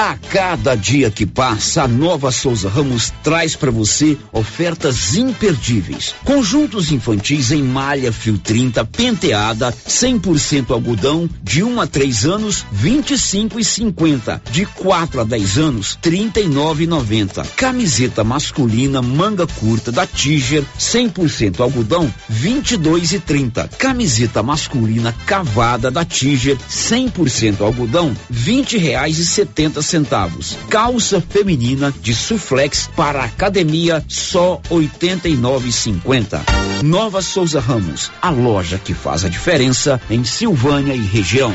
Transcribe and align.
A 0.00 0.16
cada 0.30 0.76
dia 0.76 1.10
que 1.10 1.26
passa, 1.26 1.82
a 1.82 1.88
Nova 1.88 2.30
Souza 2.30 2.68
Ramos 2.68 3.12
traz 3.20 3.56
para 3.56 3.72
você 3.72 4.16
ofertas 4.32 5.16
imperdíveis. 5.16 6.14
Conjuntos 6.24 6.92
infantis 6.92 7.50
em 7.50 7.64
malha 7.64 8.12
fio 8.12 8.38
30 8.38 8.84
penteada, 8.84 9.72
100% 9.72 10.70
algodão, 10.70 11.28
de 11.42 11.64
1 11.64 11.68
um 11.68 11.80
a 11.80 11.86
3 11.88 12.26
anos, 12.26 12.64
25 12.70 13.58
e 13.58 13.64
50. 13.64 14.40
De 14.52 14.66
4 14.66 15.20
a 15.20 15.24
10 15.24 15.58
anos, 15.58 15.98
39 16.00 16.84
e 16.84 16.86
90. 16.86 17.42
Camiseta 17.56 18.22
masculina 18.22 19.02
manga 19.02 19.48
curta 19.48 19.90
da 19.90 20.06
Tiger, 20.06 20.62
100% 20.78 21.58
algodão, 21.58 22.08
22 22.28 23.14
e 23.14 23.18
30. 23.18 23.66
Camiseta 23.76 24.44
masculina 24.44 25.12
cavada 25.26 25.90
da 25.90 26.04
Tiger, 26.04 26.56
100% 26.70 27.62
algodão, 27.62 28.16
20 28.30 28.78
reais 28.78 29.18
e 29.18 29.26
70 29.26 29.87
centavos. 29.88 30.56
Calça 30.68 31.20
feminina 31.20 31.92
de 32.00 32.14
suflex 32.14 32.88
para 32.94 33.24
academia 33.24 34.04
só 34.06 34.60
89,50. 34.70 36.40
Nova 36.84 37.22
Souza 37.22 37.60
Ramos, 37.60 38.10
a 38.20 38.30
loja 38.30 38.78
que 38.78 38.94
faz 38.94 39.24
a 39.24 39.28
diferença 39.28 40.00
em 40.10 40.22
Silvânia 40.24 40.94
e 40.94 41.00
região. 41.00 41.52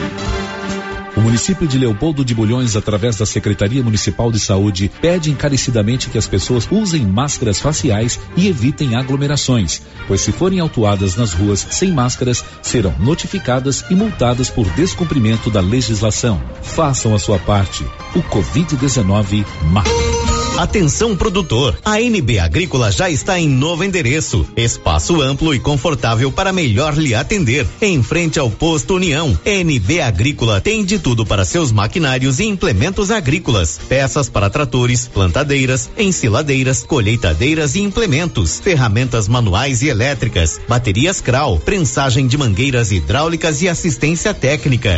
O 1.15 1.21
município 1.21 1.67
de 1.67 1.77
Leopoldo 1.77 2.25
de 2.25 2.33
Bulhões, 2.33 2.75
através 2.75 3.15
da 3.15 3.25
Secretaria 3.25 3.83
Municipal 3.83 4.31
de 4.31 4.39
Saúde, 4.39 4.91
pede 4.99 5.29
encarecidamente 5.29 6.09
que 6.09 6.17
as 6.17 6.27
pessoas 6.27 6.67
usem 6.71 7.05
máscaras 7.05 7.59
faciais 7.59 8.19
e 8.35 8.47
evitem 8.47 8.95
aglomerações, 8.95 9.81
pois 10.07 10.21
se 10.21 10.31
forem 10.31 10.59
autuadas 10.59 11.15
nas 11.15 11.33
ruas 11.33 11.65
sem 11.69 11.91
máscaras, 11.91 12.43
serão 12.61 12.93
notificadas 12.99 13.85
e 13.91 13.95
multadas 13.95 14.49
por 14.49 14.67
descumprimento 14.71 15.51
da 15.51 15.61
legislação. 15.61 16.41
Façam 16.61 17.13
a 17.13 17.19
sua 17.19 17.37
parte. 17.37 17.85
O 18.15 18.23
Covid-19 18.23 19.45
mata. 19.71 20.12
Atenção 20.57 21.15
produtor, 21.15 21.79
a 21.83 21.99
NB 21.99 22.37
Agrícola 22.37 22.91
já 22.91 23.09
está 23.09 23.39
em 23.39 23.49
novo 23.49 23.83
endereço, 23.83 24.45
espaço 24.55 25.19
amplo 25.19 25.53
e 25.53 25.59
confortável 25.59 26.31
para 26.31 26.53
melhor 26.53 26.95
lhe 26.95 27.15
atender, 27.15 27.65
em 27.81 28.03
frente 28.03 28.37
ao 28.37 28.51
posto 28.51 28.95
União. 28.95 29.37
NB 29.43 29.99
Agrícola 29.99 30.61
tem 30.61 30.85
de 30.85 30.99
tudo 30.99 31.25
para 31.25 31.43
seus 31.43 31.71
maquinários 31.71 32.39
e 32.39 32.45
implementos 32.45 33.09
agrícolas, 33.09 33.79
peças 33.89 34.29
para 34.29 34.49
tratores, 34.49 35.07
plantadeiras, 35.07 35.89
ensiladeiras, 35.97 36.83
colheitadeiras 36.83 37.73
e 37.73 37.81
implementos, 37.81 38.59
ferramentas 38.59 39.27
manuais 39.27 39.81
e 39.81 39.87
elétricas, 39.87 40.61
baterias 40.67 41.19
Kral, 41.19 41.57
prensagem 41.57 42.27
de 42.27 42.37
mangueiras 42.37 42.91
hidráulicas 42.91 43.63
e 43.63 43.67
assistência 43.67 44.35
técnica. 44.35 44.97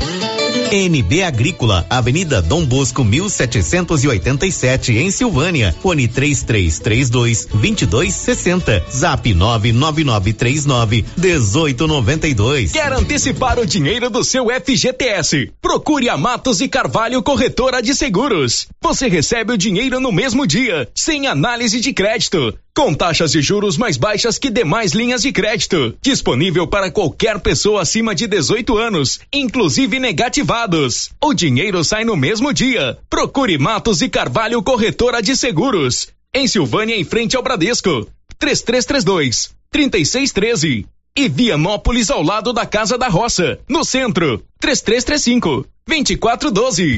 NB 0.71 1.23
Agrícola, 1.23 1.85
Avenida 1.89 2.41
Dom 2.41 2.65
Bosco 2.65 3.03
1787 3.03 4.97
em 4.97 5.09
Silvânia. 5.09 5.75
Fone 5.81 6.07
3332 6.07 7.45
2260. 7.45 8.83
Zap 8.91 9.33
99939 9.33 11.05
1892. 11.17 12.71
Quer 12.71 12.91
antecipar 12.91 13.59
o 13.59 13.65
dinheiro 13.65 14.09
do 14.09 14.23
seu 14.23 14.47
FGTS? 14.49 15.51
Procure 15.61 16.09
a 16.09 16.17
Matos 16.17 16.59
e 16.61 16.67
Carvalho 16.67 17.23
Corretora 17.23 17.81
de 17.81 17.95
Seguros. 17.95 18.67
Você 18.81 19.07
recebe 19.07 19.53
o 19.53 19.57
dinheiro 19.57 19.99
no 19.99 20.11
mesmo 20.11 20.45
dia, 20.45 20.89
sem 20.93 21.27
análise 21.27 21.79
de 21.79 21.93
crédito 21.93 22.53
com 22.75 22.93
taxas 22.93 23.31
de 23.31 23.41
juros 23.41 23.77
mais 23.77 23.95
baixas 23.95 24.37
que 24.37 24.49
demais 24.51 24.91
linhas 24.91 25.21
de 25.21 25.31
crédito. 25.31 25.95
Disponível 26.01 26.67
para 26.67 26.91
qualquer 26.91 27.39
pessoa 27.39 27.81
acima 27.81 28.13
de 28.13 28.27
18 28.27 28.77
anos, 28.77 29.19
inclusive 29.31 29.97
negativados. 29.97 31.09
O 31.23 31.33
dinheiro 31.33 31.83
sai 31.85 32.03
no 32.03 32.17
mesmo 32.17 32.53
dia. 32.53 32.97
Procure 33.09 33.57
Matos 33.57 34.01
e 34.01 34.09
Carvalho 34.09 34.61
Corretora 34.61 35.21
de 35.21 35.37
Seguros. 35.37 36.09
Em 36.33 36.47
Silvânia, 36.47 36.95
em 36.95 37.05
frente 37.05 37.37
ao 37.37 37.41
Bradesco. 37.41 38.07
3332 38.37 39.55
3613. 39.71 40.85
E 41.17 41.29
Vianópolis 41.29 42.09
ao 42.09 42.21
lado 42.21 42.51
da 42.51 42.65
Casa 42.65 42.97
da 42.97 43.07
Roça, 43.07 43.57
no 43.69 43.85
centro. 43.85 44.43
3335 44.59 45.65
2412. 45.87 46.97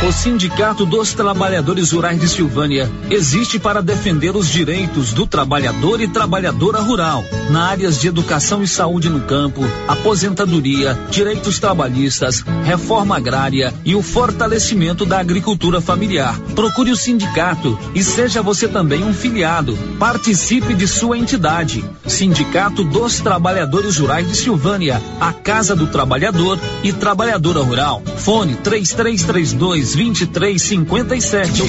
O 0.00 0.12
Sindicato 0.12 0.86
dos 0.86 1.12
Trabalhadores 1.12 1.90
Rurais 1.90 2.20
de 2.20 2.28
Silvânia 2.28 2.88
existe 3.10 3.58
para 3.58 3.82
defender 3.82 4.36
os 4.36 4.48
direitos 4.48 5.12
do 5.12 5.26
trabalhador 5.26 6.00
e 6.00 6.06
trabalhadora 6.06 6.78
rural, 6.78 7.24
na 7.50 7.68
áreas 7.68 8.00
de 8.00 8.08
educação 8.08 8.62
e 8.62 8.68
saúde 8.68 9.08
no 9.08 9.20
campo, 9.20 9.62
aposentadoria, 9.86 10.98
direitos 11.10 11.58
trabalhistas, 11.58 12.44
reforma 12.64 13.16
agrária 13.16 13.72
e 13.84 13.94
o 13.94 14.02
fortalecimento 14.02 15.06
da 15.06 15.18
agricultura 15.18 15.80
familiar. 15.80 16.38
Procure 16.54 16.90
o 16.90 16.96
sindicato 16.96 17.78
e 17.94 18.02
seja 18.02 18.42
você 18.42 18.68
também 18.68 19.02
um 19.02 19.14
filiado. 19.14 19.78
Participe 19.98 20.74
de 20.74 20.86
sua 20.86 21.16
entidade. 21.16 21.84
Sindicato 22.06 22.84
dos 22.84 23.20
Trabalhadores 23.20 23.98
Rurais 23.98 24.28
de 24.28 24.36
Silvânia, 24.36 25.00
a 25.20 25.32
Casa 25.32 25.74
do 25.74 25.86
Trabalhador 25.86 26.58
e 26.82 26.92
Trabalhadora 26.92 27.62
Rural. 27.62 28.02
Fone 28.16 28.56
3332 28.56 29.94
2357. 29.94 31.62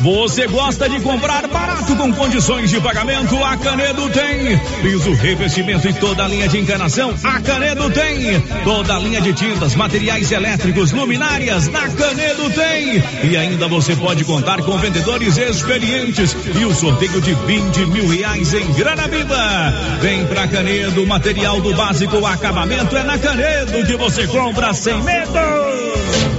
Você 0.00 0.46
gosta 0.46 0.88
de 0.88 1.00
comprar 1.00 1.46
barato 1.48 1.94
com 1.94 2.12
condições 2.12 2.70
de 2.70 2.80
pagamento? 2.80 3.36
A 3.44 3.56
Canedo 3.56 4.08
tem. 4.10 4.39
Piso, 4.82 5.12
revestimento 5.12 5.88
e 5.88 5.92
toda 5.92 6.24
a 6.24 6.28
linha 6.28 6.48
de 6.48 6.58
encanação? 6.58 7.14
A 7.22 7.40
Canedo 7.40 7.90
tem. 7.90 8.40
Toda 8.64 8.96
a 8.96 8.98
linha 8.98 9.20
de 9.20 9.32
tintas, 9.32 9.74
materiais 9.74 10.32
elétricos, 10.32 10.92
luminárias? 10.92 11.68
Na 11.68 11.88
Canedo 11.88 12.48
tem. 12.50 13.02
E 13.30 13.36
ainda 13.36 13.68
você 13.68 13.94
pode 13.96 14.24
contar 14.24 14.62
com 14.62 14.78
vendedores 14.78 15.36
experientes 15.36 16.36
e 16.58 16.64
o 16.64 16.74
sorteio 16.74 17.20
de 17.20 17.34
20 17.34 17.86
mil 17.86 18.08
reais 18.08 18.54
em 18.54 18.72
grana 18.72 19.06
viva. 19.08 19.74
Vem 20.00 20.26
pra 20.26 20.48
Canedo, 20.48 21.06
material 21.06 21.60
do 21.60 21.74
básico, 21.74 22.24
acabamento 22.24 22.96
é 22.96 23.02
na 23.02 23.18
Canedo 23.18 23.84
que 23.86 23.96
você 23.96 24.26
compra 24.26 24.72
sem 24.72 25.00
medo. 25.02 26.29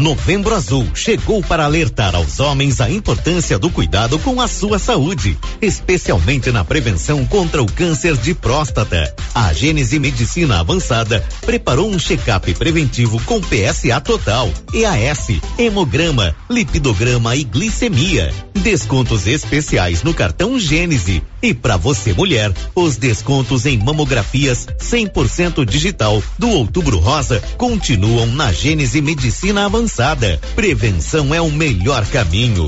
Novembro 0.00 0.54
Azul 0.54 0.88
chegou 0.94 1.42
para 1.42 1.66
alertar 1.66 2.16
aos 2.16 2.40
homens 2.40 2.80
a 2.80 2.90
importância 2.90 3.58
do 3.58 3.68
cuidado 3.68 4.18
com 4.18 4.40
a 4.40 4.48
sua 4.48 4.78
saúde, 4.78 5.38
especialmente 5.60 6.50
na 6.50 6.64
prevenção 6.64 7.26
contra 7.26 7.62
o 7.62 7.70
câncer 7.70 8.16
de 8.16 8.34
próstata. 8.34 9.14
A 9.34 9.52
Gênese 9.52 9.98
Medicina 9.98 10.58
Avançada 10.58 11.22
preparou 11.42 11.90
um 11.90 11.98
check-up 11.98 12.52
preventivo 12.54 13.20
com 13.24 13.42
PSA 13.42 14.00
total, 14.00 14.50
EAS, 14.72 15.38
hemograma, 15.58 16.34
lipidograma 16.48 17.36
e 17.36 17.44
glicemia. 17.44 18.32
Descontos 18.54 19.26
especiais 19.26 20.02
no 20.02 20.14
cartão 20.14 20.58
Gênese. 20.58 21.22
E 21.42 21.54
para 21.54 21.76
você 21.76 22.12
mulher, 22.12 22.52
os 22.74 22.96
descontos 22.96 23.64
em 23.64 23.78
mamografias 23.78 24.66
100% 24.78 25.64
digital 25.64 26.22
do 26.38 26.48
Outubro 26.50 26.98
Rosa 26.98 27.42
continuam 27.56 28.26
na 28.26 28.52
Gênese 28.52 29.00
Medicina 29.00 29.64
Avançada. 29.64 30.38
Prevenção 30.54 31.34
é 31.34 31.40
o 31.40 31.50
melhor 31.50 32.04
caminho. 32.06 32.66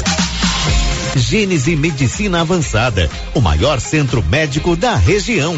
Gênese 1.14 1.76
Medicina 1.76 2.40
Avançada, 2.40 3.10
o 3.34 3.40
maior 3.40 3.80
centro 3.80 4.22
médico 4.22 4.74
da 4.74 4.96
região. 4.96 5.54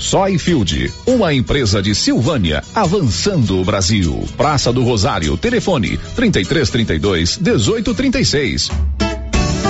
Soyfield, 0.00 0.92
uma 1.06 1.32
empresa 1.34 1.82
de 1.82 1.94
Silvânia, 1.94 2.62
avançando 2.74 3.60
o 3.60 3.64
Brasil. 3.64 4.24
Praça 4.36 4.72
do 4.72 4.82
Rosário, 4.82 5.36
telefone 5.36 5.98
3332 6.14 7.38
1836. 7.38 8.70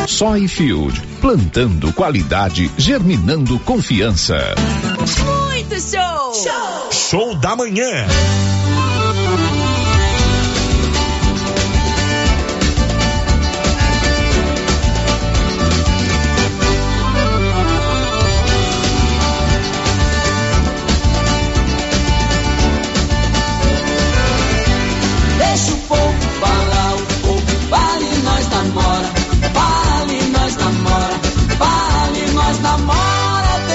Soyfield, 0.07 1.01
plantando 1.21 1.93
qualidade, 1.93 2.71
germinando 2.79 3.59
confiança. 3.61 4.55
Muito 5.25 5.81
show! 5.81 6.35
Show, 6.35 6.93
show 6.93 7.35
da 7.37 7.55
manhã. 7.55 8.07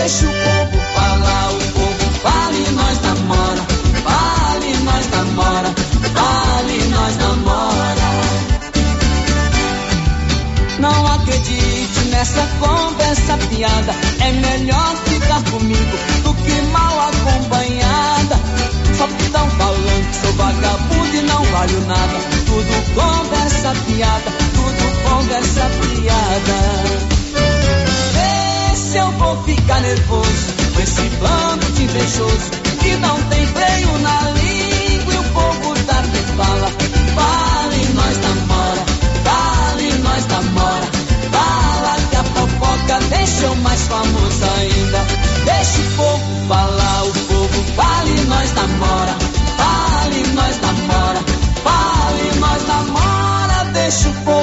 Deixa 0.03 0.25
o 0.25 0.33
povo 0.33 0.83
falar, 0.93 1.49
o 1.49 1.71
povo 1.71 2.11
fala 2.21 2.53
e 2.53 2.71
nós 2.71 3.01
namora. 3.03 3.61
Fala 4.03 4.65
e 4.65 4.77
nós 4.83 5.09
namora, 5.11 5.73
fala 6.13 6.71
e 6.71 6.83
nós 6.89 7.17
namora. 7.19 8.09
Não 10.77 11.07
acredite 11.07 11.99
nessa 12.11 12.45
conversa 12.59 13.37
piada. 13.49 13.95
É 14.19 14.31
melhor 14.33 14.95
ficar 15.05 15.41
comigo 15.49 15.97
do 16.23 16.33
que 16.43 16.61
mal 16.73 16.99
acompanhada. 17.07 18.35
Só 18.97 19.07
tão 19.31 19.49
falando 19.51 20.09
que 20.09 20.15
sou 20.17 20.33
vagabundo 20.33 21.15
e 21.15 21.21
não 21.21 21.43
valho 21.45 21.79
nada. 21.87 22.19
Tudo 22.45 22.93
conversa 22.93 23.73
piada, 23.87 24.31
tudo 24.53 25.09
conversa 25.09 25.69
piada 25.79 27.12
se 28.93 28.99
eu 28.99 29.11
vou 29.13 29.35
ficar 29.43 29.81
nervoso 29.81 30.53
com 30.71 30.79
esse 30.79 31.01
bando 31.17 31.65
de 31.71 31.83
invejoso 31.83 32.51
que 32.79 32.95
não 32.97 33.19
tem 33.23 33.47
freio 33.47 33.97
na 33.97 34.21
língua 34.29 35.13
e 35.13 35.17
o 35.17 35.23
povo 35.33 35.73
da 35.87 36.01
me 36.03 36.19
fala. 36.37 36.69
Fala 37.15 37.73
e 37.73 37.93
nós 37.95 38.17
namora, 38.19 38.85
fala 39.23 39.81
e 39.81 39.93
nós 39.97 40.27
namora. 40.27 40.87
Fala 41.31 41.95
que 42.11 42.15
a 42.17 42.23
fofoca 42.23 42.99
deixa 43.09 43.45
eu 43.45 43.55
mais 43.55 43.81
famoso 43.87 44.45
ainda. 44.59 45.05
Deixa 45.43 45.81
o 45.81 45.95
povo 45.97 46.47
falar, 46.47 47.03
o 47.03 47.13
povo 47.13 47.63
fala 47.75 48.09
e 48.09 48.25
nós 48.25 48.53
namora. 48.53 49.15
Fala 49.57 50.13
e 50.13 50.27
nós 50.35 50.61
namora, 50.61 51.19
fala 51.63 52.19
e 52.31 52.39
nós 52.39 52.67
namora. 52.67 53.71
Deixa 53.73 54.09
o 54.09 54.13
povo 54.23 54.42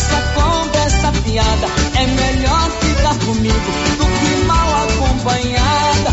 nessa 0.00 0.22
conversa 0.34 1.12
piada. 1.24 1.66
É 1.94 2.06
melhor 2.06 2.70
ficar 2.80 3.14
comigo 3.26 3.70
do 3.98 4.06
que 4.06 4.46
mal 4.46 4.68
acompanhada. 4.84 6.10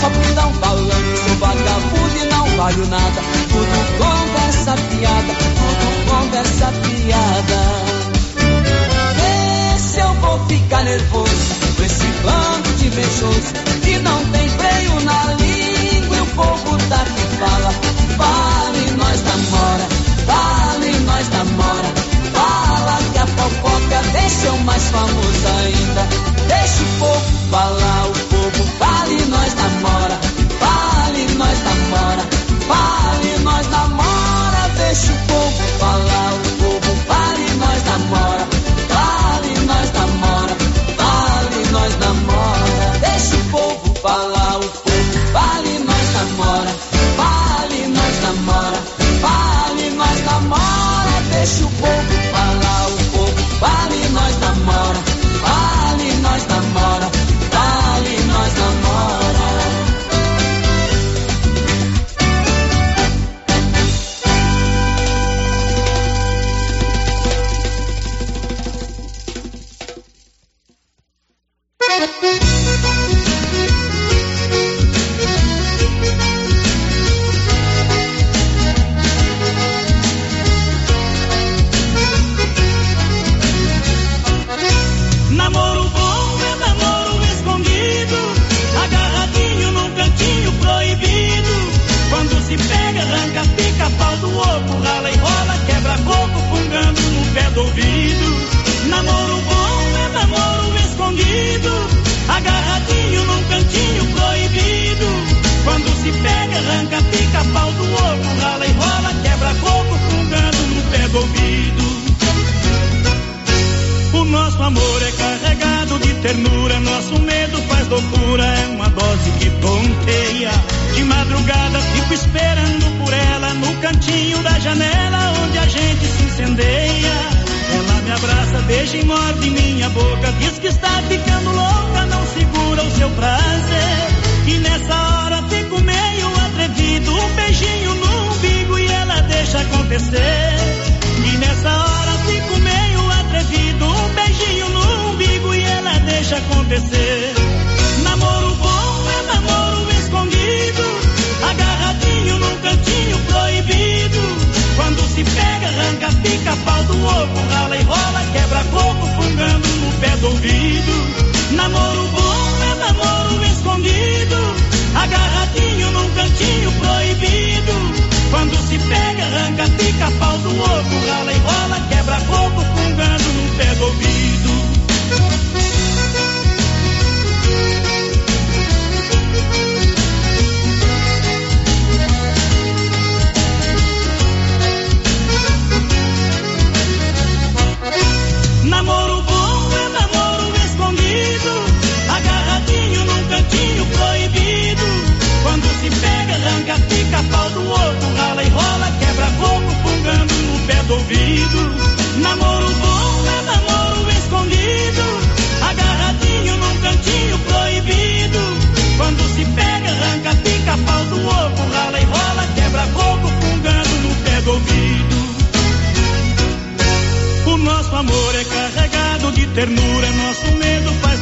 Só 0.00 0.08
me 0.08 0.34
dão 0.34 0.52
falando 0.54 1.12
que 1.12 1.18
sou 1.18 1.36
vagabundo 1.36 2.16
e 2.16 2.28
não 2.28 2.46
valho 2.56 2.86
nada. 2.86 3.20
Tudo 3.48 3.98
conversa 3.98 4.74
piada, 4.88 5.34
tudo 5.58 6.10
conversa 6.10 6.72
piada. 6.72 7.60
Vê 9.16 9.78
se 9.78 10.00
eu 10.00 10.14
vou 10.14 10.46
ficar 10.46 10.84
nervoso 10.84 11.58
com 11.76 11.84
esse 11.84 12.06
bando 12.22 12.72
de 12.78 12.86
invejoso 12.86 13.52
que 13.82 13.98
não 13.98 14.24
tem 14.26 14.48
freio 14.48 15.00
na 15.04 15.24
língua 15.34 16.16
e 16.16 16.20
o 16.20 16.26
povo 16.26 16.78
tá 16.88 17.04
que 17.04 17.36
fala. 17.36 17.74
Vale, 18.16 18.90
nós 18.96 19.22
namora, 19.22 19.88
vale, 20.26 20.98
nós 21.00 21.28
namora. 21.28 21.97
Eu 24.44 24.56
mais 24.58 24.82
famoso 24.84 25.48
ainda. 25.58 26.06
Deixa 26.48 26.82
o 26.82 26.98
povo 26.98 27.50
falar, 27.50 28.06
o 28.06 28.12
povo 28.12 28.64
fala 28.78 29.08
e 29.08 29.24
nós 29.26 29.54
namora. 29.54 30.18
Fala 30.60 31.18
e 31.18 31.34
nós 31.34 31.58
namora. 31.64 32.24
Fala 32.68 33.24
e 33.24 33.38
nós 33.40 33.66
namora. 33.68 34.68
Deixa 34.76 35.12
o 35.12 35.16
povo 35.26 35.62
falar, 35.78 36.34
o 36.34 36.47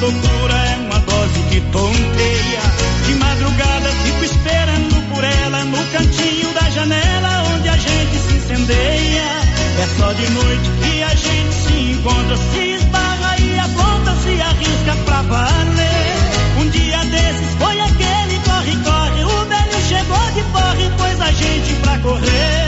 loucura, 0.00 0.54
é 0.54 0.76
uma 0.76 0.98
dose 1.00 1.40
de 1.50 1.60
tonteia. 1.72 2.62
De 3.06 3.14
madrugada 3.14 3.88
fico 4.04 4.24
esperando 4.24 5.14
por 5.14 5.24
ela 5.24 5.64
no 5.64 5.84
cantinho 5.86 6.52
da 6.52 6.68
janela 6.70 7.42
onde 7.54 7.68
a 7.68 7.76
gente 7.76 8.18
se 8.18 8.34
incendeia. 8.34 9.56
É 9.78 9.86
só 9.98 10.12
de 10.12 10.30
noite 10.30 10.70
que 10.82 11.02
a 11.02 11.14
gente 11.14 11.54
se 11.54 11.92
encontra, 11.92 12.36
se 12.36 12.72
esbarra 12.74 13.36
e 13.38 13.58
a 13.58 13.68
ponta 13.68 14.16
se 14.22 14.40
arrisca 14.40 14.96
pra 15.04 15.22
valer. 15.22 16.16
Um 16.58 16.68
dia 16.70 16.98
desses 17.04 17.54
foi 17.58 17.80
aquele 17.80 18.38
corre-corre, 18.44 19.24
o 19.24 19.44
velho 19.44 19.80
chegou 19.88 20.30
de 20.32 20.42
porre, 20.52 20.90
pôs 20.96 21.20
a 21.20 21.32
gente 21.32 21.74
pra 21.82 21.98
correr. 21.98 22.66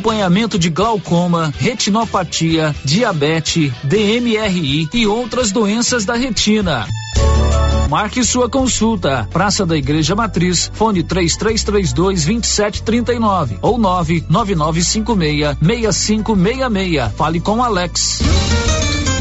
de 0.60 0.70
glaucoma, 0.70 1.54
retinopatia, 1.58 2.76
diabetes, 2.84 3.72
DMRI 3.84 4.90
e 4.94 5.08
outras 5.08 5.52
doenças 5.52 6.06
da 6.06 6.16
retina. 6.16 6.88
Marque 7.90 8.24
sua 8.24 8.50
consulta. 8.50 9.28
Praça 9.32 9.66
da 9.66 9.78
Igreja 9.78 10.16
Matriz, 10.16 10.72
fone 10.74 11.04
3332 11.04 12.24
2739 12.24 13.60
ou 13.62 13.78
99956 13.78 15.58
6566. 15.62 17.14
Fale 17.16 17.40
com 17.40 17.64
Alex. 17.64 18.20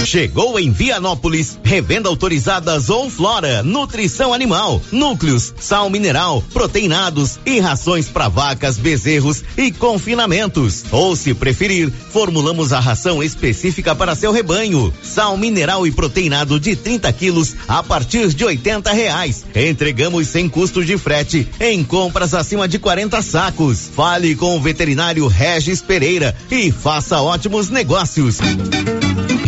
Chegou 0.04 0.58
em 0.58 0.70
Vianópolis, 0.70 1.58
revenda 1.62 2.08
autorizada 2.08 2.78
Zou 2.78 3.08
Flora, 3.08 3.62
nutrição 3.62 4.34
animal, 4.34 4.82
núcleos, 4.90 5.54
sal 5.58 5.88
mineral, 5.88 6.42
proteinados 6.52 7.38
e 7.46 7.60
rações 7.60 8.08
para 8.08 8.28
vacas, 8.28 8.76
bezerros 8.76 9.44
e 9.56 9.70
confinamentos. 9.70 10.84
Ou 10.90 11.14
se 11.14 11.32
preferir, 11.34 11.90
formulamos 12.10 12.72
a 12.72 12.80
ração 12.80 13.22
específica 13.22 13.94
para 13.94 14.14
seu 14.14 14.32
rebanho. 14.32 14.92
Sal 15.02 15.36
mineral 15.36 15.86
e 15.86 15.92
proteinado 15.92 16.58
de 16.58 16.74
30 16.74 17.12
quilos 17.12 17.54
a 17.68 17.82
partir 17.82 18.28
de 18.28 18.44
80 18.44 18.92
reais. 18.92 19.44
Entregamos 19.54 20.28
sem 20.28 20.48
custo 20.48 20.84
de 20.84 20.98
frete 20.98 21.48
em 21.60 21.82
compras 21.84 22.34
acima 22.34 22.66
de 22.66 22.78
40 22.78 23.22
sacos. 23.22 23.90
Fale 23.94 24.34
com 24.34 24.56
o 24.56 24.60
veterinário 24.60 25.26
Regis 25.26 25.80
Pereira 25.80 26.36
e 26.50 26.70
faça 26.72 27.20
ótimos 27.20 27.70
negócios. 27.70 28.38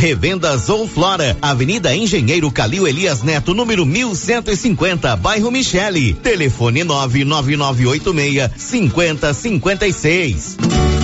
Revenda 0.04 0.58
Zou 0.58 0.86
Flora, 0.86 1.34
Avenida 1.40 1.96
Engenheiro 1.96 2.50
Calil 2.50 2.86
Elias 2.86 3.22
Neto, 3.22 3.54
número 3.54 3.86
1150, 3.86 5.16
bairro 5.16 5.50
Michele. 5.50 6.12
Telefone 6.12 6.84
99986 6.84 8.50
5056. 8.54 11.03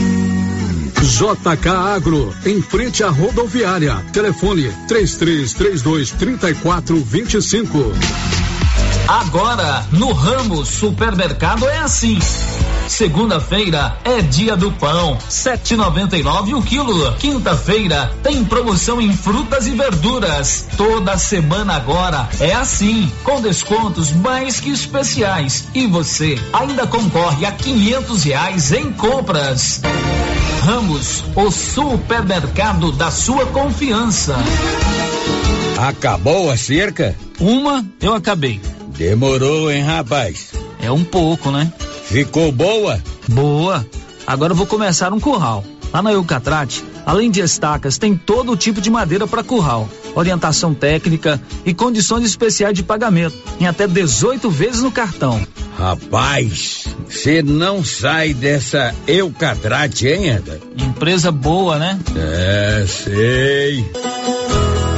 JK 1.01 1.67
Agro, 1.67 2.33
em 2.45 2.61
frente 2.61 3.03
à 3.03 3.09
rodoviária. 3.09 3.95
Telefone 4.13 4.71
3332 4.87 6.11
3425. 6.11 7.93
Agora, 9.07 9.85
no 9.91 10.13
ramo 10.13 10.65
supermercado 10.65 11.67
é 11.67 11.79
assim. 11.79 12.19
Segunda-feira 12.87 13.97
é 14.03 14.21
dia 14.21 14.55
do 14.55 14.71
pão, 14.71 15.17
7,99 15.29 16.57
o 16.57 16.61
quilo. 16.61 17.13
Quinta-feira 17.13 18.11
tem 18.21 18.43
promoção 18.43 19.01
em 19.01 19.11
frutas 19.11 19.65
e 19.65 19.71
verduras. 19.71 20.67
Toda 20.77 21.17
semana 21.17 21.75
agora 21.75 22.29
é 22.39 22.53
assim, 22.53 23.11
com 23.23 23.41
descontos 23.41 24.11
mais 24.11 24.59
que 24.59 24.69
especiais. 24.69 25.67
E 25.73 25.87
você 25.87 26.37
ainda 26.53 26.85
concorre 26.85 27.45
a 27.45 27.51
quinhentos 27.51 28.23
reais 28.23 28.71
em 28.71 28.91
compras. 28.91 29.81
Ramos, 30.61 31.23
o 31.35 31.49
supermercado 31.49 32.91
da 32.91 33.09
sua 33.09 33.47
confiança. 33.47 34.35
Acabou 35.75 36.51
a 36.51 36.55
cerca? 36.55 37.15
Uma 37.39 37.83
eu 37.99 38.13
acabei. 38.13 38.61
Demorou, 38.95 39.71
hein, 39.71 39.81
rapaz? 39.81 40.51
É 40.79 40.91
um 40.91 41.03
pouco, 41.03 41.49
né? 41.49 41.73
Ficou 42.05 42.51
boa? 42.51 43.01
Boa. 43.27 43.83
Agora 44.27 44.53
eu 44.53 44.55
vou 44.55 44.67
começar 44.67 45.11
um 45.11 45.19
curral. 45.19 45.63
Lá 45.93 46.01
na 46.01 46.11
Eucatrate, 46.13 46.83
além 47.05 47.29
de 47.29 47.41
estacas, 47.41 47.97
tem 47.97 48.15
todo 48.15 48.55
tipo 48.55 48.79
de 48.79 48.89
madeira 48.89 49.27
para 49.27 49.43
curral, 49.43 49.89
orientação 50.15 50.73
técnica 50.73 51.41
e 51.65 51.73
condições 51.73 52.25
especiais 52.25 52.73
de 52.73 52.83
pagamento, 52.83 53.35
em 53.59 53.67
até 53.67 53.87
18 53.87 54.49
vezes 54.49 54.81
no 54.81 54.91
cartão. 54.91 55.45
Rapaz, 55.77 56.85
você 57.09 57.41
não 57.41 57.83
sai 57.83 58.33
dessa 58.33 58.93
Eucatrate, 59.07 60.07
hein, 60.07 60.29
Eda? 60.29 60.59
Empresa 60.77 61.31
boa, 61.31 61.77
né? 61.77 61.99
É, 62.15 62.85
sei. 62.87 64.10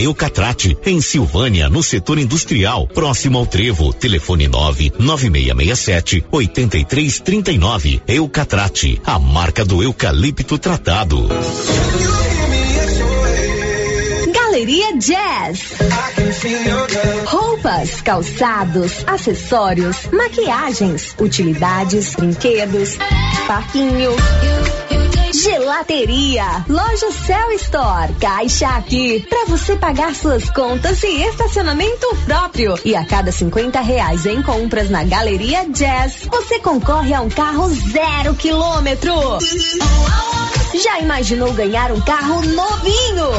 Eucatrate, 0.04 0.78
em 0.86 1.00
Silvânia, 1.00 1.70
no 1.70 1.82
setor 1.82 2.20
industrial, 2.20 2.86
próximo 2.88 3.38
ao 3.38 3.46
Trevo. 3.46 3.94
Telefone 3.94 4.48
9 4.48 4.94
9667 5.00 6.26
8339. 6.30 8.02
Eucatrate, 8.08 9.02
a 9.06 9.18
marca 9.18 9.64
do 9.64 9.82
eucalipto 9.82 10.58
tratado. 10.58 11.30
Galeria 14.34 14.98
Jazz. 14.98 15.74
Roupas, 17.26 18.02
calçados, 18.02 19.04
acessórios, 19.08 19.98
maquiagens, 20.12 21.16
utilidades, 21.20 22.14
brinquedos, 22.14 22.98
parquinho. 23.48 24.12
Gelateria, 25.34 26.64
Loja 26.70 27.12
Cell 27.12 27.52
Store, 27.54 28.14
Caixa 28.22 28.68
Aqui, 28.68 29.26
para 29.28 29.46
você 29.46 29.76
pagar 29.76 30.14
suas 30.14 30.48
contas 30.52 31.02
e 31.02 31.24
estacionamento 31.24 32.08
próprio. 32.24 32.78
E 32.86 32.96
a 32.96 33.04
cada 33.04 33.32
50 33.32 33.82
reais 33.82 34.28
em 34.28 34.44
compras 34.44 34.92
na 34.92 35.04
Galeria 35.04 35.68
Jazz, 35.70 36.28
você 36.30 36.60
concorre 36.60 37.16
a 37.16 37.22
um 37.22 37.30
carro 37.30 37.68
zero 37.68 38.36
quilômetro. 38.36 39.12
Já 40.76 41.00
imaginou 41.00 41.52
ganhar 41.54 41.92
um 41.92 42.02
carro 42.02 42.42
novinho? 42.44 43.30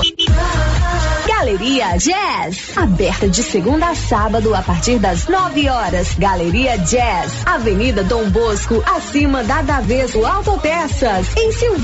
Galeria 1.27 1.97
Jazz, 1.97 2.77
aberta 2.77 3.29
de 3.29 3.43
segunda 3.43 3.89
a 3.89 3.95
sábado 3.95 4.55
a 4.55 4.63
partir 4.63 4.99
das 4.99 5.27
9 5.27 5.69
horas. 5.69 6.15
Galeria 6.17 6.77
Jazz, 6.79 7.33
Avenida 7.45 8.03
Dom 8.03 8.31
Bosco, 8.31 8.83
acima 8.87 9.43
da 9.45 9.63
Daveso 9.63 10.25
Autopeças, 10.25 11.27
em 11.37 11.53
Silvânia. 11.53 11.84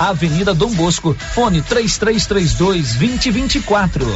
Avenida 0.00 0.54
Dom 0.54 0.70
Bosco, 0.74 1.16
fone 1.34 1.60
3332 1.60 2.94
2024. 2.94 4.06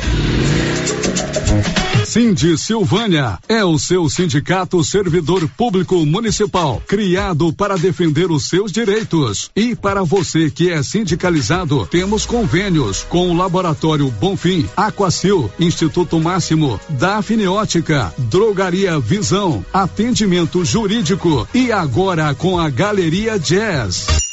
Cindy 2.05 2.59
Silvânia 2.59 3.39
é 3.49 3.65
o 3.65 3.79
seu 3.79 4.09
sindicato 4.09 4.83
servidor 4.85 5.49
público 5.57 6.05
municipal, 6.05 6.83
criado 6.87 7.53
para 7.53 7.77
defender 7.77 8.31
os 8.31 8.49
seus 8.49 8.71
direitos. 8.71 9.51
E 9.57 9.75
para 9.75 10.03
você 10.03 10.51
que 10.51 10.71
é 10.71 10.83
sindicalizado, 10.83 11.87
temos 11.87 12.27
convênios 12.27 13.05
com 13.09 13.31
o 13.31 13.37
Laboratório 13.37 14.11
Bonfim, 14.11 14.69
Aquacil, 14.77 15.51
Instituto 15.59 16.21
Máximo, 16.21 16.79
Dafniótica, 16.89 18.13
Drogaria 18.19 18.99
Visão, 18.99 19.65
Atendimento 19.73 20.65
Jurídico 20.65 21.49
e 21.55 21.73
agora 21.73 22.35
com 22.35 22.59
a 22.59 22.69
Galeria 22.69 23.39
Jazz. 23.39 24.32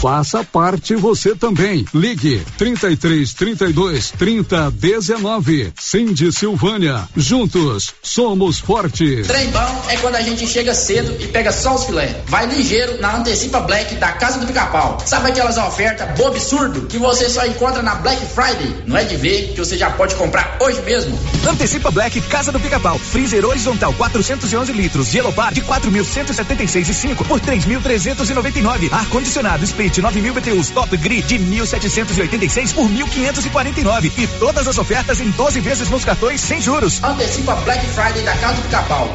Faça 0.00 0.42
parte 0.42 0.96
você 0.96 1.34
também. 1.34 1.84
Ligue 1.92 2.42
33 2.56 3.34
32 3.34 4.10
30 4.12 4.70
19. 4.70 5.74
Cindy 5.78 6.32
Silvânia. 6.32 7.06
Juntos 7.14 7.92
somos 8.02 8.58
fortes. 8.58 9.26
Trem 9.26 9.50
bom 9.50 9.84
é 9.88 9.98
quando 9.98 10.14
a 10.14 10.22
gente 10.22 10.46
chega 10.46 10.72
cedo 10.72 11.14
e 11.22 11.28
pega 11.28 11.52
só 11.52 11.74
os 11.74 11.84
filé. 11.84 12.18
Vai 12.28 12.46
ligeiro 12.46 12.98
na 12.98 13.18
Antecipa 13.18 13.60
Black 13.60 13.94
da 13.96 14.12
Casa 14.12 14.38
do 14.38 14.46
Pica-Pau. 14.46 14.98
Sabe 15.04 15.32
aquelas 15.32 15.58
ofertas 15.58 16.08
bobo 16.16 16.30
absurdo 16.30 16.86
que 16.86 16.96
você 16.96 17.28
só 17.28 17.44
encontra 17.44 17.82
na 17.82 17.96
Black 17.96 18.24
Friday? 18.34 18.74
Não 18.86 18.96
é 18.96 19.04
de 19.04 19.16
ver 19.16 19.52
que 19.52 19.58
você 19.58 19.76
já 19.76 19.90
pode 19.90 20.14
comprar 20.14 20.56
hoje 20.62 20.80
mesmo. 20.80 21.18
Antecipa 21.46 21.90
Black 21.90 22.18
Casa 22.22 22.50
do 22.50 22.58
Pica-Pau. 22.58 22.98
Freezer 22.98 23.44
horizontal 23.44 23.92
411 23.92 24.72
litros. 24.72 25.08
Gelopar 25.08 25.52
de 25.52 25.60
4.176,5 25.60 27.26
por 27.26 27.38
3.399. 27.38 28.90
Ar 28.92 29.06
condicionado 29.10 29.62
Split 29.90 30.02
9000 30.02 30.34
BTUs 30.34 30.70
Top 30.70 30.96
Grid 30.96 31.26
de 31.26 31.38
1.786 31.38 32.74
por 32.74 32.88
1.549 32.88 34.12
e 34.16 34.26
todas 34.38 34.68
as 34.68 34.78
ofertas 34.78 35.20
em 35.20 35.30
12 35.30 35.60
vezes 35.60 35.90
nos 35.90 36.04
cartões 36.04 36.40
sem 36.40 36.60
juros. 36.60 37.02
Antecipa 37.02 37.54
Black 37.56 37.84
Friday 37.86 38.22
da 38.22 38.36
Casa 38.36 38.54
do 38.54 38.62
Pica-Pau. 38.62 39.12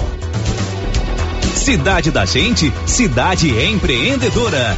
Cidade 1.55 2.11
da 2.11 2.25
Gente, 2.25 2.71
cidade 2.85 3.49
empreendedora. 3.49 4.77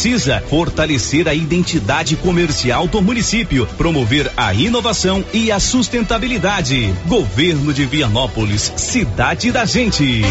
precisa 0.00 0.42
fortalecer 0.48 1.28
a 1.28 1.34
identidade 1.34 2.16
comercial 2.16 2.88
do 2.88 3.02
município, 3.02 3.66
promover 3.76 4.32
a 4.34 4.54
inovação 4.54 5.22
e 5.30 5.52
a 5.52 5.60
sustentabilidade. 5.60 6.90
Governo 7.06 7.70
de 7.74 7.84
Vianópolis, 7.84 8.72
cidade 8.76 9.52
da 9.52 9.66
gente. 9.66 10.22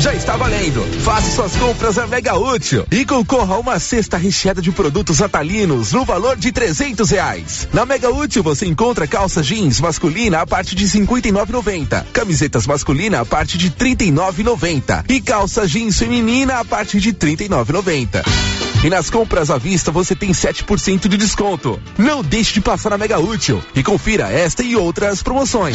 Já 0.00 0.14
está 0.14 0.34
valendo. 0.38 0.82
Faça 1.02 1.30
suas 1.30 1.54
compras 1.56 1.98
a 1.98 2.06
Mega 2.06 2.38
Útil 2.38 2.86
e 2.90 3.04
concorra 3.04 3.56
a 3.56 3.58
uma 3.58 3.78
cesta 3.78 4.16
recheada 4.16 4.62
de 4.62 4.72
produtos 4.72 5.20
atalinos 5.20 5.92
no 5.92 6.02
valor 6.02 6.34
de 6.34 6.50
trezentos 6.50 7.10
reais. 7.10 7.68
Na 7.74 7.84
Mega 7.84 8.10
Útil 8.10 8.42
você 8.42 8.64
encontra 8.64 9.06
calça 9.06 9.42
jeans 9.42 9.78
masculina 9.78 10.40
a 10.40 10.46
partir 10.46 10.74
de 10.74 10.88
cinquenta 10.88 11.28
e 11.28 11.32
nove 11.32 11.52
noventa, 11.52 12.06
camisetas 12.14 12.66
masculina 12.66 13.20
a 13.20 13.26
partir 13.26 13.58
de 13.58 13.68
trinta 13.68 14.04
e 14.04 14.10
nove 14.10 14.42
noventa 14.42 15.04
e 15.06 15.20
calça 15.20 15.68
jeans 15.68 15.98
feminina 15.98 16.60
a 16.60 16.64
partir 16.64 16.98
de 16.98 17.12
trinta 17.12 17.44
e 17.44 17.48
nove 17.50 17.74
noventa. 17.74 18.24
E 18.86 18.88
nas 18.88 19.10
compras 19.10 19.50
à 19.50 19.58
vista 19.58 19.90
você 19.90 20.14
tem 20.14 20.30
7% 20.30 21.08
de 21.08 21.16
desconto. 21.16 21.76
Não 21.98 22.22
deixe 22.22 22.54
de 22.54 22.60
passar 22.60 22.90
na 22.90 22.96
Mega 22.96 23.18
Útil 23.18 23.60
e 23.74 23.82
confira 23.82 24.30
esta 24.30 24.62
e 24.62 24.76
outras 24.76 25.24
promoções. 25.24 25.74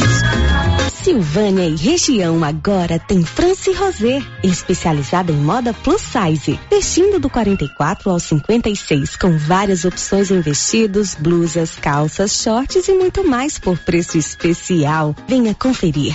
Silvânia 1.03 1.67
e 1.67 1.75
região 1.75 2.43
agora 2.43 2.99
tem 2.99 3.25
France 3.25 3.71
Rosé, 3.73 4.21
especializada 4.43 5.31
em 5.31 5.35
moda 5.35 5.73
plus 5.73 5.99
size, 5.99 6.59
vestindo 6.69 7.19
do 7.19 7.27
44 7.27 8.11
ao 8.11 8.19
56, 8.19 9.15
com 9.15 9.35
várias 9.35 9.83
opções 9.83 10.29
em 10.29 10.41
vestidos, 10.41 11.15
blusas, 11.15 11.71
calças, 11.75 12.33
shorts 12.33 12.87
e 12.87 12.93
muito 12.93 13.27
mais 13.27 13.57
por 13.57 13.79
preço 13.79 14.15
especial. 14.15 15.15
Venha 15.27 15.55
conferir. 15.55 16.13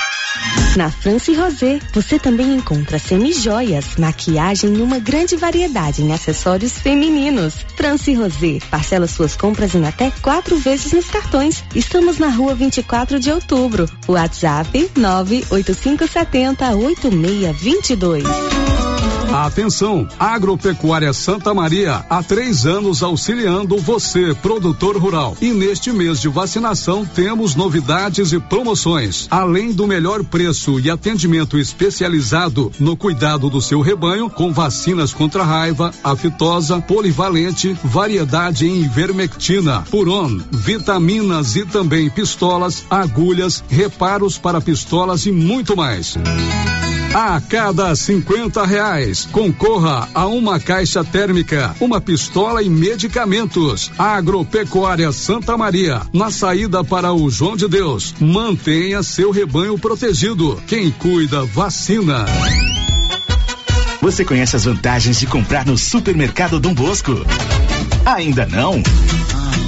Na 0.77 0.90
France 0.90 1.35
Rosé, 1.35 1.81
você 1.94 2.18
também 2.18 2.55
encontra 2.55 2.99
semijoias, 2.99 3.96
maquiagem 3.96 4.75
e 4.75 4.83
uma 4.83 4.99
grande 4.99 5.35
variedade 5.35 6.03
em 6.03 6.12
acessórios 6.12 6.72
femininos. 6.79 7.55
France 7.75 8.12
Rosé, 8.12 8.59
parcela 8.70 9.07
suas 9.07 9.35
compras 9.35 9.75
em 9.75 9.87
até 9.87 10.12
quatro 10.20 10.59
vezes 10.59 10.92
nos 10.92 11.07
cartões. 11.07 11.64
Estamos 11.75 12.18
na 12.18 12.29
rua 12.29 12.55
24 12.55 13.18
de 13.18 13.33
outubro. 13.33 13.88
WhatsApp 14.07 14.75
98570 14.84 16.74
8622. 16.74 18.95
Atenção, 19.44 20.09
Agropecuária 20.18 21.12
Santa 21.12 21.53
Maria, 21.53 22.07
há 22.09 22.22
três 22.22 22.64
anos 22.64 23.03
auxiliando 23.03 23.77
você, 23.77 24.35
produtor 24.35 24.96
rural. 24.96 25.37
E 25.42 25.51
neste 25.51 25.92
mês 25.92 26.22
de 26.22 26.29
vacinação 26.29 27.05
temos 27.05 27.55
novidades 27.55 28.33
e 28.33 28.40
promoções. 28.40 29.27
Além 29.31 29.72
do 29.72 29.87
melhor 29.87 30.25
preço 30.25 30.81
e 30.81 30.90
atendimento 30.90 31.59
especializado 31.59 32.72
no 32.81 32.96
cuidado 32.96 33.51
do 33.51 33.61
seu 33.61 33.83
rebanho, 33.83 34.31
com 34.31 34.55
vacinas 34.55 35.12
contra 35.12 35.44
raiva, 35.44 35.92
aftosa, 36.03 36.81
polivalente, 36.81 37.77
variedade 37.85 38.66
em 38.66 38.85
ivermectina, 38.85 39.83
puron, 39.90 40.40
vitaminas 40.51 41.57
e 41.57 41.66
também 41.66 42.09
pistolas, 42.09 42.85
agulhas, 42.88 43.62
reparos 43.68 44.38
para 44.38 44.62
pistolas 44.62 45.27
e 45.27 45.31
muito 45.31 45.77
mais. 45.77 46.16
A 47.18 47.40
cada 47.40 47.96
50 47.96 48.66
reais, 48.66 49.26
concorra 49.33 50.07
a 50.12 50.26
uma 50.26 50.61
caixa 50.61 51.02
térmica, 51.02 51.74
uma 51.81 51.98
pistola 51.98 52.62
e 52.62 52.68
medicamentos. 52.68 53.90
Agropecuária 53.96 55.11
Santa 55.12 55.57
Maria, 55.57 56.02
na 56.12 56.31
saída 56.31 56.85
para 56.85 57.14
o 57.14 57.31
João 57.31 57.57
de 57.57 57.66
Deus. 57.68 58.14
Mantenha 58.20 59.02
seu 59.02 59.31
rebanho 59.31 59.79
protegido. 59.79 60.62
Quem 60.66 60.90
cuida, 60.90 61.42
vacina. 61.46 62.26
Você 64.02 64.22
conhece 64.22 64.55
as 64.55 64.66
vantagens 64.66 65.18
de 65.18 65.26
comprar 65.26 65.64
no 65.64 65.79
supermercado 65.79 66.61
Dom 66.61 66.74
Bosco? 66.74 67.14
Ainda 68.05 68.44
não? 68.44 68.83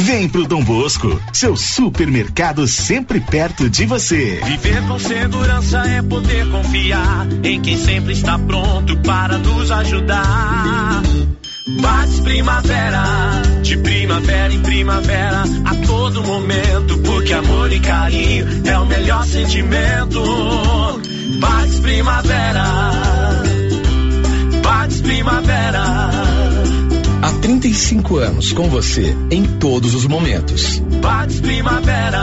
Vem 0.00 0.28
pro 0.28 0.46
Dom 0.46 0.62
Bosco, 0.62 1.20
seu 1.32 1.56
supermercado 1.56 2.68
sempre 2.68 3.18
perto 3.18 3.68
de 3.68 3.84
você. 3.84 4.40
Viver 4.44 4.86
com 4.86 4.96
segurança 4.96 5.78
é 5.88 6.00
poder 6.00 6.48
confiar 6.50 7.26
em 7.42 7.60
quem 7.60 7.76
sempre 7.76 8.12
está 8.12 8.38
pronto 8.38 8.96
para 8.98 9.38
nos 9.38 9.72
ajudar. 9.72 11.02
Bates 11.80 12.20
Primavera, 12.20 13.02
de 13.60 13.76
primavera 13.78 14.54
em 14.54 14.60
primavera, 14.60 15.42
a 15.64 15.74
todo 15.84 16.22
momento, 16.22 16.98
porque 16.98 17.32
amor 17.32 17.72
e 17.72 17.80
carinho 17.80 18.46
é 18.66 18.78
o 18.78 18.86
melhor 18.86 19.26
sentimento. 19.26 20.22
Bates 21.40 21.80
Primavera, 21.80 22.64
Bates 24.62 25.00
Primavera. 25.00 26.17
Há 27.48 27.50
35 27.50 28.16
anos 28.18 28.52
com 28.52 28.68
você 28.68 29.16
em 29.30 29.42
todos 29.58 29.94
os 29.94 30.06
momentos. 30.06 30.80
Bates 31.00 31.40
Primavera. 31.40 32.22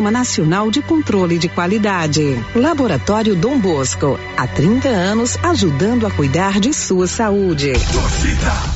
Nacional 0.00 0.70
de 0.70 0.82
Controle 0.82 1.38
de 1.38 1.48
Qualidade. 1.48 2.44
Laboratório 2.54 3.34
Dom 3.34 3.58
Bosco, 3.58 4.18
há 4.36 4.46
30 4.46 4.88
anos 4.88 5.36
ajudando 5.42 6.06
a 6.06 6.10
cuidar 6.10 6.60
de 6.60 6.72
sua 6.72 7.06
saúde. 7.06 7.72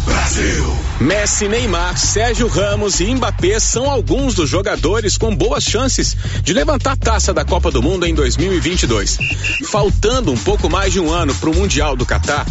Brasil. 0.05 0.90
Messi, 1.01 1.49
Neymar, 1.49 1.97
Sérgio 1.97 2.47
Ramos 2.47 3.01
e 3.01 3.15
Mbappé 3.15 3.59
são 3.59 3.91
alguns 3.91 4.35
dos 4.35 4.51
jogadores 4.51 5.17
com 5.17 5.35
boas 5.35 5.65
chances 5.65 6.15
de 6.43 6.53
levantar 6.53 6.93
a 6.93 6.97
taça 6.97 7.33
da 7.33 7.43
Copa 7.43 7.71
do 7.71 7.83
Mundo 7.83 8.05
em 8.05 8.15
2022. 8.15 9.17
Faltando 9.71 10.31
um 10.31 10.37
pouco 10.37 10.69
mais 10.69 10.93
de 10.93 11.01
um 11.01 11.11
ano 11.11 11.35
para 11.35 11.49
o 11.49 11.55
Mundial 11.55 11.97
do 11.97 12.05
Catar, 12.05 12.45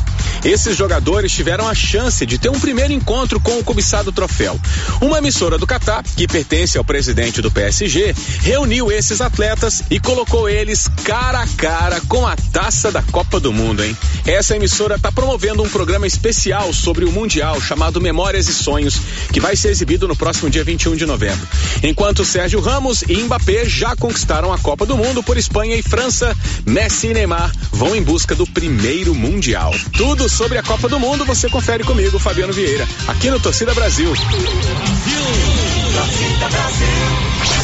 esses 0.44 0.76
jogadores 0.76 1.32
tiveram 1.32 1.68
a 1.68 1.76
chance 1.76 2.26
de 2.26 2.40
ter 2.40 2.50
um 2.50 2.60
primeiro 2.60 2.92
encontro 2.92 3.40
com 3.40 3.60
o 3.60 3.64
cobiçado 3.64 4.12
troféu. 4.12 4.60
Uma 5.00 5.20
emissora 5.20 5.58
do 5.58 5.68
Catar, 5.68 6.04
que 6.04 6.28
pertence 6.28 6.76
ao 6.76 6.84
presidente 6.84 7.42
do 7.44 7.52
PSG, 7.52 8.16
reuniu 8.42 8.92
esses 8.92 9.22
atletas 9.22 9.84
e 9.92 10.00
colocou 10.00 10.50
eles 10.50 10.88
cara 11.04 11.42
a 11.42 11.48
cara 11.48 12.02
com 12.08 12.26
a 12.26 12.36
taça 12.36 12.92
da 12.92 13.04
Copa 13.04 13.40
do 13.40 13.54
Mundo, 13.54 13.84
hein? 13.84 13.96
Essa 14.26 14.56
emissora 14.56 14.96
está 14.96 15.12
promovendo 15.12 15.62
um 15.62 15.70
programa 15.70 16.08
especial 16.08 16.74
sobre 16.74 17.06
o 17.06 17.12
Mundial 17.12 17.62
chamado 17.62 18.02
Memórias 18.40 18.48
e 18.48 18.54
Sonhos, 18.54 19.02
que 19.34 19.40
vai 19.40 19.56
ser 19.56 19.70
exibido 19.70 20.08
no 20.08 20.16
próximo 20.16 20.50
dia 20.50 20.64
21 20.64 20.96
de 20.96 21.06
novembro. 21.06 21.46
Enquanto 21.84 22.24
Sérgio 22.24 22.62
Ramos 22.62 23.02
e 23.02 23.18
Mbappé 23.18 23.66
já 23.66 23.96
conquistaram 23.96 24.54
a 24.54 24.58
Copa 24.58 24.86
do 24.86 24.96
Mundo 24.96 25.22
por 25.22 25.38
Espanha 25.38 25.76
e 25.76 25.84
França, 25.84 26.36
Messi 26.66 27.08
e 27.08 27.14
Neymar 27.14 27.52
vão 27.72 27.96
em 27.96 28.02
busca 28.02 28.34
do 28.36 28.48
primeiro 28.48 29.14
Mundial. 29.14 29.74
Tudo 29.98 30.30
sobre 30.30 30.58
a 30.58 30.64
Copa 30.64 30.88
do 30.88 31.00
Mundo 31.00 31.26
você 31.26 31.50
confere 31.50 31.84
comigo, 31.84 32.18
Fabiano 32.18 32.54
Vieira, 32.54 32.88
aqui 33.08 33.30
no 33.30 33.40
Torcida 33.40 33.74
Brasil. 33.74 34.14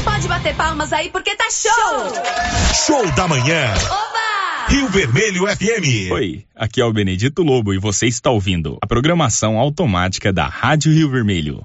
Pode 0.03 0.27
bater 0.27 0.55
palmas 0.55 0.91
aí 0.91 1.09
porque 1.09 1.35
tá 1.35 1.45
show! 1.49 2.85
Show 2.85 3.11
da 3.11 3.27
manhã. 3.27 3.73
Oba! 3.85 4.34
Rio 4.67 4.89
Vermelho 4.89 5.45
FM. 5.45 6.11
Oi, 6.11 6.43
aqui 6.55 6.81
é 6.81 6.85
o 6.85 6.91
Benedito 6.91 7.43
Lobo 7.43 7.71
e 7.71 7.77
você 7.77 8.07
está 8.07 8.31
ouvindo 8.31 8.79
a 8.81 8.87
programação 8.87 9.59
automática 9.59 10.33
da 10.33 10.47
Rádio 10.47 10.91
Rio 10.91 11.09
Vermelho. 11.09 11.63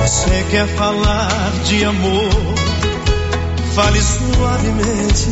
Você 0.00 0.44
quer 0.50 0.66
falar 0.68 1.50
de 1.64 1.84
amor? 1.84 2.69
Fale 3.74 4.02
suavemente. 4.02 5.28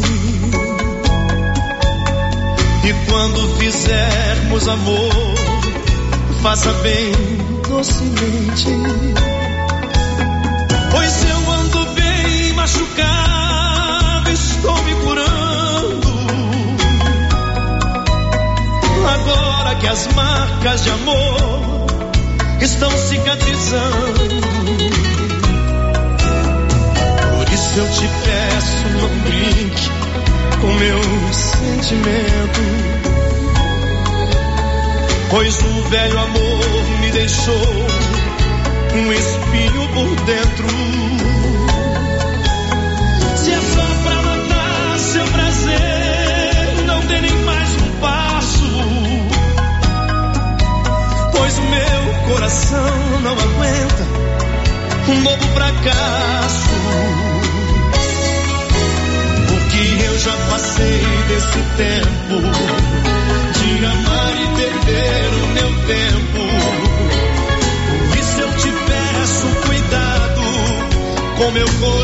E 2.85 3.11
quando 3.11 3.59
fizermos 3.59 4.69
amor, 4.69 5.35
faça 6.43 6.73
bem 6.75 7.13
docemente. 7.69 8.69
Pois 10.91 11.25
eu 11.25 11.51
ando 11.53 11.87
bem 11.95 12.53
machucado, 12.55 14.31
estou 14.31 14.83
me 14.85 14.95
curando. 14.95 16.09
Agora 19.07 19.75
que 19.77 19.87
as 19.87 20.07
marcas 20.15 20.85
de 20.85 20.91
amor 20.91 21.87
estão 22.61 22.91
cicatrizando. 22.91 24.38
eu 27.79 27.89
te 27.91 28.09
peço, 28.25 28.89
não 28.99 29.09
brinque 29.21 29.91
com 30.61 30.67
meu 30.67 31.01
sentimento. 31.33 32.61
Pois 35.31 35.63
o 35.63 35.89
velho 35.89 36.19
amor 36.19 36.65
me 37.01 37.11
deixou 37.13 37.87
um 38.95 39.13
espinho 39.13 39.89
por 39.95 40.17
dentro. 40.25 40.67
Se 43.37 43.53
é 43.53 43.61
só 43.61 43.87
pra 44.03 44.23
matar 44.23 44.99
seu 44.99 45.25
prazer, 45.27 46.85
não 46.85 47.01
tem 47.03 47.23
nem 47.23 47.37
mais 47.45 47.71
um 47.77 47.91
passo. 48.01 48.71
Pois 51.31 51.59
o 51.59 51.63
meu 51.63 52.33
coração 52.33 53.21
não 53.23 53.33
aguenta 53.35 54.05
um 55.11 55.21
novo 55.23 55.47
fracasso. 55.55 57.08
já 60.19 60.37
passei 60.51 61.01
desse 61.29 61.63
tempo 61.77 62.41
de 63.55 63.85
amar 63.85 64.33
e 64.35 64.47
perder 64.57 65.31
o 65.35 65.47
meu 65.49 65.71
tempo. 65.87 66.41
Por 68.09 68.19
isso 68.19 68.41
eu 68.41 68.51
te 68.57 68.71
peço 68.87 69.47
cuidado 69.67 70.43
com 71.37 71.51
meu 71.53 71.69
corpo 71.81 71.98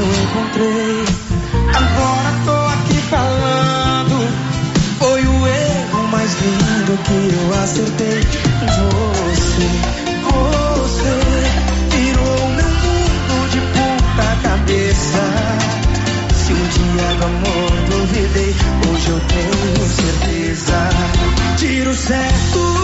eu 0.00 0.06
encontrei. 0.06 1.04
Agora 1.74 2.30
tô 2.44 2.56
aqui 2.74 2.98
falando. 3.10 4.16
Foi 4.98 5.26
o 5.26 5.46
erro 5.46 6.08
mais 6.10 6.32
lindo 6.40 6.98
que 7.04 7.18
eu 7.34 7.62
acertei. 7.62 8.20
Você, 8.76 9.68
você 10.24 11.14
virou 11.90 12.48
meu 12.48 12.70
mundo 12.84 13.48
de 13.50 13.60
ponta 13.60 14.26
cabeça. 14.42 15.22
Se 16.34 16.52
um 16.52 16.66
dia 16.68 17.14
do 17.18 17.24
amor 17.24 17.70
duvidei, 17.90 18.54
hoje 18.88 19.08
eu 19.08 19.20
tenho 19.20 19.88
certeza. 19.88 20.88
Tiro 21.58 21.94
certo. 21.94 22.79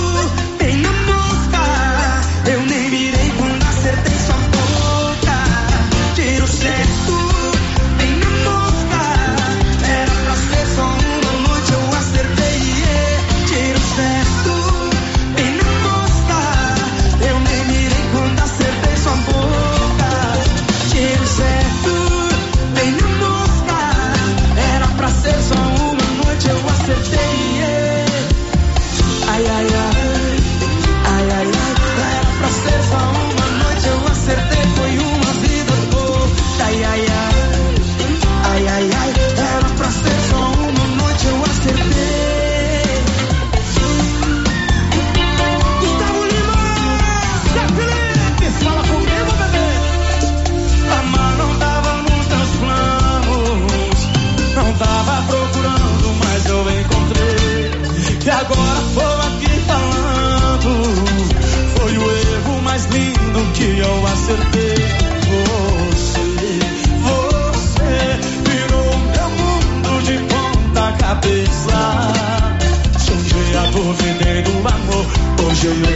you 75.66 75.95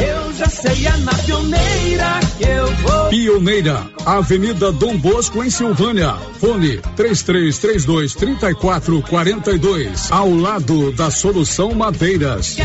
Eu 0.00 0.32
já 0.34 0.46
sei, 0.46 0.86
é 0.86 0.96
na 0.98 1.14
pioneira 1.14 2.20
que 2.36 2.44
eu 2.44 2.66
vou. 2.76 3.08
Pioneira, 3.08 3.86
Avenida 4.06 4.70
Dom 4.70 4.96
Bosco, 4.96 5.42
em 5.42 5.50
Silvânia. 5.50 6.14
Fone 6.40 6.78
3332 6.96 8.14
3442. 8.14 10.12
Ao 10.12 10.32
lado 10.32 10.92
da 10.92 11.10
Solução 11.10 11.74
Madeiras. 11.74 12.56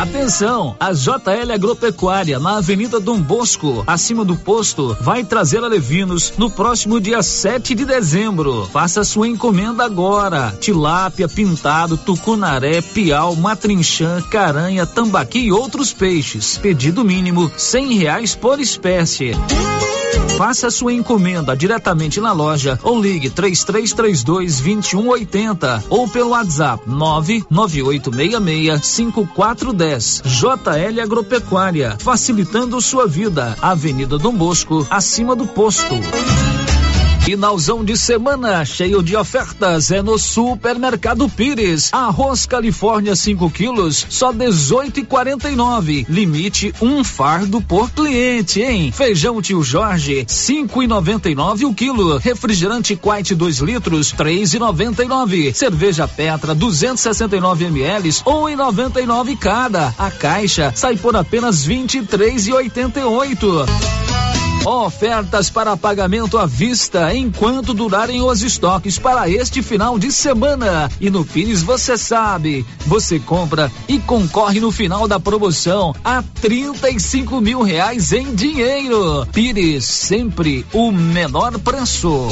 Atenção, 0.00 0.74
a 0.80 0.92
JL 0.92 1.52
Agropecuária 1.52 2.38
na 2.38 2.56
Avenida 2.56 2.98
Dom 2.98 3.20
Bosco, 3.20 3.84
acima 3.86 4.24
do 4.24 4.34
posto, 4.34 4.96
vai 4.98 5.22
trazer 5.22 5.62
alevinos 5.62 6.32
no 6.38 6.50
próximo 6.50 6.98
dia 6.98 7.22
7 7.22 7.74
de 7.74 7.84
dezembro. 7.84 8.66
Faça 8.72 9.04
sua 9.04 9.28
encomenda 9.28 9.84
agora. 9.84 10.56
Tilápia, 10.58 11.28
pintado, 11.28 11.98
tucunaré, 11.98 12.80
piau, 12.80 13.36
matrinchã, 13.36 14.22
caranha, 14.22 14.86
tambaqui 14.86 15.40
e 15.40 15.52
outros 15.52 15.92
peixes. 15.92 16.39
Pedido 16.58 17.04
mínimo 17.04 17.50
cem 17.56 17.98
reais 17.98 18.34
por 18.34 18.58
espécie. 18.60 19.32
Faça 20.36 20.70
sua 20.70 20.92
encomenda 20.94 21.54
diretamente 21.54 22.18
na 22.20 22.32
loja 22.32 22.78
ou 22.82 22.98
ligue 23.00 23.28
3332 23.28 24.60
2180 24.60 25.84
ou 25.90 26.08
pelo 26.08 26.30
WhatsApp 26.30 26.82
99866 26.88 28.86
5410. 28.86 30.22
JL 30.24 31.00
Agropecuária, 31.02 31.96
facilitando 31.98 32.80
sua 32.80 33.06
vida. 33.06 33.54
Avenida 33.60 34.16
Dom 34.18 34.34
Bosco, 34.34 34.86
acima 34.90 35.36
do 35.36 35.46
posto. 35.46 35.94
Finalzão 37.22 37.84
de 37.84 37.96
semana, 37.96 38.64
cheio 38.64 39.02
de 39.02 39.14
ofertas, 39.14 39.90
é 39.90 40.02
no 40.02 40.18
Supermercado 40.18 41.28
Pires. 41.28 41.90
Arroz 41.92 42.46
Califórnia 42.46 43.14
5 43.14 43.50
quilos, 43.50 44.06
só 44.08 44.32
18,49. 44.32 46.06
Limite 46.08 46.74
um 46.80 47.04
fardo 47.04 47.60
por 47.60 47.90
cliente, 47.90 48.62
hein? 48.62 48.90
Feijão 48.90 49.42
Tio 49.42 49.62
Jorge, 49.62 50.24
5,99 50.24 51.68
o 51.68 51.74
quilo. 51.74 52.16
Refrigerante 52.16 52.96
Quite 52.96 53.34
2 53.34 53.58
litros, 53.58 54.14
3,99. 54.14 55.54
Cerveja 55.54 56.08
Petra 56.08 56.54
269 56.54 57.66
ml, 57.66 58.08
1,99 58.08 59.38
cada. 59.38 59.94
A 59.98 60.10
caixa 60.10 60.72
sai 60.74 60.96
por 60.96 61.14
apenas 61.14 61.68
23,88. 61.68 64.29
Ofertas 64.64 65.48
para 65.48 65.74
pagamento 65.76 66.36
à 66.36 66.44
vista 66.44 67.14
enquanto 67.14 67.72
durarem 67.72 68.20
os 68.20 68.42
estoques 68.42 68.98
para 68.98 69.28
este 69.28 69.62
final 69.62 69.98
de 69.98 70.12
semana. 70.12 70.90
E 71.00 71.08
no 71.08 71.24
Pires 71.24 71.62
você 71.62 71.96
sabe, 71.96 72.64
você 72.86 73.18
compra 73.18 73.72
e 73.88 73.98
concorre 73.98 74.60
no 74.60 74.70
final 74.70 75.08
da 75.08 75.18
promoção 75.18 75.94
a 76.04 76.22
35 76.42 77.40
mil 77.40 77.62
reais 77.62 78.12
em 78.12 78.34
dinheiro. 78.34 79.26
Pires, 79.32 79.84
sempre 79.86 80.66
o 80.74 80.92
menor 80.92 81.58
preço. 81.58 82.28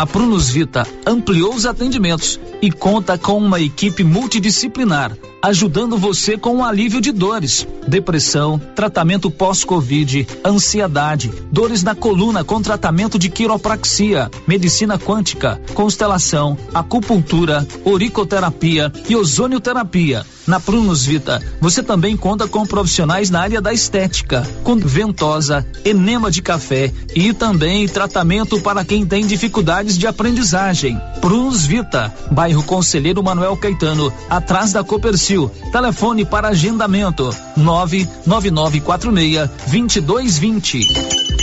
A 0.00 0.06
Prunus 0.06 0.48
Vita 0.48 0.86
ampliou 1.06 1.54
os 1.54 1.66
atendimentos 1.66 2.40
e 2.62 2.70
conta 2.70 3.18
com 3.18 3.36
uma 3.36 3.60
equipe 3.60 4.02
multidisciplinar, 4.02 5.14
ajudando 5.42 5.98
você 5.98 6.38
com 6.38 6.56
o 6.56 6.64
alívio 6.64 7.02
de 7.02 7.12
dores, 7.12 7.66
depressão, 7.86 8.58
tratamento 8.74 9.30
pós-Covid, 9.30 10.26
ansiedade, 10.42 11.30
dores 11.50 11.82
na 11.82 11.94
coluna 11.94 12.44
com 12.44 12.62
tratamento 12.62 13.18
de 13.18 13.28
quiropraxia, 13.28 14.30
medicina 14.46 14.98
quântica, 14.98 15.60
constelação, 15.74 16.56
acupuntura, 16.72 17.66
oricoterapia 17.84 18.92
e 19.08 19.16
ozonioterapia. 19.16 20.24
Na 20.46 20.58
Prunus 20.58 21.04
Vita, 21.06 21.40
você 21.60 21.82
também 21.82 22.16
conta 22.16 22.48
com 22.48 22.66
profissionais 22.66 23.30
na 23.30 23.40
área 23.40 23.60
da 23.60 23.72
estética, 23.72 24.46
com 24.64 24.76
ventosa, 24.76 25.66
enema 25.84 26.30
de 26.30 26.42
café 26.42 26.92
e 27.14 27.32
também 27.32 27.86
tratamento 27.86 28.60
para 28.60 28.84
quem 28.84 29.06
tem 29.06 29.24
dificuldades 29.26 29.96
de 29.96 30.06
aprendizagem. 30.06 31.00
Prunus 31.20 31.66
Vita, 31.66 32.12
bairro 32.30 32.64
Conselheiro 32.64 33.22
Manuel 33.22 33.56
Caetano, 33.56 34.12
atrás 34.28 34.72
da 34.72 34.82
Copercil. 34.82 35.50
Telefone 35.70 36.24
para 36.24 36.48
agendamento: 36.48 37.32
99946 37.56 39.48
2220. 39.70 41.39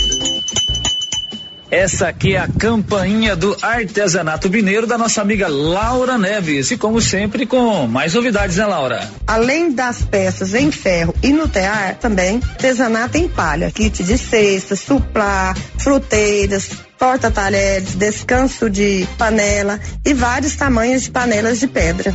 Essa 1.70 2.08
aqui 2.08 2.34
é 2.34 2.38
a 2.38 2.48
campainha 2.48 3.36
do 3.36 3.54
artesanato 3.60 4.48
mineiro 4.48 4.86
da 4.86 4.96
nossa 4.96 5.20
amiga 5.20 5.48
Laura 5.48 6.16
Neves. 6.16 6.70
E 6.70 6.78
como 6.78 6.98
sempre, 7.00 7.44
com 7.44 7.86
mais 7.86 8.14
novidades, 8.14 8.56
né, 8.56 8.64
Laura? 8.64 9.10
Além 9.26 9.72
das 9.72 10.02
peças 10.02 10.54
em 10.54 10.70
ferro 10.70 11.14
e 11.22 11.30
no 11.30 11.46
tear, 11.46 11.96
também 11.96 12.40
artesanato 12.42 13.18
em 13.18 13.28
palha, 13.28 13.70
kit 13.70 14.02
de 14.02 14.16
cestas, 14.16 14.80
suplá, 14.80 15.54
fruteiras, 15.76 16.70
porta-talheres, 16.98 17.94
descanso 17.94 18.70
de 18.70 19.06
panela 19.18 19.78
e 20.06 20.14
vários 20.14 20.56
tamanhos 20.56 21.02
de 21.02 21.10
panelas 21.10 21.60
de 21.60 21.66
pedra. 21.66 22.14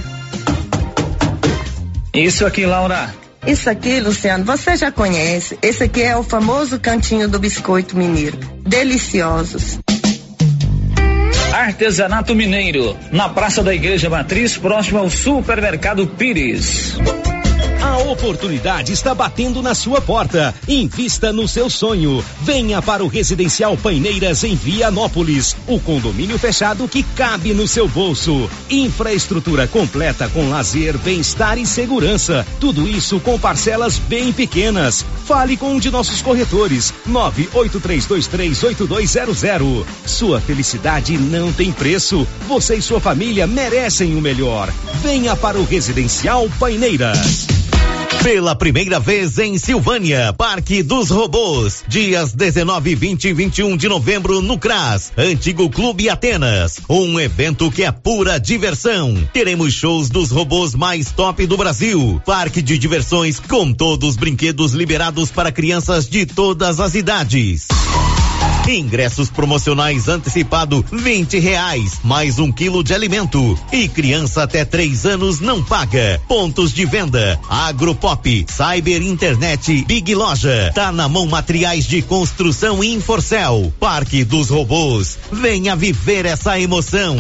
Isso 2.12 2.44
aqui, 2.44 2.66
Laura. 2.66 3.23
Isso 3.46 3.70
aqui, 3.70 4.00
Luciano, 4.00 4.46
você 4.46 4.78
já 4.78 4.92
conhece. 4.92 5.58
Esse 5.62 5.84
aqui 5.84 6.02
é 6.02 6.16
o 6.16 6.24
famoso 6.24 6.80
cantinho 6.80 7.28
do 7.28 7.38
biscoito 7.40 7.98
mineiro. 7.98 8.38
Deliciosos. 8.62 9.80
Artesanato 11.52 12.34
Mineiro, 12.34 12.98
na 13.12 13.30
Praça 13.30 13.62
da 13.62 13.76
Igreja 13.76 14.10
Matriz, 14.10 14.58
próximo 14.58 14.98
ao 15.00 15.10
Supermercado 15.10 16.08
Pires. 16.08 16.98
A 17.94 17.98
oportunidade 17.98 18.92
está 18.92 19.14
batendo 19.14 19.62
na 19.62 19.76
sua 19.76 20.02
porta. 20.02 20.56
Invista 20.68 21.32
no 21.32 21.48
seu 21.48 21.70
sonho. 21.70 22.26
Venha 22.42 22.82
para 22.82 23.06
o 23.06 23.08
Residencial 23.08 23.78
Paineiras 23.78 24.44
em 24.44 24.56
Vianópolis. 24.56 25.56
O 25.68 25.80
condomínio 25.80 26.40
fechado 26.40 26.88
que 26.88 27.04
cabe 27.04 27.54
no 27.54 27.68
seu 27.68 27.88
bolso. 27.88 28.50
Infraestrutura 28.68 29.68
completa 29.68 30.28
com 30.28 30.50
lazer, 30.50 30.98
bem-estar 30.98 31.60
e 31.60 31.68
segurança. 31.68 32.44
Tudo 32.60 32.88
isso 32.88 33.20
com 33.20 33.38
parcelas 33.38 34.00
bem 34.00 34.34
pequenas. 34.34 35.06
Fale 35.28 35.56
com 35.56 35.76
um 35.76 35.80
de 35.80 35.92
nossos 35.92 36.20
corretores. 36.20 36.92
983238200. 37.08 39.86
Sua 40.04 40.42
felicidade 40.42 41.16
não 41.16 41.54
tem 41.54 41.72
preço. 41.72 42.28
Você 42.48 42.78
e 42.78 42.82
sua 42.82 43.00
família 43.00 43.46
merecem 43.46 44.16
o 44.16 44.22
melhor. 44.22 44.74
Venha 45.04 45.36
para 45.36 45.60
o 45.60 45.64
Residencial 45.64 46.50
Paineiras. 46.60 47.53
Pela 48.24 48.56
primeira 48.56 49.02
vez 49.02 49.38
em 49.38 49.58
Silvânia, 49.58 50.32
Parque 50.32 50.82
dos 50.82 51.10
Robôs, 51.10 51.84
dias 51.90 52.32
19, 52.32 52.96
20 52.96 53.26
e 53.26 53.34
21 53.34 53.76
de 53.76 53.90
novembro 53.90 54.42
no 54.42 54.58
CRAS, 54.58 55.12
Antigo 55.18 55.70
Clube 55.70 56.10
Atenas. 56.10 56.80
Um 56.90 57.20
evento 57.20 57.70
que 57.70 57.84
é 57.84 57.92
pura 57.92 58.40
diversão. 58.40 59.14
Teremos 59.34 59.74
shows 59.74 60.10
dos 60.10 60.32
robôs 60.32 60.74
mais 60.74 61.12
top 61.12 61.46
do 61.46 61.58
Brasil. 61.58 62.22
Parque 62.26 62.62
de 62.62 62.78
diversões 62.78 63.42
com 63.42 63.74
todos 63.74 64.12
os 64.12 64.16
brinquedos 64.16 64.72
liberados 64.72 65.30
para 65.30 65.52
crianças 65.52 66.08
de 66.08 66.26
todas 66.26 66.80
as 66.80 66.96
idades. 66.96 67.68
Ingressos 68.68 69.30
promocionais 69.30 70.08
antecipado 70.08 70.86
vinte 70.92 71.38
reais, 71.38 72.00
mais 72.04 72.40
um 72.40 72.52
quilo 72.52 72.84
de 72.84 72.94
alimento. 72.94 73.58
E 73.72 73.88
criança 73.88 74.44
até 74.44 74.64
três 74.64 75.06
anos 75.06 75.40
não 75.40 75.64
paga. 75.64 76.22
Pontos 76.28 76.74
de 76.74 76.86
venda: 76.86 77.40
Agropop, 77.50 78.46
Cyber 78.50 79.02
Internet, 79.02 79.84
Big 79.86 80.16
Loja. 80.16 80.72
Tá 80.74 80.92
na 80.92 81.10
mão 81.10 81.28
materiais 81.28 81.86
de 81.86 82.02
construção 82.02 82.84
e 82.84 82.94
Inforcel. 82.94 83.74
Parque 83.80 84.24
dos 84.24 84.50
Robôs. 84.50 85.18
Venha 85.32 85.76
viver 85.76 86.26
essa 86.26 86.60
emoção. 86.60 87.18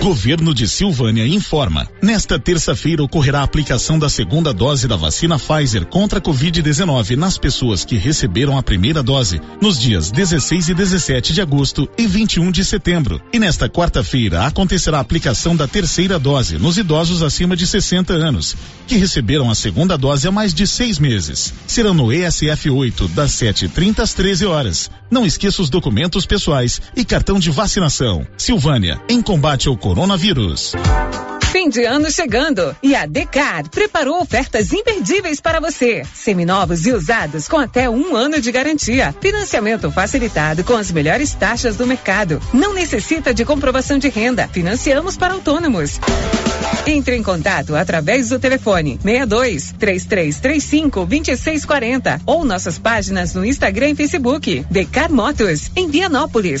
Governo 0.00 0.54
de 0.54 0.68
Silvânia 0.68 1.26
informa. 1.26 1.88
Nesta 2.00 2.38
terça-feira 2.38 3.02
ocorrerá 3.02 3.40
a 3.40 3.42
aplicação 3.42 3.98
da 3.98 4.08
segunda 4.08 4.54
dose 4.54 4.86
da 4.86 4.94
vacina 4.94 5.38
Pfizer 5.38 5.84
contra 5.86 6.20
a 6.20 6.22
Covid-19 6.22 7.16
nas 7.16 7.36
pessoas 7.36 7.84
que 7.84 7.96
receberam 7.96 8.56
a 8.56 8.62
primeira 8.62 9.02
dose 9.02 9.40
nos 9.60 9.78
dias 9.78 10.12
16 10.12 10.68
e 10.68 10.74
17 10.74 11.32
de 11.32 11.40
agosto 11.40 11.88
e 11.98 12.06
21 12.06 12.52
de 12.52 12.64
setembro. 12.64 13.20
E 13.32 13.40
nesta 13.40 13.68
quarta-feira 13.68 14.46
acontecerá 14.46 14.98
a 14.98 15.00
aplicação 15.00 15.56
da 15.56 15.66
terceira 15.66 16.16
dose 16.16 16.58
nos 16.58 16.78
idosos 16.78 17.20
acima 17.20 17.56
de 17.56 17.66
60 17.66 18.12
anos, 18.12 18.56
que 18.86 18.96
receberam 18.96 19.50
a 19.50 19.54
segunda 19.54 19.98
dose 19.98 20.28
há 20.28 20.30
mais 20.30 20.54
de 20.54 20.66
seis 20.66 21.00
meses. 21.00 21.52
Será 21.66 21.92
no 21.92 22.12
ESF 22.12 22.70
8, 22.70 23.08
das 23.08 23.32
7h30 23.32 23.98
às 23.98 24.14
13 24.14 24.46
horas. 24.46 24.90
Não 25.10 25.26
esqueça 25.26 25.60
os 25.60 25.70
documentos 25.70 26.24
pessoais 26.24 26.80
e 26.94 27.04
cartão 27.04 27.38
de 27.38 27.50
vacinação. 27.50 28.26
Silvânia, 28.36 29.00
em 29.08 29.20
combate 29.20 29.68
ao 29.68 29.76
coronavírus. 29.88 30.72
Fim 31.50 31.70
de 31.70 31.82
ano 31.86 32.10
chegando 32.10 32.76
e 32.82 32.94
a 32.94 33.06
Decar 33.06 33.70
preparou 33.70 34.20
ofertas 34.20 34.70
imperdíveis 34.70 35.40
para 35.40 35.60
você. 35.60 36.02
Seminovos 36.14 36.86
e 36.86 36.92
usados 36.92 37.48
com 37.48 37.56
até 37.56 37.88
um 37.88 38.14
ano 38.14 38.38
de 38.38 38.52
garantia. 38.52 39.16
Financiamento 39.18 39.90
facilitado 39.90 40.62
com 40.62 40.74
as 40.74 40.92
melhores 40.92 41.32
taxas 41.32 41.76
do 41.76 41.86
mercado. 41.86 42.38
Não 42.52 42.74
necessita 42.74 43.32
de 43.32 43.46
comprovação 43.46 43.96
de 43.96 44.10
renda. 44.10 44.46
Financiamos 44.46 45.16
para 45.16 45.32
autônomos. 45.32 45.98
Entre 46.86 47.16
em 47.16 47.22
contato 47.22 47.74
através 47.74 48.28
do 48.28 48.38
telefone 48.38 48.98
62 49.02 49.72
3335 49.78 51.06
2640 51.06 52.20
ou 52.26 52.44
nossas 52.44 52.78
páginas 52.78 53.32
no 53.32 53.42
Instagram 53.42 53.88
e 53.88 53.94
Facebook. 53.94 54.66
Decar 54.70 55.10
Motos, 55.10 55.70
em 55.74 55.88
Vianópolis. 55.88 56.60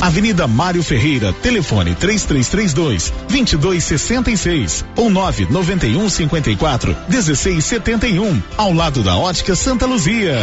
Avenida 0.00 0.46
Mário 0.46 0.82
Ferreira, 0.82 1.32
telefone 1.32 1.94
3332 1.94 3.12
2266 3.28 4.84
ou 4.96 5.10
991 5.10 6.08
54 6.08 6.96
1671, 7.08 8.42
ao 8.56 8.72
lado 8.72 9.02
da 9.02 9.16
Ótica 9.16 9.56
Santa 9.56 9.86
Luzia. 9.86 10.38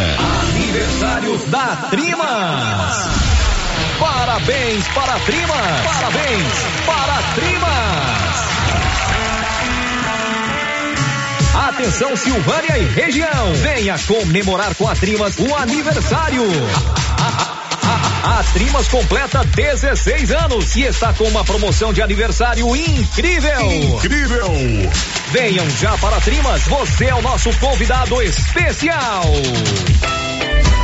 Aniversário 0.52 1.38
da 1.46 1.76
Trimas. 1.90 3.36
Parabéns 3.98 4.86
para 4.88 5.14
a 5.14 5.20
Trimas. 5.20 5.82
Parabéns 5.84 6.52
para 6.84 7.14
a 7.14 7.22
Trimas. 7.34 8.16
Atenção 11.68 12.14
Silvânia 12.16 12.78
e 12.78 12.84
região. 12.84 13.54
Venha 13.54 13.98
comemorar 14.00 14.74
com 14.74 14.86
a 14.86 14.94
Trimas 14.94 15.38
o 15.38 15.54
aniversário. 15.56 16.44
A 18.26 18.42
Trimas 18.42 18.88
completa 18.88 19.44
16 19.44 20.32
anos 20.32 20.74
e 20.74 20.82
está 20.82 21.14
com 21.14 21.22
uma 21.28 21.44
promoção 21.44 21.92
de 21.92 22.02
aniversário 22.02 22.74
incrível. 22.74 23.70
Incrível! 23.70 24.48
Venham 25.30 25.70
já 25.70 25.96
para 25.98 26.16
a 26.16 26.20
Trimas, 26.20 26.66
você 26.66 27.04
é 27.04 27.14
o 27.14 27.22
nosso 27.22 27.56
convidado 27.60 28.20
especial. 28.20 29.22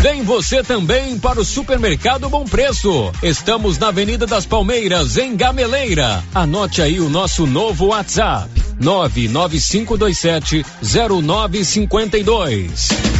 Vem 0.00 0.22
você 0.22 0.62
também 0.62 1.18
para 1.18 1.38
o 1.38 1.44
Supermercado 1.44 2.30
Bom 2.30 2.46
Preço. 2.46 3.12
Estamos 3.22 3.76
na 3.76 3.88
Avenida 3.88 4.26
das 4.26 4.46
Palmeiras, 4.46 5.18
em 5.18 5.36
Gameleira. 5.36 6.24
Anote 6.34 6.80
aí 6.80 6.98
o 6.98 7.10
nosso 7.10 7.46
novo 7.46 7.88
WhatsApp: 7.88 8.48
99527 8.80 10.64
0952. 11.22 13.19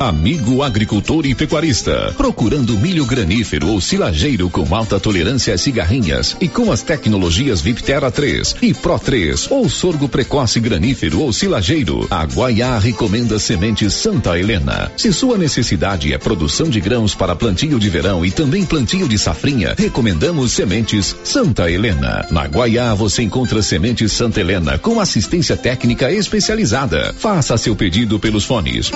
Amigo 0.00 0.62
agricultor 0.62 1.24
e 1.24 1.34
pecuarista, 1.34 2.12
procurando 2.16 2.76
milho 2.76 3.06
granífero 3.06 3.68
ou 3.68 3.80
silageiro 3.80 4.50
com 4.50 4.74
alta 4.74 4.98
tolerância 4.98 5.54
a 5.54 5.58
cigarrinhas 5.58 6.36
e 6.40 6.48
com 6.48 6.72
as 6.72 6.82
tecnologias 6.82 7.60
Viptera 7.60 8.10
3 8.10 8.56
e 8.60 8.74
Pro 8.74 8.98
3 8.98 9.50
ou 9.50 9.68
sorgo 9.68 10.08
precoce 10.08 10.58
granífero 10.58 11.20
ou 11.20 11.32
silageiro, 11.32 12.06
a 12.10 12.24
Guaiá 12.24 12.76
recomenda 12.78 13.38
sementes 13.38 13.94
Santa 13.94 14.38
Helena. 14.38 14.90
Se 14.96 15.12
sua 15.12 15.38
necessidade 15.38 16.12
é 16.12 16.18
produção 16.18 16.68
de 16.68 16.80
grãos 16.80 17.14
para 17.14 17.36
plantio 17.36 17.78
de 17.78 17.88
verão 17.88 18.26
e 18.26 18.32
também 18.32 18.64
plantio 18.64 19.08
de 19.08 19.16
safrinha, 19.16 19.74
recomendamos 19.78 20.52
sementes 20.52 21.16
Santa 21.22 21.70
Helena. 21.70 22.26
Na 22.30 22.46
Guaiá 22.46 22.94
você 22.94 23.22
encontra 23.22 23.62
sementes 23.62 24.12
Santa 24.12 24.40
Helena 24.40 24.76
com 24.76 24.98
assistência 24.98 25.56
técnica 25.56 26.10
especializada. 26.10 27.14
Faça 27.16 27.56
seu 27.56 27.76
pedido 27.76 28.18
pelos 28.18 28.44
fones 28.44 28.90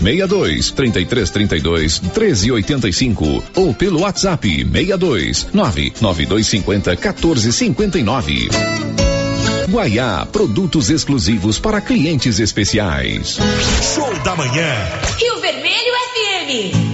62 0.00 0.70
33 0.72 1.30
32 1.30 1.98
13 1.98 2.52
85 2.52 3.44
ou 3.56 3.74
pelo 3.74 4.00
WhatsApp 4.00 4.48
62 4.64 5.48
99250 5.52 6.96
14 6.96 7.52
59. 7.52 8.48
Guaiá, 9.68 10.24
produtos 10.30 10.90
exclusivos 10.90 11.58
para 11.58 11.80
clientes 11.80 12.38
especiais. 12.38 13.36
Show 13.94 14.14
da 14.22 14.36
manhã. 14.36 14.72
Rio 15.18 15.40
Vermelho 15.40 15.92
FM. 16.14 16.85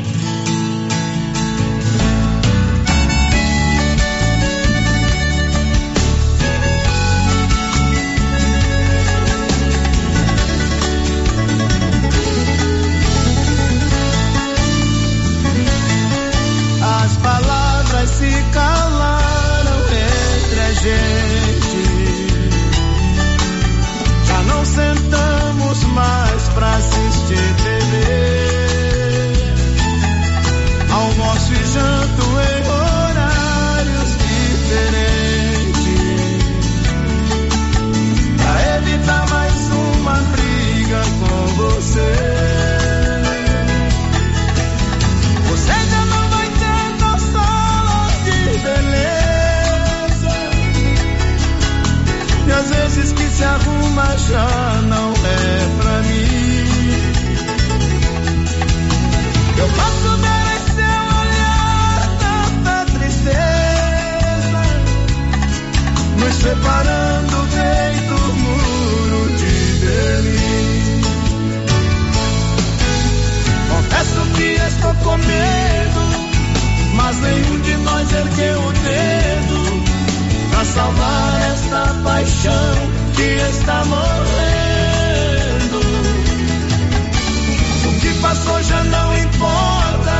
já 54.32 54.80
não 54.88 55.12
é 55.12 55.68
pra 55.78 55.96
mim. 56.08 56.64
Eu 59.58 59.68
posso 59.78 60.08
ver 60.22 60.46
em 60.54 60.60
seu 60.74 61.00
olhar 61.20 62.00
tanta 62.24 62.74
tristeza, 62.98 64.62
nos 66.18 66.34
separando 66.36 67.36
feito 67.56 68.16
muro 68.42 69.22
de 69.36 69.54
Berlim. 69.84 71.02
Confesso 73.68 74.20
que 74.34 74.48
estou 74.66 74.94
com 75.04 75.16
medo, 75.18 76.02
mas 76.94 77.14
nenhum 77.20 77.58
de 77.60 77.76
nós 77.76 78.12
ergueu 78.12 78.60
o 78.60 78.72
dedo 78.72 79.41
salvar 80.74 81.40
esta 81.52 81.94
paixão 82.02 82.74
que 83.14 83.22
está 83.22 83.84
morrendo. 83.84 85.80
O 87.88 88.00
que 88.00 88.14
passou 88.20 88.62
já 88.62 88.82
não 88.84 89.18
importa, 89.18 90.16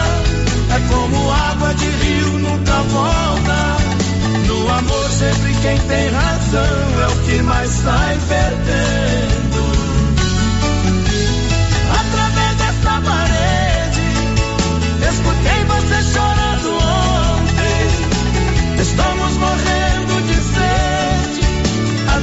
é 0.71 0.79
como 0.89 1.33
água 1.33 1.75
de 1.75 1.87
rio 1.87 2.39
nunca 2.39 2.83
volta. 2.83 3.77
No 4.47 4.69
amor, 4.71 5.11
sempre 5.11 5.55
quem 5.63 5.79
tem 5.79 6.09
razão 6.11 7.03
é 7.03 7.07
o 7.09 7.17
que 7.25 7.43
mais 7.43 7.71
sai 7.71 8.19
perdendo. 8.29 9.42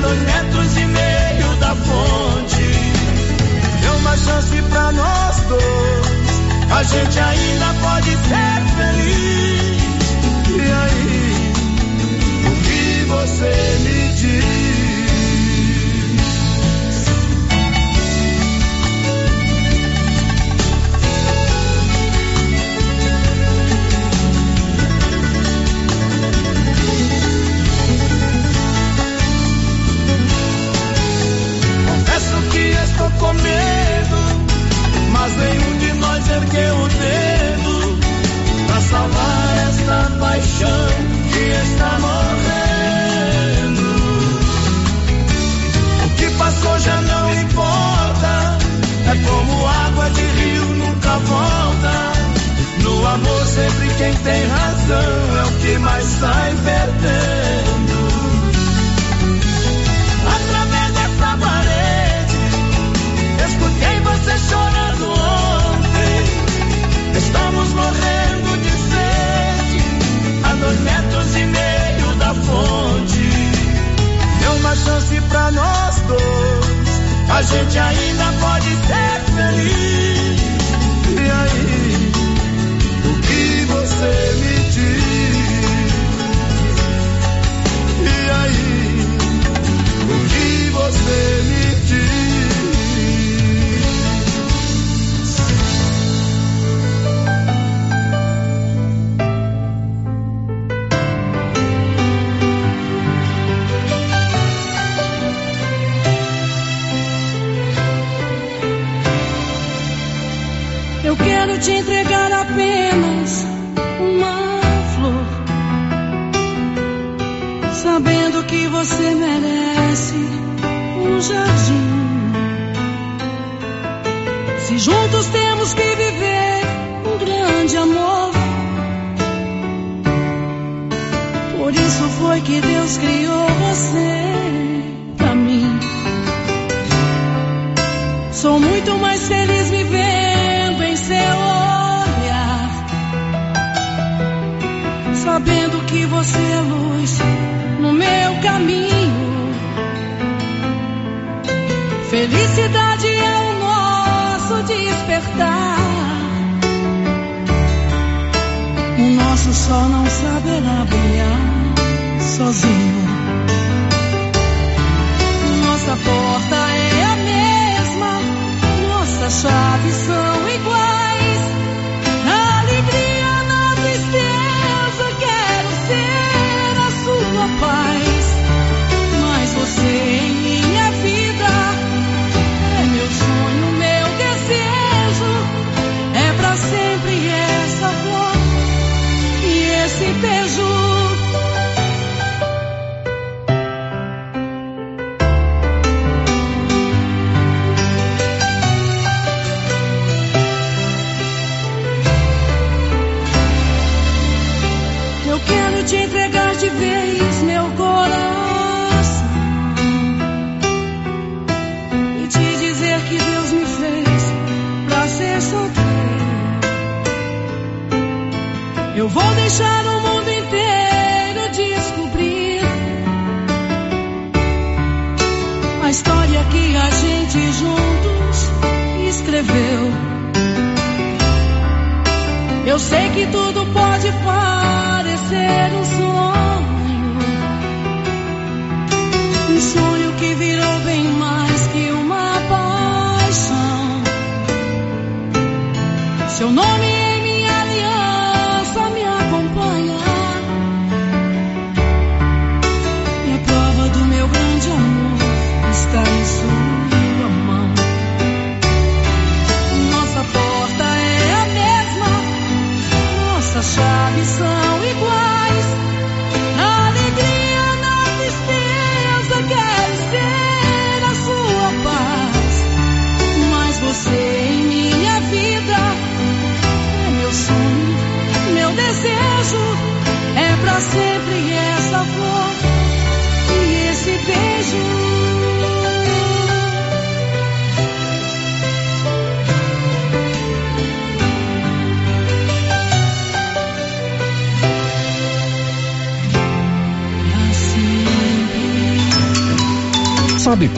dois 0.01 0.19
metros 0.19 0.77
e 0.77 0.85
meio 0.85 1.55
da 1.59 1.75
fonte. 1.75 2.63
Deu 3.81 3.95
uma 3.97 4.17
chance 4.17 4.61
pra 4.69 4.91
nós 4.91 5.37
dois, 5.47 6.71
a 6.71 6.83
gente 6.83 7.19
ainda 7.19 7.73
pode 7.81 8.09
ser 8.09 8.61
feliz. 8.77 9.98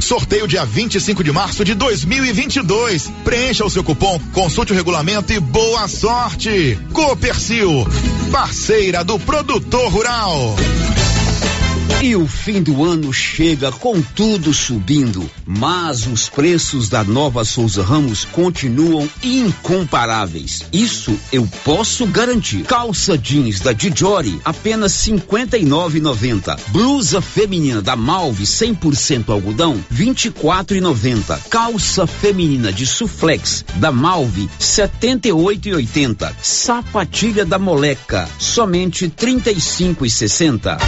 Sorteio 0.00 0.46
dia 0.46 0.64
25 0.64 1.22
de 1.22 1.32
março 1.32 1.64
de 1.64 1.74
2022. 1.74 3.10
Preencha 3.24 3.64
o 3.64 3.70
seu 3.70 3.82
cupom, 3.84 4.20
consulte 4.32 4.72
o 4.72 4.74
regulamento 4.74 5.32
e 5.32 5.40
boa 5.40 5.86
sorte. 5.88 6.78
Copercil, 6.92 7.86
parceira 8.30 9.04
do 9.04 9.18
produtor 9.18 9.90
rural. 9.90 10.56
E 12.02 12.14
o 12.14 12.28
fim 12.28 12.62
do 12.62 12.84
ano 12.84 13.12
chega 13.12 13.72
com 13.72 14.00
tudo 14.00 14.54
subindo, 14.54 15.28
mas 15.44 16.06
os 16.06 16.28
preços 16.28 16.88
da 16.88 17.02
Nova 17.02 17.44
Souza 17.44 17.82
Ramos 17.82 18.24
continuam 18.24 19.08
incomparáveis. 19.22 20.62
Isso 20.72 21.18
eu 21.32 21.48
posso 21.64 22.06
garantir. 22.06 22.62
Calça 22.62 23.18
jeans 23.18 23.58
da 23.58 23.72
Dijori 23.72 24.40
apenas 24.44 24.92
59,90. 24.92 26.58
Blusa 26.68 27.20
feminina 27.20 27.82
da 27.82 27.96
Malve 27.96 28.44
100% 28.44 29.30
algodão 29.30 29.82
24,90. 29.92 31.40
Calça 31.50 32.06
feminina 32.06 32.72
de 32.72 32.86
Suflex 32.86 33.64
da 33.74 33.90
Malve 33.90 34.48
78,80. 34.60 36.32
Sapatilha 36.40 37.44
da 37.44 37.58
Moleca 37.58 38.28
somente 38.38 39.08
35,60. 39.08 40.78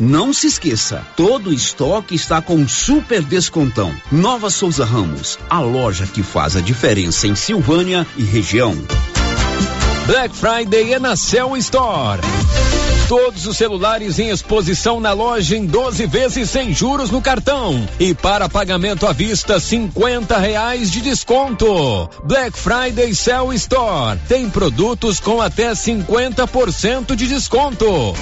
Não 0.00 0.32
se 0.36 0.46
esqueça, 0.48 1.04
todo 1.16 1.52
estoque 1.52 2.14
está 2.14 2.42
com 2.42 2.68
super 2.68 3.22
descontão. 3.22 3.94
Nova 4.12 4.50
Souza 4.50 4.84
Ramos, 4.84 5.38
a 5.48 5.60
loja 5.60 6.06
que 6.06 6.22
faz 6.22 6.56
a 6.56 6.60
diferença 6.60 7.26
em 7.26 7.34
Silvânia 7.34 8.06
e 8.16 8.22
região. 8.22 8.76
Black 10.06 10.36
Friday 10.36 10.92
é 10.92 10.98
na 10.98 11.16
Cell 11.16 11.56
Store. 11.56 12.20
Todos 13.08 13.46
os 13.46 13.56
celulares 13.56 14.18
em 14.18 14.28
exposição 14.28 15.00
na 15.00 15.12
loja 15.12 15.56
em 15.56 15.64
12 15.64 16.06
vezes 16.06 16.50
sem 16.50 16.74
juros 16.74 17.10
no 17.10 17.22
cartão. 17.22 17.88
E 17.98 18.12
para 18.12 18.48
pagamento 18.48 19.06
à 19.06 19.12
vista, 19.12 19.58
50 19.58 20.36
reais 20.38 20.90
de 20.90 21.00
desconto. 21.00 22.10
Black 22.24 22.58
Friday 22.58 23.14
Cell 23.14 23.52
Store. 23.54 24.18
Tem 24.28 24.50
produtos 24.50 25.18
com 25.18 25.40
até 25.40 25.72
50% 25.72 27.14
de 27.14 27.26
desconto. 27.26 28.14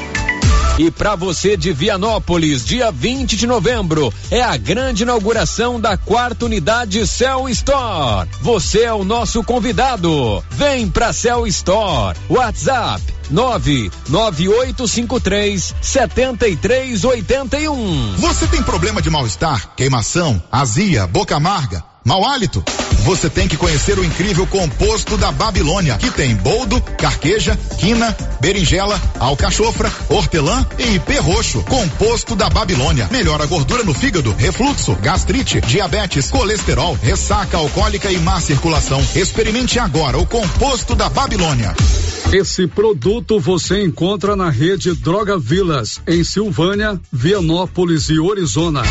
E 0.77 0.91
para 0.91 1.15
você 1.15 1.57
de 1.57 1.73
Vianópolis, 1.73 2.65
dia 2.65 2.91
20 2.91 3.37
de 3.37 3.47
novembro, 3.47 4.13
é 4.29 4.43
a 4.43 4.57
grande 4.57 5.05
inauguração 5.05 5.81
da 5.81 5.97
quarta 5.97 6.47
unidade 6.47 7.07
Cell 7.07 7.49
Store. 7.51 8.29
Você 8.41 8.83
é 8.83 8.93
o 8.93 9.05
nosso 9.05 9.45
convidado. 9.45 10.43
Vem 10.51 10.89
pra 10.89 11.13
Cell 11.13 11.47
Store. 11.47 12.19
WhatsApp 12.29 13.01
99853 13.31 15.77
7381. 15.81 18.17
Você 18.17 18.49
tem 18.49 18.65
problema 18.65 19.01
de 19.01 19.11
mal-estar, 19.11 19.77
queimação, 19.77 20.43
azia, 20.51 21.07
boca 21.07 21.37
amarga? 21.37 21.85
Mau 22.05 22.29
hálito? 22.29 22.65
Você 23.05 23.29
tem 23.29 23.47
que 23.47 23.59
conhecer 23.59 23.99
o 23.99 24.05
incrível 24.05 24.47
composto 24.47 25.19
da 25.19 25.31
Babilônia, 25.31 25.99
que 25.99 26.11
tem 26.11 26.35
boldo, 26.35 26.81
carqueja, 26.81 27.55
quina, 27.79 28.17
berinjela, 28.41 28.99
alcachofra, 29.21 29.93
hortelã 30.09 30.67
e 30.79 30.95
ipê 30.95 31.19
roxo. 31.19 31.63
Composto 31.65 32.35
da 32.35 32.49
Babilônia. 32.49 33.07
Melhora 33.13 33.45
a 33.45 33.47
gordura 33.47 33.85
no 33.85 33.93
fígado, 33.93 34.35
refluxo, 34.39 34.95
gastrite, 35.03 35.61
diabetes, 35.61 36.31
colesterol, 36.31 36.99
ressaca 37.03 37.59
alcoólica 37.59 38.11
e 38.11 38.17
má 38.19 38.41
circulação. 38.41 39.05
Experimente 39.15 39.79
agora 39.79 40.17
o 40.17 40.27
composto 40.27 40.95
da 40.95 41.11
Babilônia. 41.11 41.75
Esse 42.33 42.67
produto 42.67 43.39
você 43.39 43.85
encontra 43.85 44.35
na 44.35 44.49
rede 44.49 44.95
Droga 44.95 45.39
Vilas, 45.39 46.01
em 46.07 46.25
Silvânia, 46.25 46.99
Vianópolis 47.13 48.09
e 48.09 48.19
Orizona. 48.19 48.83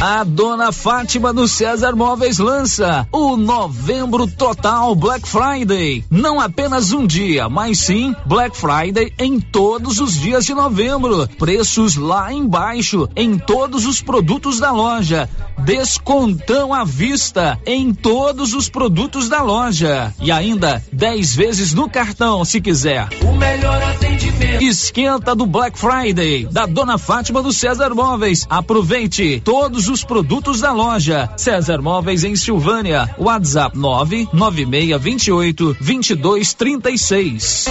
A 0.00 0.22
dona 0.22 0.70
Fátima 0.70 1.32
do 1.32 1.48
César 1.48 1.96
Móveis 1.96 2.38
lança 2.38 3.04
o 3.10 3.36
Novembro 3.36 4.28
Total 4.28 4.94
Black 4.94 5.28
Friday. 5.28 6.04
Não 6.08 6.38
apenas 6.40 6.92
um 6.92 7.04
dia, 7.04 7.48
mas 7.48 7.80
sim 7.80 8.14
Black 8.24 8.56
Friday 8.56 9.12
em 9.18 9.40
todos 9.40 9.98
os 9.98 10.14
dias 10.14 10.46
de 10.46 10.54
novembro. 10.54 11.26
Preços 11.36 11.96
lá 11.96 12.32
embaixo 12.32 13.08
em 13.16 13.36
todos 13.36 13.86
os 13.86 14.00
produtos 14.00 14.60
da 14.60 14.70
loja. 14.70 15.28
Descontão 15.64 16.72
à 16.72 16.84
vista 16.84 17.58
em 17.66 17.92
todos 17.92 18.54
os 18.54 18.68
produtos 18.68 19.28
da 19.28 19.42
loja. 19.42 20.14
E 20.20 20.30
ainda 20.30 20.80
10 20.92 21.34
vezes 21.34 21.74
no 21.74 21.90
cartão, 21.90 22.44
se 22.44 22.60
quiser. 22.60 23.08
O 23.24 23.36
melhor 23.36 23.82
atendimento. 23.82 24.62
Esquenta 24.62 25.34
do 25.34 25.44
Black 25.44 25.76
Friday 25.76 26.46
da 26.46 26.66
dona 26.66 26.98
Fátima 26.98 27.42
do 27.42 27.52
César 27.52 27.92
Móveis. 27.92 28.46
Aproveite 28.48 29.42
todos 29.44 29.87
os 29.88 30.04
produtos 30.04 30.60
da 30.60 30.72
loja. 30.72 31.28
César 31.36 31.80
Móveis 31.80 32.24
em 32.24 32.36
Silvânia. 32.36 33.14
WhatsApp 33.18 33.76
99628 33.76 35.76
2236. 35.80 37.66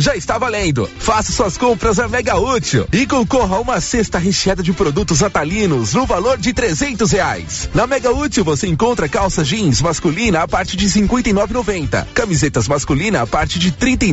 Já 0.00 0.16
está 0.16 0.36
valendo. 0.36 0.88
Faça 0.98 1.30
suas 1.30 1.56
compras 1.56 2.00
a 2.00 2.08
Mega 2.08 2.36
Útil 2.36 2.86
e 2.92 3.06
concorra 3.06 3.56
a 3.56 3.60
uma 3.60 3.80
cesta 3.80 4.18
recheada 4.18 4.62
de 4.62 4.72
produtos 4.72 5.20
natalinos 5.20 5.94
no 5.94 6.06
valor 6.06 6.38
de 6.38 6.52
trezentos 6.52 7.12
reais. 7.12 7.70
Na 7.72 7.86
Mega 7.86 8.10
Útil 8.10 8.42
você 8.42 8.66
encontra 8.66 9.08
calça 9.08 9.44
jeans 9.44 9.80
masculina 9.80 10.42
a 10.42 10.48
partir 10.48 10.76
de 10.76 10.90
cinquenta 10.90 11.30
e 11.30 11.34
camisetas 12.14 12.66
masculina 12.66 13.22
a 13.22 13.26
partir 13.26 13.58
de 13.58 13.70
trinta 13.70 14.04
e 14.04 14.12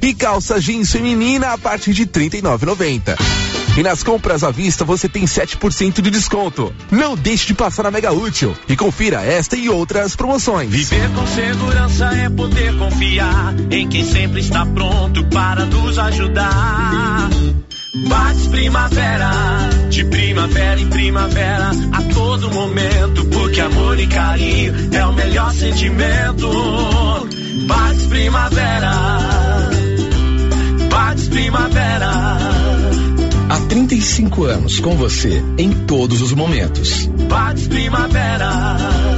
e 0.00 0.14
calça 0.14 0.60
jeans 0.60 0.92
feminina 0.92 1.52
a 1.52 1.58
partir 1.58 1.92
de 1.92 2.06
trinta 2.06 2.36
e 2.36 2.42
E 3.76 3.82
nas 3.82 4.04
compras 4.04 4.44
à 4.44 4.52
vista 4.52 4.84
você 4.84 5.08
tem 5.08 5.24
7% 5.24 6.00
de 6.00 6.08
desconto. 6.08 6.72
Não 6.92 7.16
deixe 7.16 7.46
de 7.46 7.54
passar 7.54 7.82
na 7.82 7.90
Mega 7.90 8.12
Útil 8.12 8.56
e 8.68 8.76
confira 8.76 9.20
esta 9.22 9.56
e 9.56 9.68
outras 9.68 10.14
promoções. 10.14 10.70
Viver 10.70 11.10
com 11.10 11.26
segurança 11.26 12.06
é 12.14 12.30
poder 12.30 12.76
confiar 12.78 13.54
em 13.72 13.88
quem 13.88 14.04
sempre 14.04 14.40
está 14.40 14.64
pronto 14.64 15.24
para 15.26 15.66
nos 15.66 15.98
ajudar. 15.98 17.28
Bates 18.08 18.46
Primavera, 18.46 19.30
de 19.88 20.04
primavera 20.04 20.80
em 20.80 20.88
primavera, 20.88 21.70
a 21.92 22.02
todo 22.14 22.50
momento, 22.50 23.24
porque 23.26 23.60
amor 23.60 23.98
e 23.98 24.06
carinho 24.06 24.74
é 24.92 25.06
o 25.06 25.12
melhor 25.12 25.52
sentimento. 25.52 26.48
Bates 27.66 28.06
Primavera, 28.06 28.92
Bates 30.90 31.28
Primavera. 31.28 32.53
Há 33.64 33.66
35 33.66 34.44
anos 34.44 34.78
com 34.78 34.94
você 34.94 35.42
em 35.56 35.72
todos 35.86 36.20
os 36.20 36.34
momentos. 36.34 37.06
Bates 37.06 37.66
Primavera. 37.66 39.13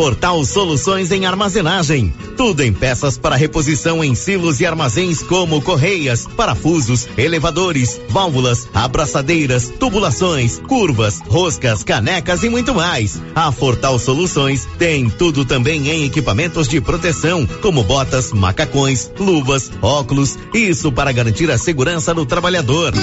Portal 0.00 0.42
Soluções 0.46 1.12
em 1.12 1.26
Armazenagem. 1.26 2.10
Tudo 2.34 2.62
em 2.62 2.72
peças 2.72 3.18
para 3.18 3.36
reposição 3.36 4.02
em 4.02 4.14
silos 4.14 4.58
e 4.58 4.64
armazéns 4.64 5.22
como 5.22 5.60
correias, 5.60 6.26
parafusos, 6.26 7.06
elevadores, 7.18 8.00
válvulas, 8.08 8.66
abraçadeiras, 8.72 9.68
tubulações, 9.78 10.58
curvas, 10.60 11.20
roscas, 11.28 11.84
canecas 11.84 12.42
e 12.42 12.48
muito 12.48 12.74
mais. 12.74 13.20
A 13.34 13.52
Fortal 13.52 13.98
Soluções 13.98 14.66
tem 14.78 15.10
tudo 15.10 15.44
também 15.44 15.90
em 15.90 16.04
equipamentos 16.04 16.66
de 16.66 16.80
proteção, 16.80 17.46
como 17.60 17.84
botas, 17.84 18.32
macacões, 18.32 19.12
luvas, 19.20 19.70
óculos, 19.82 20.38
isso 20.54 20.90
para 20.90 21.12
garantir 21.12 21.50
a 21.50 21.58
segurança 21.58 22.14
do 22.14 22.24
trabalhador. 22.24 22.94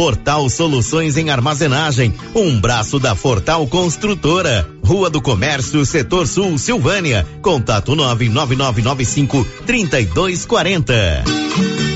Fortal 0.00 0.48
Soluções 0.48 1.18
em 1.18 1.28
Armazenagem, 1.28 2.14
um 2.34 2.58
braço 2.58 2.98
da 2.98 3.14
Fortal 3.14 3.66
Construtora. 3.66 4.66
Rua 4.82 5.10
do 5.10 5.20
Comércio, 5.20 5.84
Setor 5.84 6.26
Sul, 6.26 6.56
Silvânia. 6.56 7.28
Contato 7.42 7.94
99995 7.94 9.46
3240. 9.66 11.89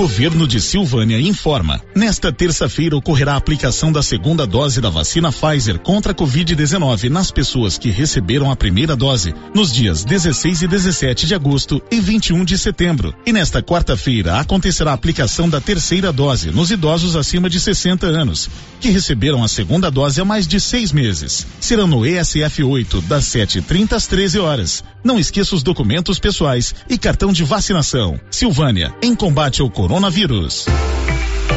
Governo 0.00 0.48
de 0.48 0.62
Silvânia 0.62 1.20
informa. 1.20 1.78
Nesta 1.94 2.32
terça-feira 2.32 2.96
ocorrerá 2.96 3.34
a 3.34 3.36
aplicação 3.36 3.92
da 3.92 4.02
segunda 4.02 4.46
dose 4.46 4.80
da 4.80 4.88
vacina 4.88 5.30
Pfizer 5.30 5.78
contra 5.78 6.12
a 6.12 6.14
Covid-19 6.14 7.10
nas 7.10 7.30
pessoas 7.30 7.76
que 7.76 7.90
receberam 7.90 8.50
a 8.50 8.56
primeira 8.56 8.96
dose 8.96 9.34
nos 9.54 9.70
dias 9.70 10.02
16 10.02 10.62
e 10.62 10.66
17 10.66 11.26
de 11.26 11.34
agosto 11.34 11.82
e 11.90 12.00
21 12.00 12.46
de 12.46 12.56
setembro. 12.56 13.14
E 13.26 13.32
nesta 13.32 13.62
quarta-feira 13.62 14.40
acontecerá 14.40 14.92
a 14.92 14.94
aplicação 14.94 15.50
da 15.50 15.60
terceira 15.60 16.10
dose 16.10 16.50
nos 16.50 16.70
idosos 16.70 17.14
acima 17.14 17.50
de 17.50 17.60
60 17.60 18.06
anos, 18.06 18.48
que 18.80 18.88
receberam 18.88 19.44
a 19.44 19.48
segunda 19.48 19.90
dose 19.90 20.18
há 20.18 20.24
mais 20.24 20.46
de 20.46 20.58
seis 20.58 20.92
meses. 20.92 21.46
Serão 21.60 21.86
no 21.86 22.06
ESF 22.06 22.62
8, 22.62 23.02
das 23.02 23.26
7h30 23.26 23.92
às 23.92 24.06
13 24.06 24.38
horas. 24.38 24.82
Não 25.04 25.18
esqueça 25.18 25.54
os 25.54 25.62
documentos 25.62 26.18
pessoais 26.18 26.74
e 26.88 26.96
cartão 26.96 27.34
de 27.34 27.44
vacinação. 27.44 28.18
Silvânia, 28.30 28.94
em 29.02 29.14
combate 29.14 29.60
ao 29.60 29.68
coronavírus 29.68 29.89
coronavírus. 29.90 30.66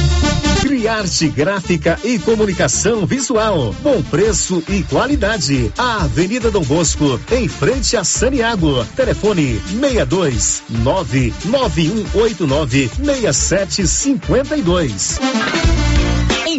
Criarte 0.81 1.29
Gráfica 1.29 1.99
e 2.03 2.17
Comunicação 2.17 3.05
Visual. 3.05 3.71
Bom 3.83 4.01
preço 4.01 4.63
e 4.67 4.81
qualidade. 4.81 5.71
A 5.77 6.05
Avenida 6.05 6.49
Dom 6.49 6.63
Bosco, 6.63 7.21
em 7.31 7.47
frente 7.47 7.95
a 7.95 8.03
Saniago. 8.03 8.83
Telefone 8.95 9.61
62 9.79 10.63
99189 10.69 12.89
6752. 12.97 15.19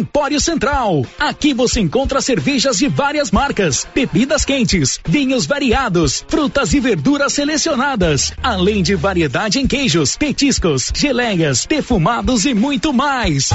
Empório 0.03 0.41
Central. 0.41 1.05
Aqui 1.17 1.53
você 1.53 1.79
encontra 1.79 2.19
cervejas 2.19 2.77
de 2.77 2.89
várias 2.89 3.31
marcas, 3.31 3.87
bebidas 3.95 4.43
quentes, 4.43 4.99
vinhos 5.07 5.45
variados, 5.45 6.25
frutas 6.27 6.73
e 6.73 6.79
verduras 6.81 7.31
selecionadas, 7.31 8.33
além 8.43 8.83
de 8.83 8.95
variedade 8.95 9.59
em 9.59 9.65
queijos, 9.65 10.17
petiscos, 10.17 10.91
geleias, 10.93 11.65
defumados 11.65 12.43
e 12.43 12.53
muito 12.53 12.91
mais. 12.91 13.49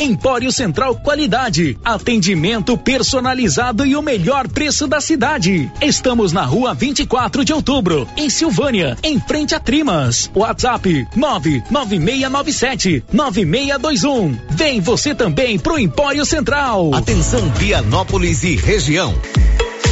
Empório 0.00 0.50
Central 0.50 0.96
qualidade, 0.96 1.78
atendimento 1.84 2.76
personalizado 2.76 3.86
e 3.86 3.94
o 3.94 4.02
melhor 4.02 4.48
preço 4.48 4.88
da 4.88 5.00
cidade. 5.00 5.70
Estamos 5.80 6.32
na 6.32 6.42
rua 6.42 6.74
24 6.74 7.44
de 7.44 7.52
outubro, 7.52 8.08
em 8.16 8.28
Silvânia, 8.28 8.98
em 9.04 9.20
frente 9.20 9.54
a 9.54 9.60
Trimas. 9.60 10.28
WhatsApp 10.34 11.06
99697 11.14 13.04
9621. 13.12 14.36
Vem 14.50 14.80
você 14.80 15.14
também 15.14 15.60
pro 15.60 15.78
Empório 15.78 15.91
Central. 16.24 16.94
Atenção 16.94 17.48
Vianópolis 17.56 18.42
e 18.44 18.56
região. 18.56 19.14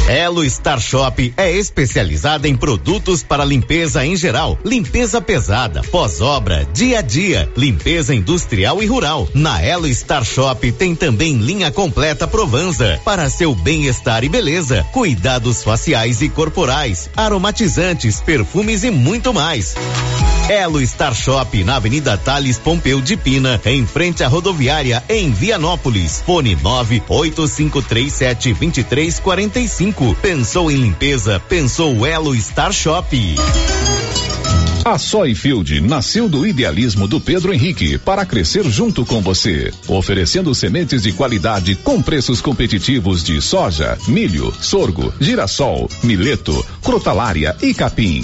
Elo 0.07 0.47
Star 0.49 0.79
Shop 0.79 1.33
é 1.37 1.51
especializada 1.51 2.47
em 2.47 2.55
produtos 2.55 3.23
para 3.23 3.45
limpeza 3.45 4.05
em 4.05 4.15
geral, 4.15 4.57
limpeza 4.65 5.21
pesada, 5.21 5.81
pós-obra, 5.83 6.67
dia 6.73 6.99
a 6.99 7.01
dia, 7.01 7.49
limpeza 7.55 8.13
industrial 8.13 8.81
e 8.81 8.85
rural. 8.85 9.29
Na 9.33 9.61
Elo 9.61 9.87
Star 9.93 10.25
Shop 10.25 10.71
tem 10.73 10.95
também 10.95 11.37
linha 11.37 11.71
completa 11.71 12.27
Provanza 12.27 12.99
para 13.05 13.29
seu 13.29 13.55
bem-estar 13.55 14.23
e 14.23 14.29
beleza, 14.29 14.85
cuidados 14.91 15.63
faciais 15.63 16.21
e 16.21 16.29
corporais, 16.29 17.09
aromatizantes, 17.15 18.19
perfumes 18.19 18.83
e 18.83 18.91
muito 18.91 19.33
mais. 19.33 19.75
Elo 20.49 20.85
Star 20.85 21.15
Shop 21.15 21.63
na 21.63 21.77
Avenida 21.77 22.17
Thales 22.17 22.59
Pompeu 22.59 22.99
de 22.99 23.15
Pina, 23.15 23.61
em 23.65 23.85
frente 23.85 24.23
à 24.23 24.27
rodoviária 24.27 25.01
em 25.07 25.31
Vianópolis. 25.31 26.21
Fone 26.25 26.55
985372345. 29.91 30.15
Pensou 30.15 30.71
em 30.71 30.77
limpeza? 30.77 31.39
Pensou 31.39 32.05
Elo 32.05 32.35
Star 32.35 32.71
Shop. 32.71 33.35
A 34.83 34.97
Soyfield 34.97 35.79
nasceu 35.81 36.27
do 36.27 36.45
idealismo 36.45 37.07
do 37.07 37.21
Pedro 37.21 37.53
Henrique 37.53 37.99
para 37.99 38.25
crescer 38.25 38.63
junto 38.67 39.05
com 39.05 39.21
você, 39.21 39.71
oferecendo 39.87 40.55
sementes 40.55 41.03
de 41.03 41.11
qualidade 41.11 41.75
com 41.75 42.01
preços 42.01 42.41
competitivos 42.41 43.23
de 43.23 43.39
soja, 43.41 43.95
milho, 44.07 44.51
sorgo, 44.59 45.13
girassol, 45.19 45.87
mileto, 46.03 46.65
crotalária 46.81 47.55
e 47.61 47.75
capim. 47.75 48.23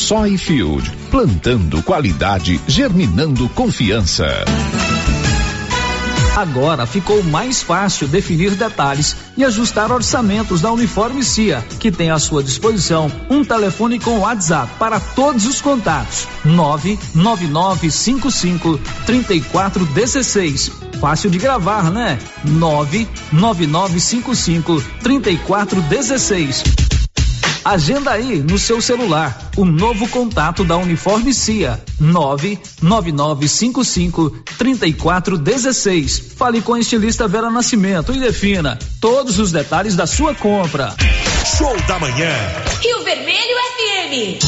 Soyfield, 0.00 0.90
plantando 1.10 1.82
qualidade, 1.82 2.58
germinando 2.66 3.46
confiança. 3.50 4.26
Agora 6.34 6.86
ficou 6.86 7.22
mais 7.22 7.62
fácil 7.62 8.08
definir 8.08 8.54
detalhes 8.54 9.14
e 9.36 9.44
ajustar 9.44 9.92
orçamentos 9.92 10.62
da 10.62 10.72
Uniforme 10.72 11.22
CIA, 11.22 11.62
que 11.78 11.92
tem 11.92 12.10
à 12.10 12.18
sua 12.18 12.42
disposição 12.42 13.12
um 13.28 13.44
telefone 13.44 14.00
com 14.00 14.20
WhatsApp 14.20 14.72
para 14.78 14.98
todos 14.98 15.44
os 15.46 15.60
contatos: 15.60 16.26
99955 16.46 18.80
3416. 19.04 20.72
Fácil 20.98 21.28
de 21.30 21.36
gravar, 21.38 21.90
né? 21.90 22.18
99955 22.44 24.82
3416. 25.02 26.89
Agenda 27.64 28.10
aí 28.12 28.42
no 28.42 28.58
seu 28.58 28.80
celular 28.80 29.50
o 29.56 29.64
novo 29.64 30.08
contato 30.08 30.64
da 30.64 30.76
Uniforme 30.76 31.32
CIA 31.34 31.82
99955 32.00 34.30
3416. 34.58 36.32
Fale 36.36 36.60
com 36.62 36.74
a 36.74 36.80
estilista 36.80 37.28
Vera 37.28 37.50
Nascimento 37.50 38.12
e 38.14 38.20
defina 38.20 38.78
todos 39.00 39.38
os 39.38 39.52
detalhes 39.52 39.94
da 39.94 40.06
sua 40.06 40.34
compra. 40.34 40.94
Show 41.58 41.76
da 41.86 41.98
manhã. 41.98 42.32
Rio 42.80 43.04
Vermelho 43.04 43.56
FM. 43.76 44.40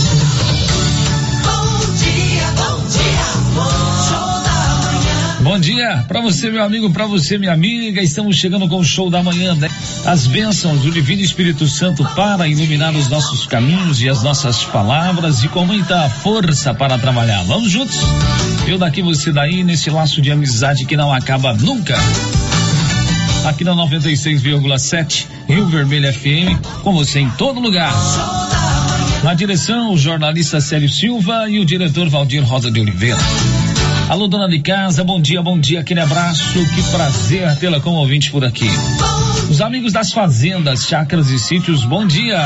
Bom 5.42 5.58
dia 5.58 6.04
para 6.06 6.20
você, 6.20 6.50
meu 6.50 6.62
amigo, 6.62 6.88
para 6.90 7.06
você, 7.06 7.36
minha 7.36 7.52
amiga. 7.52 8.00
Estamos 8.00 8.36
chegando 8.36 8.68
com 8.68 8.78
o 8.78 8.84
show 8.84 9.10
da 9.10 9.24
manhã. 9.24 9.56
Né? 9.56 9.68
As 10.04 10.26
bênçãos 10.26 10.80
do 10.80 10.90
Divino 10.90 11.22
Espírito 11.22 11.68
Santo 11.68 12.04
para 12.16 12.48
iluminar 12.48 12.94
os 12.94 13.08
nossos 13.08 13.46
caminhos 13.46 14.02
e 14.02 14.08
as 14.08 14.22
nossas 14.22 14.64
palavras 14.64 15.44
e 15.44 15.48
com 15.48 15.64
muita 15.64 16.08
força 16.10 16.74
para 16.74 16.98
trabalhar. 16.98 17.44
Vamos 17.44 17.70
juntos? 17.70 17.98
Eu 18.66 18.78
daqui, 18.78 19.00
você 19.00 19.30
daí, 19.30 19.62
nesse 19.62 19.90
laço 19.90 20.20
de 20.20 20.32
amizade 20.32 20.86
que 20.86 20.96
não 20.96 21.12
acaba 21.12 21.54
nunca. 21.54 21.96
Aqui 23.46 23.62
na 23.62 23.74
96,7 23.74 25.26
Rio 25.48 25.66
Vermelho 25.66 26.12
FM, 26.12 26.82
com 26.82 26.92
você 26.92 27.20
em 27.20 27.30
todo 27.30 27.60
lugar. 27.60 27.92
Na 29.22 29.34
direção, 29.34 29.92
o 29.92 29.98
jornalista 29.98 30.60
Célio 30.60 30.88
Silva 30.88 31.48
e 31.48 31.60
o 31.60 31.64
diretor 31.64 32.08
Valdir 32.08 32.44
Rosa 32.44 32.72
de 32.72 32.80
Oliveira. 32.80 33.18
Alô, 34.08 34.26
dona 34.26 34.48
de 34.48 34.58
casa, 34.58 35.04
bom 35.04 35.20
dia, 35.20 35.40
bom 35.40 35.58
dia, 35.58 35.80
aquele 35.80 36.00
abraço, 36.00 36.58
que 36.74 36.82
prazer 36.90 37.56
tê-la 37.56 37.80
como 37.80 37.98
ouvinte 37.98 38.32
por 38.32 38.44
aqui. 38.44 38.68
Os 39.52 39.60
amigos 39.60 39.92
das 39.92 40.10
fazendas, 40.14 40.86
chácaras 40.86 41.28
e 41.28 41.38
sítios, 41.38 41.84
bom 41.84 42.06
dia. 42.06 42.42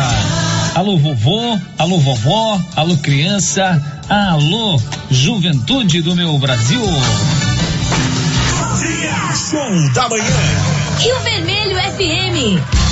Alô 0.75 0.99
vovô, 0.99 1.57
alô 1.79 2.01
vovó, 2.01 2.61
alô 2.75 2.97
criança, 2.97 3.81
alô 4.09 4.77
juventude 5.09 6.03
do 6.03 6.17
meu 6.17 6.37
Brasil. 6.37 6.83
Show 9.49 9.93
da 9.95 10.09
manhã. 10.09 10.25
Rio 10.99 11.21
Vermelho 11.21 11.77
FM. 11.77 12.86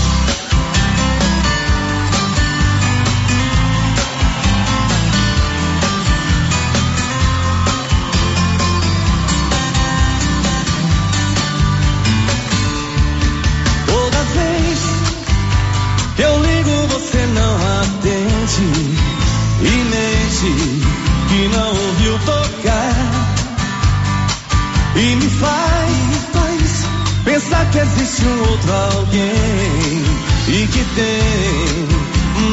Que 27.75 27.81
existe 27.81 28.25
um 28.25 28.41
outro 28.51 28.73
alguém 28.73 30.05
e 30.47 30.67
que 30.69 30.85
tem 30.95 31.89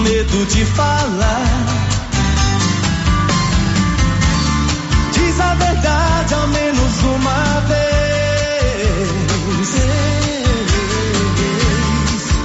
medo 0.01 0.45
de 0.47 0.65
falar. 0.65 1.45
Diz 5.13 5.39
a 5.39 5.53
verdade 5.53 6.33
ao 6.33 6.47
menos 6.47 7.03
uma 7.03 7.61
vez. 7.69 7.81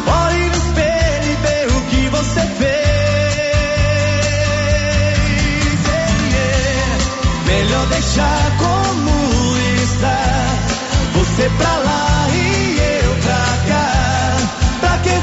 Olhe 0.07 0.45
e 0.45 1.35
vê 1.43 1.67
o 1.75 1.81
que 1.89 2.09
você 2.11 2.41
fez. 2.41 2.77
Melhor 7.47 7.87
deixar 7.87 8.57
como 8.59 9.57
está. 9.83 10.21
Você 11.15 11.49
pra 11.57 11.79
lá 11.79 12.06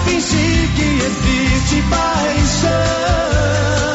fingir 0.06 0.70
que 0.76 0.88
existe 1.06 1.82
paixão? 1.90 3.93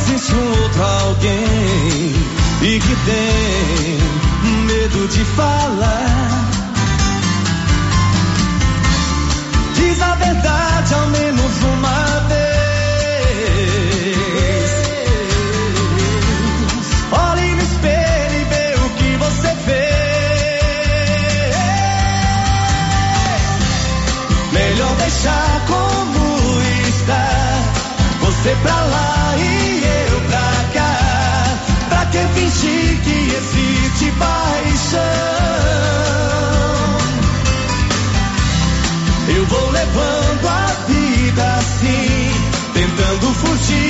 Existe 0.00 0.34
um 0.34 0.62
outro 0.62 0.82
alguém 0.82 2.14
e 2.62 2.80
que 2.80 2.96
tem 3.06 3.98
medo 4.66 5.08
de 5.08 5.24
falar. 5.24 6.50
Diz 9.74 10.00
a 10.02 10.14
verdade 10.14 10.94
ao 10.94 11.06
menos 11.08 11.62
uma 11.62 12.20
vez. 12.28 12.40
Olhe 17.12 17.54
no 17.54 17.62
espelho 17.62 18.40
e 18.40 18.44
vê 18.44 18.74
o 18.84 18.90
que 18.90 19.16
você 19.16 19.54
fez. 19.66 19.80
Melhor 24.52 24.94
deixar 24.96 25.62
como 25.66 26.60
está. 26.88 27.28
Você 28.20 28.56
pra 28.62 28.80
lá 28.84 29.19
fingir 32.60 33.00
que 33.00 33.34
existe 33.36 34.12
paixão? 34.18 35.00
Eu 39.34 39.46
vou 39.46 39.70
levando 39.70 40.48
a 40.48 40.66
vida 40.88 41.54
assim, 41.58 42.30
tentando 42.74 43.34
fugir, 43.34 43.89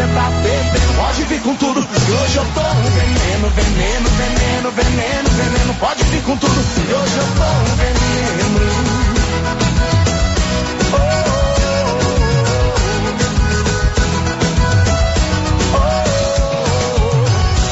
não 0.00 0.06
sabe 0.06 0.06
o 0.06 0.06
que 0.06 0.06
cê 0.06 0.06
tá 0.06 0.30
bebendo. 0.42 0.94
Pode 0.96 1.24
vir 1.24 1.40
com 1.42 1.56
tudo, 1.56 1.82
que 1.82 2.12
hoje 2.12 2.36
eu 2.36 2.44
tô 2.54 2.60
um 2.60 2.90
veneno, 2.90 3.50
veneno, 3.50 4.08
veneno, 4.10 4.70
veneno, 4.72 5.30
veneno. 5.30 5.74
Pode 5.74 6.04
vir 6.04 6.22
com 6.22 6.36
tudo, 6.36 6.64
que 6.74 6.94
hoje 6.94 7.16
eu 7.16 7.26
tô 7.36 7.44
um 7.44 7.76
veneno. 7.76 8.00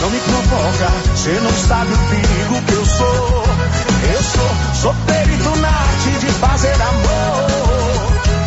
Não 0.01 0.11
me 0.11 0.20
provoca, 0.20 1.16
cê 1.16 1.33
não 1.41 1.53
sabe 1.53 1.93
o 1.93 1.99
perigo 2.09 2.62
que 2.62 2.72
eu 2.72 2.87
sou. 2.87 3.45
Eu 4.14 4.22
sou, 4.22 4.51
sou 4.74 4.95
perito 5.07 5.57
na 5.57 5.68
arte 5.68 6.11
de 6.20 6.26
fazer 6.33 6.74
amor. 6.74 8.38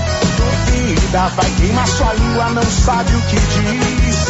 Duvida, 1.11 1.27
vai 1.35 1.51
queimar 1.57 1.87
sua 1.87 2.13
língua, 2.13 2.49
não 2.51 2.63
sabe 2.63 3.13
o 3.13 3.21
que 3.23 3.35
diz. 3.35 4.27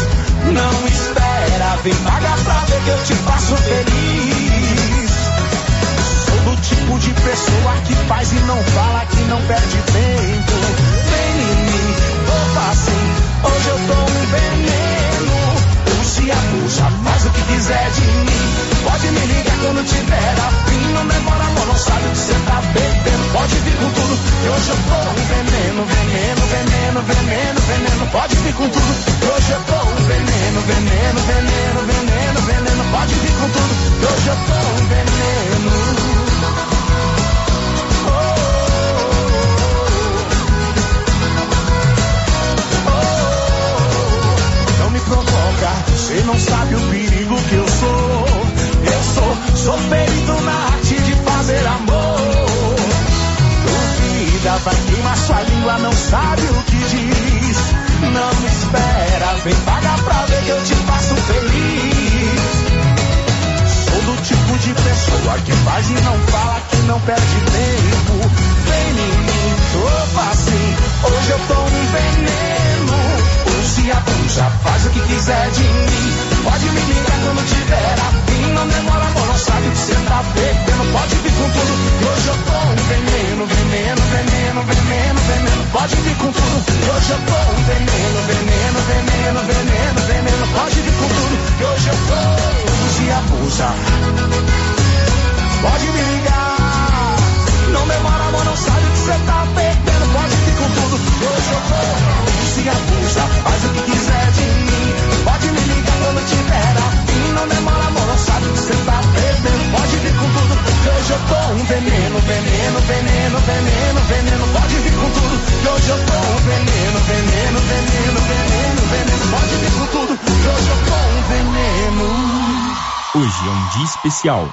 Não 0.52 0.88
espera, 0.88 1.76
vem 1.84 1.94
pagar 1.94 2.38
pra 2.40 2.60
ver 2.66 2.82
que 2.84 2.90
eu 2.90 3.04
te 3.04 3.14
faço 3.24 3.56
feliz. 3.58 5.12
Sou 6.26 6.40
do 6.40 6.62
tipo 6.62 7.00
de 7.00 7.14
pessoa 7.14 7.74
que 7.86 7.96
faz 8.08 8.32
e 8.32 8.40
não 8.42 8.58
fala, 8.64 9.06
que 9.06 9.22
não 9.26 9.42
perde 9.44 9.78
tempo. 9.78 10.54
Vem 11.10 11.42
em 11.42 11.56
mim, 11.66 11.96
vou 12.26 12.64
assim, 12.72 13.14
hoje 13.44 13.68
eu 13.70 13.78
tô 13.88 14.02
um 14.02 14.26
veneno. 14.32 15.01
Abusa, 16.32 16.88
faz 17.04 17.26
o 17.26 17.30
que 17.30 17.42
quiser 17.42 17.92
de 17.92 18.02
mim. 18.02 18.44
Pode 18.84 19.08
me 19.12 19.20
ligar 19.20 19.58
quando 19.62 19.86
tiver 19.86 20.36
afim. 20.48 20.94
Não 20.94 21.08
demora, 21.08 21.44
amor, 21.44 21.68
não 21.68 21.78
sabe 21.78 22.08
o 22.08 22.12
que 22.12 22.18
cê 22.18 22.34
tá 22.46 22.62
bebendo. 22.74 23.24
Pode 23.34 23.56
vir 23.56 23.76
com 23.76 23.90
tudo, 23.92 24.14
que 24.42 24.48
hoje 24.50 24.70
eu 24.70 24.80
tô 24.90 25.00
um 25.12 25.24
veneno, 25.32 25.86
veneno, 25.86 26.42
veneno, 26.52 27.02
veneno, 27.02 27.60
veneno. 27.62 28.08
Pode 28.12 28.36
vir 28.36 28.54
com 28.54 28.70
tudo, 28.70 28.92
que 29.20 29.28
hoje 29.28 29.52
eu 29.52 29.62
tô 29.62 29.80
um 29.90 29.96
veneno, 30.08 30.62
veneno, 30.62 31.20
veneno, 31.22 31.80
veneno, 31.88 32.42
veneno. 32.42 32.91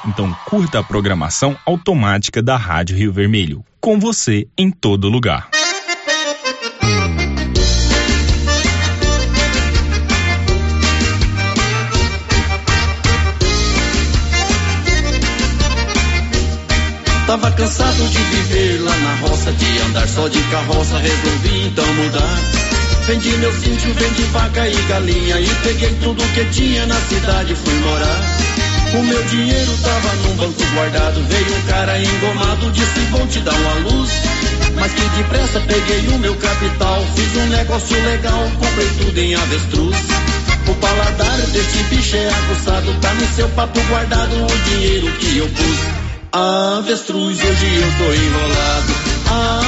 Então 0.07 0.34
curta 0.44 0.80
a 0.80 0.82
programação 0.82 1.57
automática 1.64 2.42
da 2.42 2.57
Rádio 2.57 2.96
Rio 2.96 3.12
Vermelho. 3.12 3.64
Com 3.80 3.99
você 3.99 4.46
em 4.57 4.70
todo 4.70 5.09
lugar. 5.09 5.49
Tava 17.28 17.53
cansado 17.53 18.09
de 18.09 18.18
viver 18.18 18.80
lá 18.80 18.96
na 18.96 19.14
roça, 19.16 19.53
de 19.53 19.78
andar 19.80 20.09
só 20.09 20.28
de 20.28 20.42
carroça, 20.44 20.99
resolvi 20.99 21.66
então 21.66 21.86
mudar. 21.94 22.38
Vendi 23.07 23.30
meu 23.36 23.53
sítio, 23.53 23.92
vendi 23.92 24.22
vaca 24.32 24.66
e 24.66 24.82
galinha 24.88 25.38
e 25.38 25.49
peguei 25.62 25.94
tudo 26.03 26.22
que 26.34 26.44
tinha 26.46 26.86
na 26.86 26.94
cidade, 26.94 27.55
fui 27.55 27.74
morar. 27.80 28.67
O 28.95 29.03
meu 29.03 29.22
dinheiro 29.24 29.76
tava 29.82 30.14
num 30.16 30.36
banco 30.36 30.64
guardado, 30.74 31.22
veio 31.28 31.57
um 31.57 31.62
cara 31.62 31.99
engomado, 32.01 32.70
disse 32.70 33.01
vou 33.11 33.26
te 33.26 33.39
dar 33.41 33.55
uma 33.55 33.74
luz. 33.91 34.11
Mas 34.74 34.93
que 34.93 35.03
depressa 35.16 35.61
peguei 35.61 36.09
o 36.09 36.18
meu 36.18 36.34
capital, 36.36 37.05
fiz 37.14 37.36
um 37.36 37.47
negócio 37.49 38.03
legal, 38.03 38.51
comprei 38.59 38.89
tudo 38.99 39.18
em 39.18 39.34
avestruz. 39.34 39.97
O 40.68 40.74
paladar 40.74 41.36
deste 41.53 41.82
bicho 41.84 42.16
é 42.16 42.28
aguçado, 42.28 42.95
tá 43.01 43.12
no 43.14 43.26
seu 43.34 43.49
papo 43.51 43.78
guardado 43.89 44.32
o 44.32 44.70
dinheiro 44.70 45.11
que 45.12 45.39
eu 45.39 45.49
pus. 45.49 46.09
Avestruz, 46.32 47.39
hoje 47.39 47.80
eu 47.80 47.93
tô 47.99 48.12
enrolado. 48.12 49.09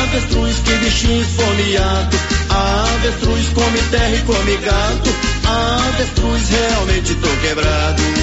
Avestruz, 0.03 0.57
que 0.59 0.75
bichinho 0.77 1.23
esfomeado. 1.23 2.16
Avestruz, 2.49 3.49
come 3.49 3.79
terra 3.91 4.14
e 4.14 4.23
come 4.23 4.57
gato. 4.57 5.14
Avestruz, 5.47 6.49
realmente 6.49 7.14
tô 7.14 7.29
quebrado. 7.47 8.20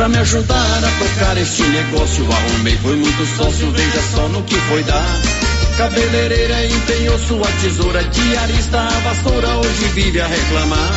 Pra 0.00 0.08
me 0.08 0.16
ajudar 0.16 0.78
a 0.82 0.90
tocar 0.98 1.36
este 1.36 1.62
negócio, 1.62 2.26
arrumei, 2.32 2.74
foi 2.78 2.96
muito 2.96 3.26
sócio, 3.36 3.70
veja 3.70 4.02
só 4.14 4.26
no 4.30 4.42
que 4.44 4.54
foi 4.54 4.82
dar. 4.84 5.20
Cabeleireira 5.76 6.64
empenhou 6.64 7.18
sua 7.18 7.46
tesoura, 7.60 8.02
diarista 8.04 8.80
a 8.80 8.98
vassoura, 9.00 9.56
hoje 9.56 9.84
vive 9.92 10.18
a 10.22 10.26
reclamar. 10.26 10.90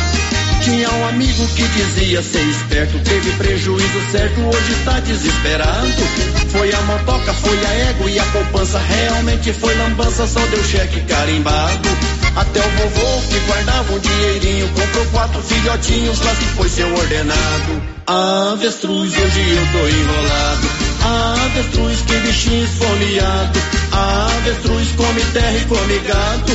Tinha 0.62 0.90
um 0.90 1.08
amigo 1.08 1.46
que 1.48 1.68
dizia 1.68 2.22
ser 2.22 2.48
esperto, 2.48 2.98
teve 3.00 3.30
prejuízo 3.32 4.10
certo, 4.10 4.40
hoje 4.40 4.72
está 4.72 4.98
desesperado. 5.00 6.02
Foi 6.48 6.72
a 6.72 6.80
motoca, 6.80 7.34
foi 7.34 7.58
a 7.66 7.72
égua 7.90 8.10
e 8.10 8.18
a 8.18 8.24
poupança, 8.24 8.78
realmente 8.78 9.52
foi 9.52 9.74
lambança, 9.74 10.26
só 10.26 10.40
deu 10.46 10.64
cheque 10.64 11.02
carimbado. 11.02 12.13
Até 12.36 12.58
o 12.58 12.70
vovô 12.70 13.22
que 13.28 13.38
guardava 13.46 13.92
um 13.92 13.98
dinheirinho, 14.00 14.68
comprou 14.70 15.06
quatro 15.12 15.40
filhotinhos, 15.42 16.18
se 16.18 16.44
foi 16.56 16.68
seu 16.68 16.92
ordenado. 16.92 17.82
Avestruz, 18.06 19.12
hoje 19.16 19.56
eu 19.56 19.66
tô 19.72 19.88
enrolado. 19.88 20.68
Avestruz, 21.04 22.00
que 22.00 22.16
bichinho 22.18 22.64
esfomeado. 22.64 23.60
Avestruz, 23.92 24.88
come 24.96 25.20
terra 25.32 25.56
e 25.56 25.64
come 25.66 25.98
gato. 26.00 26.52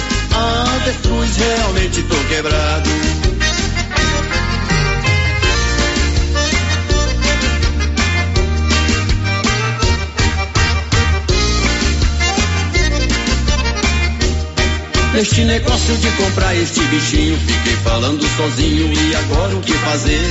Avestruz, 0.76 1.38
realmente 1.38 2.04
tô 2.04 2.16
quebrado. 2.28 3.09
Neste 15.14 15.44
negócio 15.44 15.98
de 15.98 16.08
comprar 16.12 16.56
este 16.56 16.82
bichinho, 16.82 17.36
fiquei 17.40 17.76
falando 17.78 18.24
sozinho 18.38 18.94
e 18.94 19.16
agora 19.16 19.56
o 19.56 19.62
que 19.62 19.74
fazer? 19.74 20.22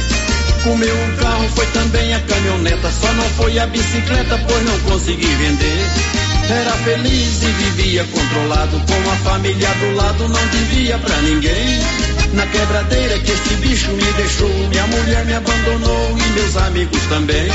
Comeu 0.62 0.94
um 0.94 1.16
carro, 1.16 1.48
foi 1.56 1.66
também 1.66 2.14
a 2.14 2.20
caminhoneta, 2.20 2.90
só 2.90 3.12
não 3.12 3.24
foi 3.30 3.58
a 3.58 3.66
bicicleta, 3.66 4.38
pois 4.46 4.64
não 4.64 4.78
consegui 4.80 5.26
vender. 5.26 5.86
Era 6.48 6.72
feliz 6.84 7.42
e 7.42 7.46
vivia 7.46 8.04
controlado, 8.04 8.80
com 8.86 9.10
a 9.10 9.16
família 9.30 9.68
do 9.68 9.96
lado, 9.96 10.28
não 10.28 10.46
devia 10.46 10.96
pra 10.98 11.16
ninguém. 11.22 11.80
Na 12.34 12.46
quebradeira 12.46 13.18
que 13.18 13.32
este 13.32 13.54
bicho 13.56 13.90
me 13.90 14.12
deixou, 14.12 14.48
minha 14.68 14.86
mulher 14.86 15.24
me 15.26 15.34
abandonou 15.34 16.16
e 16.18 16.32
meus 16.38 16.56
amigos 16.56 17.02
também. 17.08 17.48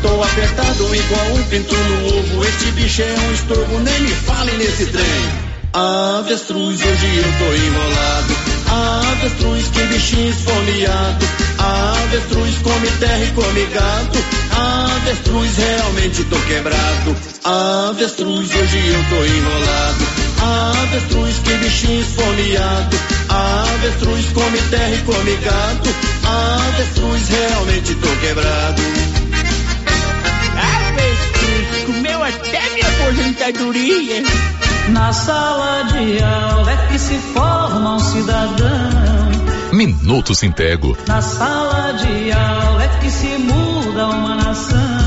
Tô 0.00 0.22
apertado 0.22 0.94
igual 0.94 1.26
um 1.34 1.42
pinto 1.44 1.74
no 1.74 2.18
ovo, 2.18 2.44
este 2.46 2.70
bicho 2.72 3.02
é 3.02 3.14
um 3.18 3.32
estorvo, 3.32 3.78
nem 3.80 4.00
me 4.00 4.10
fale 4.10 4.52
nesse 4.58 4.86
trem. 4.86 5.51
Avestruz, 5.74 6.82
hoje 6.82 7.16
eu 7.16 7.32
tô 7.38 7.54
enrolado. 7.54 8.36
Avestruz, 8.68 9.68
que 9.68 9.80
bichinho 9.84 10.28
esfomeado. 10.28 11.26
Avestruz, 11.56 12.58
come 12.58 12.88
terra 13.00 13.24
e 13.24 13.30
come 13.30 13.64
gato. 13.72 14.18
Avestruz, 14.50 15.56
realmente 15.56 16.24
tô 16.24 16.36
quebrado. 16.40 17.16
Avestruz, 17.44 18.54
hoje 18.54 18.86
eu 18.86 19.04
tô 19.08 19.24
enrolado. 19.24 20.06
Avestruz, 20.82 21.38
que 21.38 21.54
bichinho 21.54 22.02
esfomeado. 22.02 22.96
Avestruz, 23.30 24.26
come 24.34 24.58
terra 24.68 24.94
e 24.94 24.98
come 24.98 25.36
gato. 25.36 25.88
Avestruz, 26.68 27.28
realmente 27.28 27.94
tô 27.94 28.08
quebrado. 28.16 29.11
Aposentadoria. 33.02 34.22
Na 34.90 35.12
sala 35.12 35.82
de 35.84 36.22
aula 36.22 36.72
é 36.72 36.86
que 36.88 36.98
se 36.98 37.14
forma 37.34 37.96
um 37.96 37.98
cidadão. 37.98 39.32
Minuto 39.72 40.34
Sem 40.34 40.52
Tego. 40.52 40.96
Na 41.06 41.20
sala 41.22 41.92
de 41.92 42.32
aula 42.32 42.84
é 42.84 42.88
que 43.00 43.10
se 43.10 43.38
muda 43.38 44.06
uma 44.08 44.36
nação. 44.36 45.01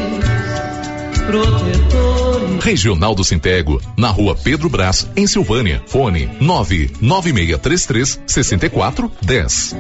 protetores. 1.27 2.65
Regional 2.65 3.15
do 3.15 3.25
Sintego, 3.25 3.81
na 3.97 4.11
rua 4.11 4.37
Pedro 4.37 4.69
Brás, 4.69 5.09
em 5.17 5.27
Silvânia. 5.27 5.83
Fone 5.87 6.29
99633 6.41 8.21
6410. 8.27 9.77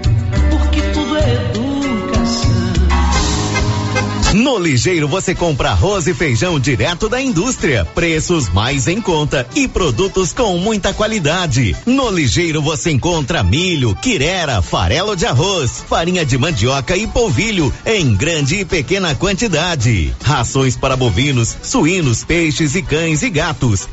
No 4.36 4.58
Ligeiro 4.58 5.08
você 5.08 5.34
compra 5.34 5.70
arroz 5.70 6.06
e 6.06 6.12
feijão 6.12 6.60
direto 6.60 7.08
da 7.08 7.18
indústria, 7.22 7.86
preços 7.86 8.50
mais 8.50 8.86
em 8.86 9.00
conta 9.00 9.46
e 9.54 9.66
produtos 9.66 10.34
com 10.34 10.58
muita 10.58 10.92
qualidade. 10.92 11.74
No 11.86 12.10
Ligeiro 12.10 12.60
você 12.60 12.90
encontra 12.90 13.42
milho, 13.42 13.94
quirera, 13.94 14.60
farelo 14.60 15.16
de 15.16 15.24
arroz, 15.24 15.82
farinha 15.88 16.22
de 16.22 16.36
mandioca 16.36 16.94
e 16.94 17.06
polvilho 17.06 17.72
em 17.86 18.14
grande 18.14 18.56
e 18.56 18.64
pequena 18.66 19.14
quantidade. 19.14 20.14
Rações 20.22 20.76
para 20.76 20.98
bovinos, 20.98 21.56
suínos, 21.62 22.22
peixes 22.22 22.74
e 22.74 22.82
cães 22.82 23.22
e 23.22 23.30
gatos. 23.30 23.88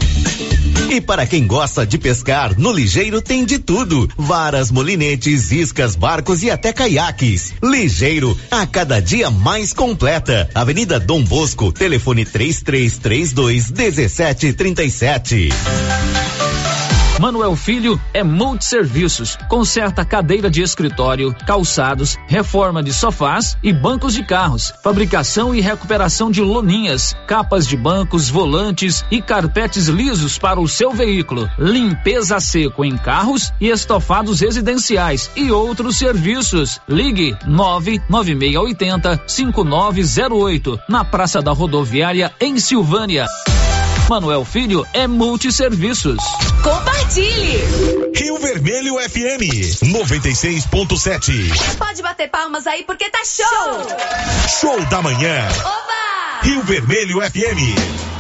E 0.90 1.00
para 1.00 1.26
quem 1.26 1.48
gosta 1.48 1.88
de 1.88 1.98
pescar, 1.98 2.60
no 2.60 2.72
Ligeiro 2.72 3.22
tem 3.22 3.46
de 3.46 3.60
tudo: 3.60 4.10
varas, 4.18 4.70
molinetes, 4.70 5.52
iscas, 5.52 5.96
barcos 5.96 6.44
e 6.44 6.52
até 6.52 6.74
caiaques. 6.74 7.54
Ligeiro, 7.64 8.38
a 8.52 8.68
cada 8.68 9.00
dia 9.00 9.32
mais 9.32 9.72
completa. 9.72 10.33
Avenida 10.54 11.00
Dom 11.00 11.24
Bosco, 11.24 11.72
telefone 11.72 12.26
3332 12.26 13.72
1737. 13.72 16.43
Manuel 17.20 17.56
Filho 17.56 18.02
é 18.14 18.24
multisserviços, 18.24 19.38
conserta 19.48 20.04
cadeira 20.04 20.50
de 20.50 20.62
escritório, 20.62 21.34
calçados, 21.46 22.18
reforma 22.28 22.82
de 22.82 22.92
sofás 22.92 23.56
e 23.62 23.72
bancos 23.72 24.14
de 24.14 24.24
carros, 24.24 24.74
fabricação 24.84 25.54
e 25.54 25.62
recuperação 25.62 26.32
de 26.32 26.42
loninhas, 26.42 27.16
capas 27.28 27.68
de 27.68 27.78
bancos, 27.78 28.30
volantes 28.30 29.06
e 29.12 29.22
carpetes 29.22 29.88
lisos 29.88 30.40
para 30.40 30.60
o 30.60 30.68
seu 30.68 30.92
veículo, 30.92 31.48
limpeza 31.58 32.40
seco 32.40 32.84
em 32.84 32.98
carros 32.98 33.54
e 33.62 33.70
estofados 33.70 34.42
residenciais 34.42 35.30
e 35.36 35.52
outros 35.52 35.98
serviços. 35.98 36.82
Ligue 36.90 37.38
99680 37.46 39.22
5908 39.28 40.80
na 40.90 41.06
Praça 41.06 41.42
da 41.42 41.52
Rodoviária 41.52 42.34
em 42.42 42.58
Silvânia. 42.58 43.28
Manuel 44.10 44.44
Filho 44.46 44.86
é 44.94 45.08
multisserviços. 45.08 46.18
Compartilhe! 46.62 47.64
Rio 48.16 48.38
Vermelho 48.38 48.96
FM 48.96 49.82
96.7. 49.84 51.78
Pode 51.78 52.02
bater 52.02 52.30
palmas 52.30 52.68
aí 52.68 52.84
porque 52.84 53.10
tá 53.10 53.20
show! 53.26 53.88
Show 54.60 54.86
da 54.86 55.02
manhã. 55.02 55.48
Oba! 55.62 56.42
Rio 56.44 56.62
Vermelho 56.64 57.22
FM. 57.22 58.13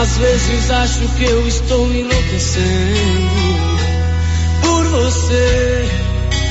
Às 0.00 0.18
vezes 0.18 0.70
acho 0.70 1.08
que 1.16 1.24
eu 1.24 1.48
estou 1.48 1.90
enlouquecendo 1.92 3.30
por 4.62 4.84
você. 4.88 5.88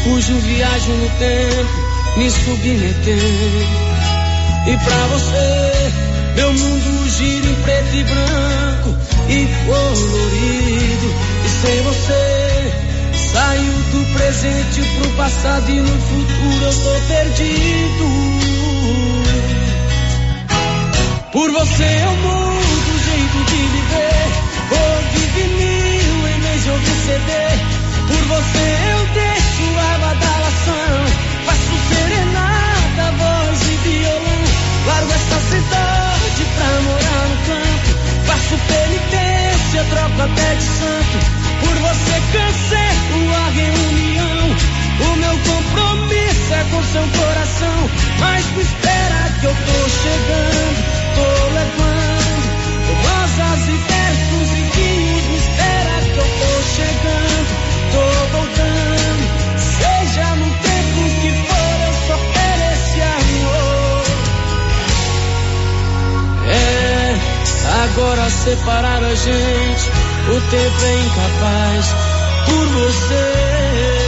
Cujo 0.03 0.33
viajo 0.39 0.91
no 0.91 1.09
tempo, 1.19 2.17
me 2.17 2.29
submetendo. 2.29 3.65
E 4.67 4.77
pra 4.77 5.07
você, 5.07 5.91
meu 6.35 6.53
mundo 6.53 7.09
gira 7.09 7.47
em 7.47 7.55
preto 7.55 7.95
e 7.95 8.03
branco 8.03 8.95
e 9.29 9.47
colorido. 9.65 11.15
E 11.45 11.49
sem 11.61 11.81
você, 11.81 12.71
saio 13.31 13.73
do 13.91 14.13
presente 14.13 14.81
pro 14.97 15.09
passado 15.11 15.69
e 15.69 15.79
no 15.81 16.01
futuro 16.01 16.65
eu 16.65 16.73
tô 16.83 16.93
perdido. 17.07 18.05
Por 21.31 21.51
você 21.51 21.83
eu 21.83 22.15
mudo 22.15 22.55
o 22.55 22.64
jeito 23.25 23.43
de 23.45 23.55
viver. 23.55 24.27
Ouvi 24.71 25.25
vinil 25.33 26.27
em 26.27 26.39
vez 26.39 26.63
de 26.63 26.69
ouvir 26.69 26.95
CD. 27.05 27.31
Por 28.07 28.23
você 28.27 28.65
eu 28.91 29.05
deixo 29.13 29.65
a 29.79 29.97
badalação. 29.97 30.97
Faço 31.45 31.75
serenata, 31.89 33.05
voz 33.17 33.61
e 33.61 33.75
violão. 33.87 34.43
Largo 34.85 35.11
essa 35.11 35.39
cidade 35.49 36.45
pra 36.55 36.81
morar 36.81 37.25
no 37.29 37.37
campo. 37.47 37.89
Faço 38.27 38.57
penitência, 38.67 39.83
troco 39.89 40.21
até 40.21 40.55
de 40.55 40.63
santo. 40.63 41.17
Por 41.61 41.75
você 41.75 42.15
cancelo 42.31 43.35
a 43.35 43.49
reunião. 43.49 44.45
O 44.97 45.15
meu 45.17 45.37
compromisso 45.39 46.53
é 46.53 46.65
com 46.71 46.83
seu 46.83 47.07
coração. 47.19 47.89
Mas 48.19 48.45
tu 48.45 48.61
espera 48.61 49.31
que 49.39 49.45
eu 49.45 49.55
tô 49.55 49.89
chegando 49.89 50.95
tô 51.15 51.53
levando 51.53 52.14
rosas 53.45 53.67
e 53.67 53.77
versos 53.77 54.49
e 54.51 54.61
vinhos. 54.75 55.23
Me 55.27 55.37
espera 55.37 56.01
que 56.01 56.17
eu 56.17 56.25
tô 56.25 56.51
chegando, 56.75 57.47
tô 57.91 58.05
voltando. 58.37 59.23
Seja 59.57 60.27
no 60.35 60.45
tempo 60.45 60.99
que 61.21 61.31
for, 61.47 61.77
eu 61.87 61.93
só 62.07 62.17
quero 62.33 62.63
esse 62.73 63.01
amor. 63.01 64.03
É, 66.47 67.15
agora 67.83 68.29
separar 68.29 69.03
a 69.03 69.15
gente, 69.15 69.89
o 70.29 70.41
tempo 70.49 70.85
é 70.85 70.93
incapaz 70.99 71.85
por 72.45 72.67
você. 72.67 74.04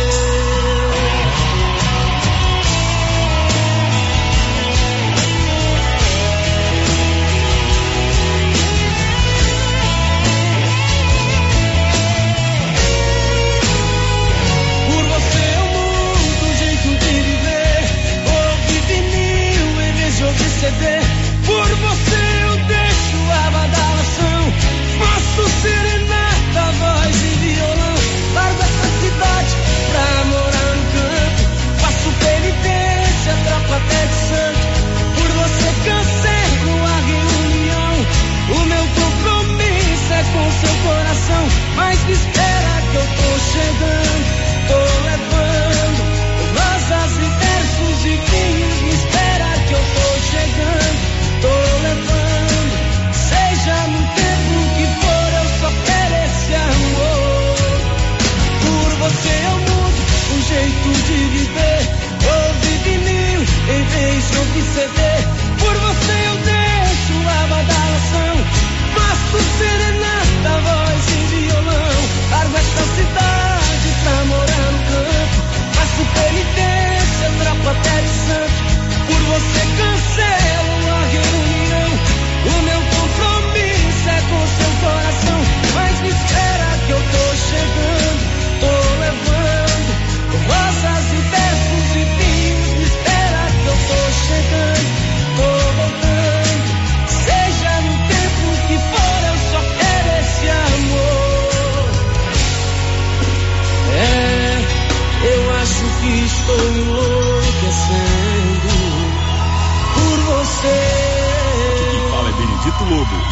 seu 40.60 40.76
coração, 40.84 41.48
mas 41.76 42.10
espera 42.10 42.82
que 42.90 42.96
eu 42.96 43.02
tô 43.02 43.40
chegando. 43.40 44.17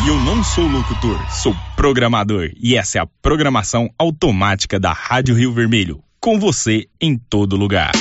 E 0.06 0.08
eu 0.08 0.20
não 0.20 0.44
sou 0.44 0.68
locutor, 0.68 1.20
sou 1.32 1.56
programador. 1.76 2.52
E 2.62 2.78
essa 2.78 3.00
é 3.00 3.02
a 3.02 3.08
programação 3.24 3.90
automática 3.98 4.80
da 4.80 4.94
Rádio 4.94 5.34
Rio 5.34 5.52
Vermelho. 5.52 6.04
Com 6.20 6.40
você 6.40 6.86
em 7.02 7.18
todo 7.18 7.56
lugar. 7.56 7.92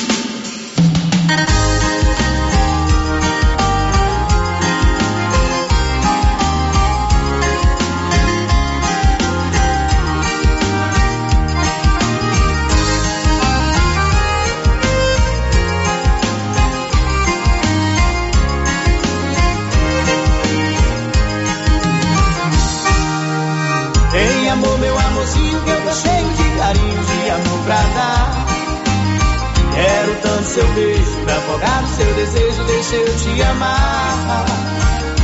Deixa 32.94 33.26
eu 33.28 33.34
te 33.34 33.42
amar. 33.42 34.44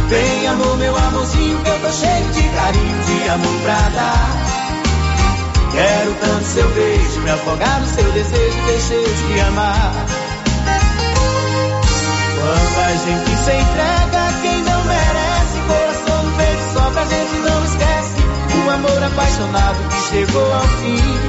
Vem 0.09 0.49
amor, 0.49 0.77
meu 0.77 0.97
amorzinho, 0.97 1.59
que 1.63 1.69
eu 1.69 1.81
tô 1.81 1.93
cheio 1.93 2.27
de 2.33 2.43
carinho, 2.43 3.05
de 3.05 3.29
amor 3.29 3.61
pra 3.63 3.89
dar. 3.95 4.31
Quero 5.73 6.15
tanto 6.15 6.45
seu 6.47 6.69
beijo, 6.71 7.21
me 7.21 7.31
afogar 7.31 7.81
no 7.81 7.87
seu 7.87 8.11
desejo, 8.11 8.59
deixa 8.67 8.95
eu 8.95 9.05
te 9.05 9.41
amar. 9.41 9.93
Quando 12.41 12.85
a 12.85 12.91
gente 12.91 13.37
se 13.45 13.53
entrega 13.53 14.33
quem 14.43 14.63
não 14.63 14.85
merece, 14.85 15.61
coração 15.69 16.25
no 16.25 16.37
peito 16.37 16.63
só 16.75 16.91
pra 16.91 17.05
gente 17.05 17.37
não 17.37 17.65
esquece. 17.65 18.21
Um 18.65 18.71
amor 18.71 19.03
apaixonado 19.05 19.89
que 19.91 20.11
chegou 20.11 20.53
ao 20.53 20.63
fim. 20.63 21.21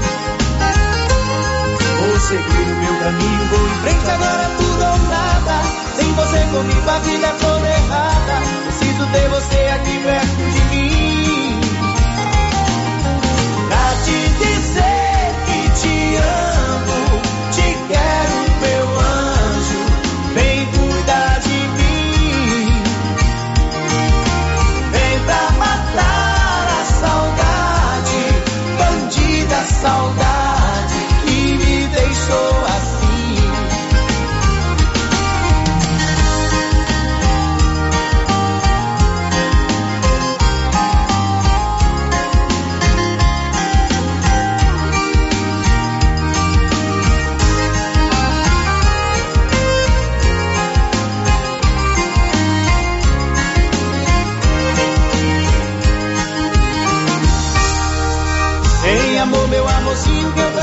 Vou 1.99 2.19
seguir 2.19 2.41
o 2.41 2.75
meu 2.77 2.99
caminho, 2.99 3.45
vou 3.49 3.67
em 3.67 3.75
frente 3.81 4.09
agora 4.09 4.49
tudo 4.57 4.83
ou 4.83 4.97
nada. 5.07 5.80
Você 6.15 6.39
comigo 6.51 6.89
a 6.89 6.99
vida 6.99 7.35
toda 7.39 7.67
errada. 7.67 8.41
Preciso 8.65 9.05
ter 9.11 9.29
você 9.29 9.57
aqui 9.75 9.99
perto 10.03 10.51
de 10.51 10.61
mim. 10.75 11.61
Pra 13.67 13.95
te 14.03 14.17
dizer 14.43 15.35
que 15.45 15.59
te 15.81 16.17
amo, 16.17 17.21
te 17.51 17.77
quero, 17.87 18.37
meu 18.61 18.85
anjo. 18.99 19.81
Vem 20.33 20.65
cuidar 20.65 21.39
de 21.39 21.59
mim. 21.77 22.83
Vem 24.91 25.19
pra 25.25 25.43
matar 25.57 26.67
a 26.79 26.85
saudade, 26.99 28.23
bandida 28.77 29.59
saudade 29.81 30.20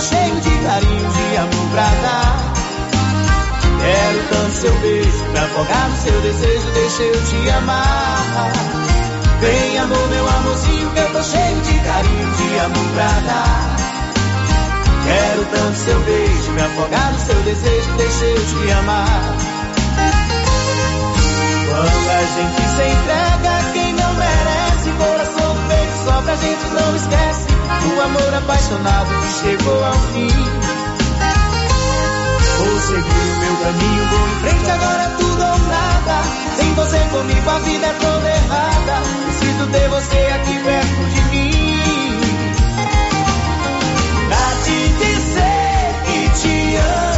cheio 0.09 0.41
de 0.41 0.51
carinho, 0.65 1.11
de 1.13 1.37
amor 1.37 1.69
pra 1.73 1.91
dar. 2.03 2.53
Quero 3.81 4.29
tanto 4.31 4.53
seu 4.57 4.75
beijo, 4.81 5.25
me 5.33 5.39
afogar 5.39 5.89
no 5.91 5.97
seu 5.97 6.21
desejo, 6.21 6.71
deixa 6.73 7.03
eu 7.03 7.25
te 7.25 7.51
amar. 7.51 8.53
Vem 9.41 9.79
amor, 9.79 10.09
meu 10.09 10.29
amorzinho, 10.29 10.91
que 10.91 10.99
eu 10.99 11.13
tô 11.13 11.23
cheio 11.23 11.61
de 11.61 11.79
carinho, 11.81 12.35
de 12.37 12.59
amor 12.59 12.87
pra 12.95 13.13
dar. 13.27 13.77
Quero 15.05 15.45
tanto 15.47 15.77
seu 15.77 16.01
beijo, 16.01 16.51
me 16.53 16.63
afogar 16.63 17.13
no 17.13 17.19
seu 17.21 17.41
desejo, 17.43 17.91
deixa 17.97 18.25
eu 18.25 18.47
te 18.47 18.73
amar. 18.73 19.37
Quando 21.69 22.11
a 22.11 22.21
gente 22.35 22.63
se 22.77 22.85
entrega 22.97 23.73
quem 23.73 23.93
não 23.93 24.15
merece, 24.15 24.91
coração 24.99 25.57
feito 25.69 26.05
só 26.05 26.23
pra 26.23 26.35
gente 26.37 26.67
não 26.73 26.97
esquece. 26.97 27.48
O 27.69 28.01
amor 28.01 28.35
apaixonado 28.35 29.09
que 29.21 29.33
chegou 29.41 29.85
ao 29.85 29.93
fim. 29.93 30.29
Vou 32.59 32.81
seguir 32.81 33.03
o 33.03 33.39
meu 33.39 33.57
caminho, 33.63 34.07
vou 34.09 34.29
em 34.29 34.37
frente 34.41 34.71
agora 34.71 35.11
tudo 35.19 35.43
ou 35.43 35.59
nada. 35.69 36.23
Sem 36.57 36.75
você 36.75 36.99
comigo 37.11 37.51
a 37.51 37.59
vida 37.61 37.87
é 37.87 37.93
toda 37.93 38.29
errada. 38.29 39.03
Preciso 39.27 39.67
ter 39.71 39.89
você 39.89 40.19
aqui 40.35 40.59
perto 40.65 41.05
de 41.15 41.21
mim. 41.31 42.21
Pra 44.29 44.47
te 44.65 44.79
dizer 44.99 45.95
que 46.05 46.19
te 46.41 46.77
amo, 46.77 47.18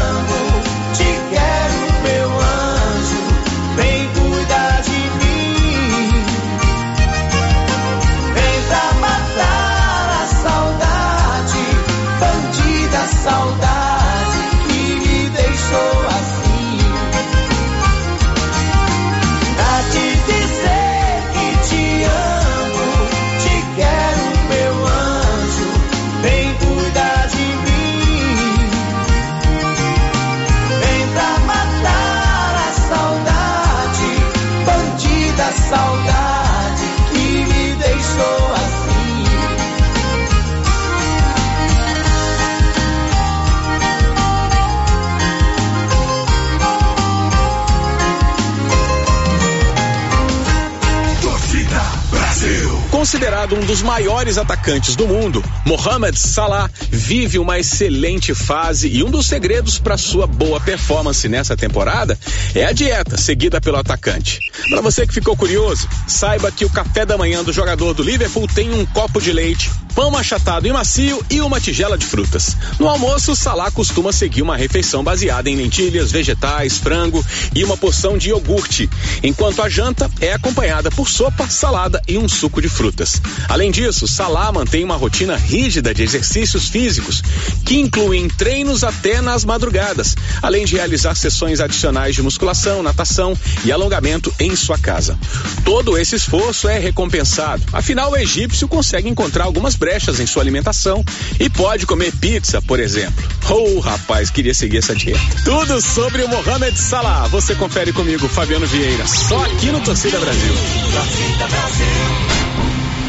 maiores 54.20 54.36
atacantes 54.36 54.96
do 54.96 55.08
mundo, 55.08 55.42
Mohamed 55.64 56.18
Salah 56.18 56.70
vive 56.90 57.38
uma 57.38 57.58
excelente 57.58 58.34
fase 58.34 58.86
e 58.86 59.02
um 59.02 59.10
dos 59.10 59.24
segredos 59.24 59.78
para 59.78 59.96
sua 59.96 60.26
boa 60.26 60.60
performance 60.60 61.26
nessa 61.26 61.56
temporada 61.56 62.18
é 62.54 62.66
a 62.66 62.72
dieta 62.72 63.16
seguida 63.16 63.62
pelo 63.62 63.78
atacante. 63.78 64.38
Para 64.68 64.82
você 64.82 65.06
que 65.06 65.14
ficou 65.14 65.34
curioso, 65.34 65.88
saiba 66.06 66.52
que 66.52 66.66
o 66.66 66.70
café 66.70 67.06
da 67.06 67.16
manhã 67.16 67.42
do 67.42 67.50
jogador 67.50 67.94
do 67.94 68.02
Liverpool 68.02 68.46
tem 68.46 68.70
um 68.74 68.84
copo 68.84 69.22
de 69.22 69.32
leite, 69.32 69.70
pão 69.94 70.16
achatado 70.16 70.66
e 70.66 70.72
macio 70.72 71.24
e 71.30 71.40
uma 71.40 71.60
tigela 71.60 71.96
de 71.96 72.06
frutas. 72.06 72.56
No 72.78 72.88
almoço, 72.88 73.34
Salah 73.34 73.70
costuma 73.70 74.12
seguir 74.12 74.42
uma 74.42 74.56
refeição 74.56 75.02
baseada 75.02 75.50
em 75.50 75.56
lentilhas, 75.56 76.10
vegetais, 76.10 76.78
frango 76.78 77.24
e 77.54 77.64
uma 77.64 77.76
porção 77.76 78.16
de 78.16 78.30
iogurte, 78.30 78.88
enquanto 79.22 79.62
a 79.62 79.68
janta 79.68 80.10
é 80.20 80.32
acompanhada 80.32 80.90
por 80.90 81.08
sopa, 81.08 81.48
salada 81.48 82.00
e 82.06 82.18
um 82.18 82.28
suco 82.28 82.60
de 82.60 82.68
frutas. 82.68 83.20
Além 83.48 83.70
disso, 83.70 84.06
Salah 84.06 84.52
mantém 84.52 84.84
uma 84.84 84.96
rotina 84.96 85.36
rígida 85.36 85.92
de 85.92 86.02
exercícios 86.02 86.68
físicos, 86.68 87.22
que 87.64 87.78
incluem 87.78 88.28
treinos 88.28 88.84
até 88.84 89.20
nas 89.20 89.44
madrugadas, 89.44 90.16
além 90.42 90.64
de 90.64 90.76
realizar 90.76 91.14
sessões 91.14 91.60
adicionais 91.60 92.14
de 92.14 92.22
musculação, 92.22 92.82
natação 92.82 93.36
e 93.64 93.72
alongamento 93.72 94.32
em 94.38 94.54
sua 94.54 94.78
casa. 94.78 95.18
Todo 95.64 95.98
esse 95.98 96.16
esforço 96.16 96.68
é 96.68 96.78
recompensado, 96.78 97.62
afinal 97.72 98.12
o 98.12 98.16
egípcio 98.16 98.68
consegue 98.68 99.08
encontrar 99.08 99.44
algumas 99.44 99.76
brechas 99.80 100.20
em 100.20 100.26
sua 100.26 100.42
alimentação 100.42 101.02
e 101.40 101.48
pode 101.48 101.86
comer 101.86 102.12
pizza, 102.12 102.60
por 102.60 102.78
exemplo. 102.78 103.26
Oh, 103.48 103.80
rapaz, 103.80 104.28
queria 104.28 104.52
seguir 104.52 104.76
essa 104.76 104.94
dieta. 104.94 105.18
Tudo 105.42 105.80
sobre 105.80 106.22
o 106.22 106.28
Mohamed 106.28 106.78
Salah. 106.78 107.26
Você 107.28 107.54
confere 107.54 107.92
comigo, 107.92 108.28
Fabiano 108.28 108.66
Vieira, 108.66 109.06
só 109.06 109.42
aqui 109.42 109.72
no 109.72 109.80
Torcida 109.80 110.20
Brasil. 110.20 110.52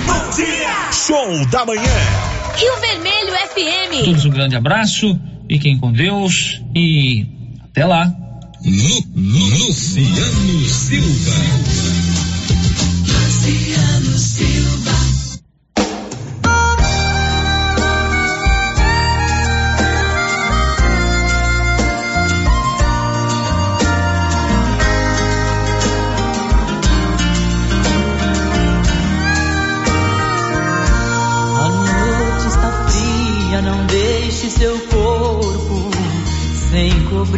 Bom 0.06 0.36
dia! 0.36 0.92
Show 0.94 1.46
da 1.48 1.66
manhã. 1.66 1.82
Rio 2.56 2.80
Vermelho 2.80 3.34
FM. 3.34 4.06
Todos 4.06 4.26
um 4.26 4.30
grande 4.30 4.56
abraço, 4.56 5.20
fiquem 5.50 5.78
com 5.78 5.92
Deus 5.92 6.62
e 6.74 7.28
até 7.66 7.86
lá. 7.86 8.10
Luciano 8.64 10.70
Silva. 10.70 11.32
Luciano 13.08 13.91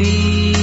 sofri. 0.03 0.53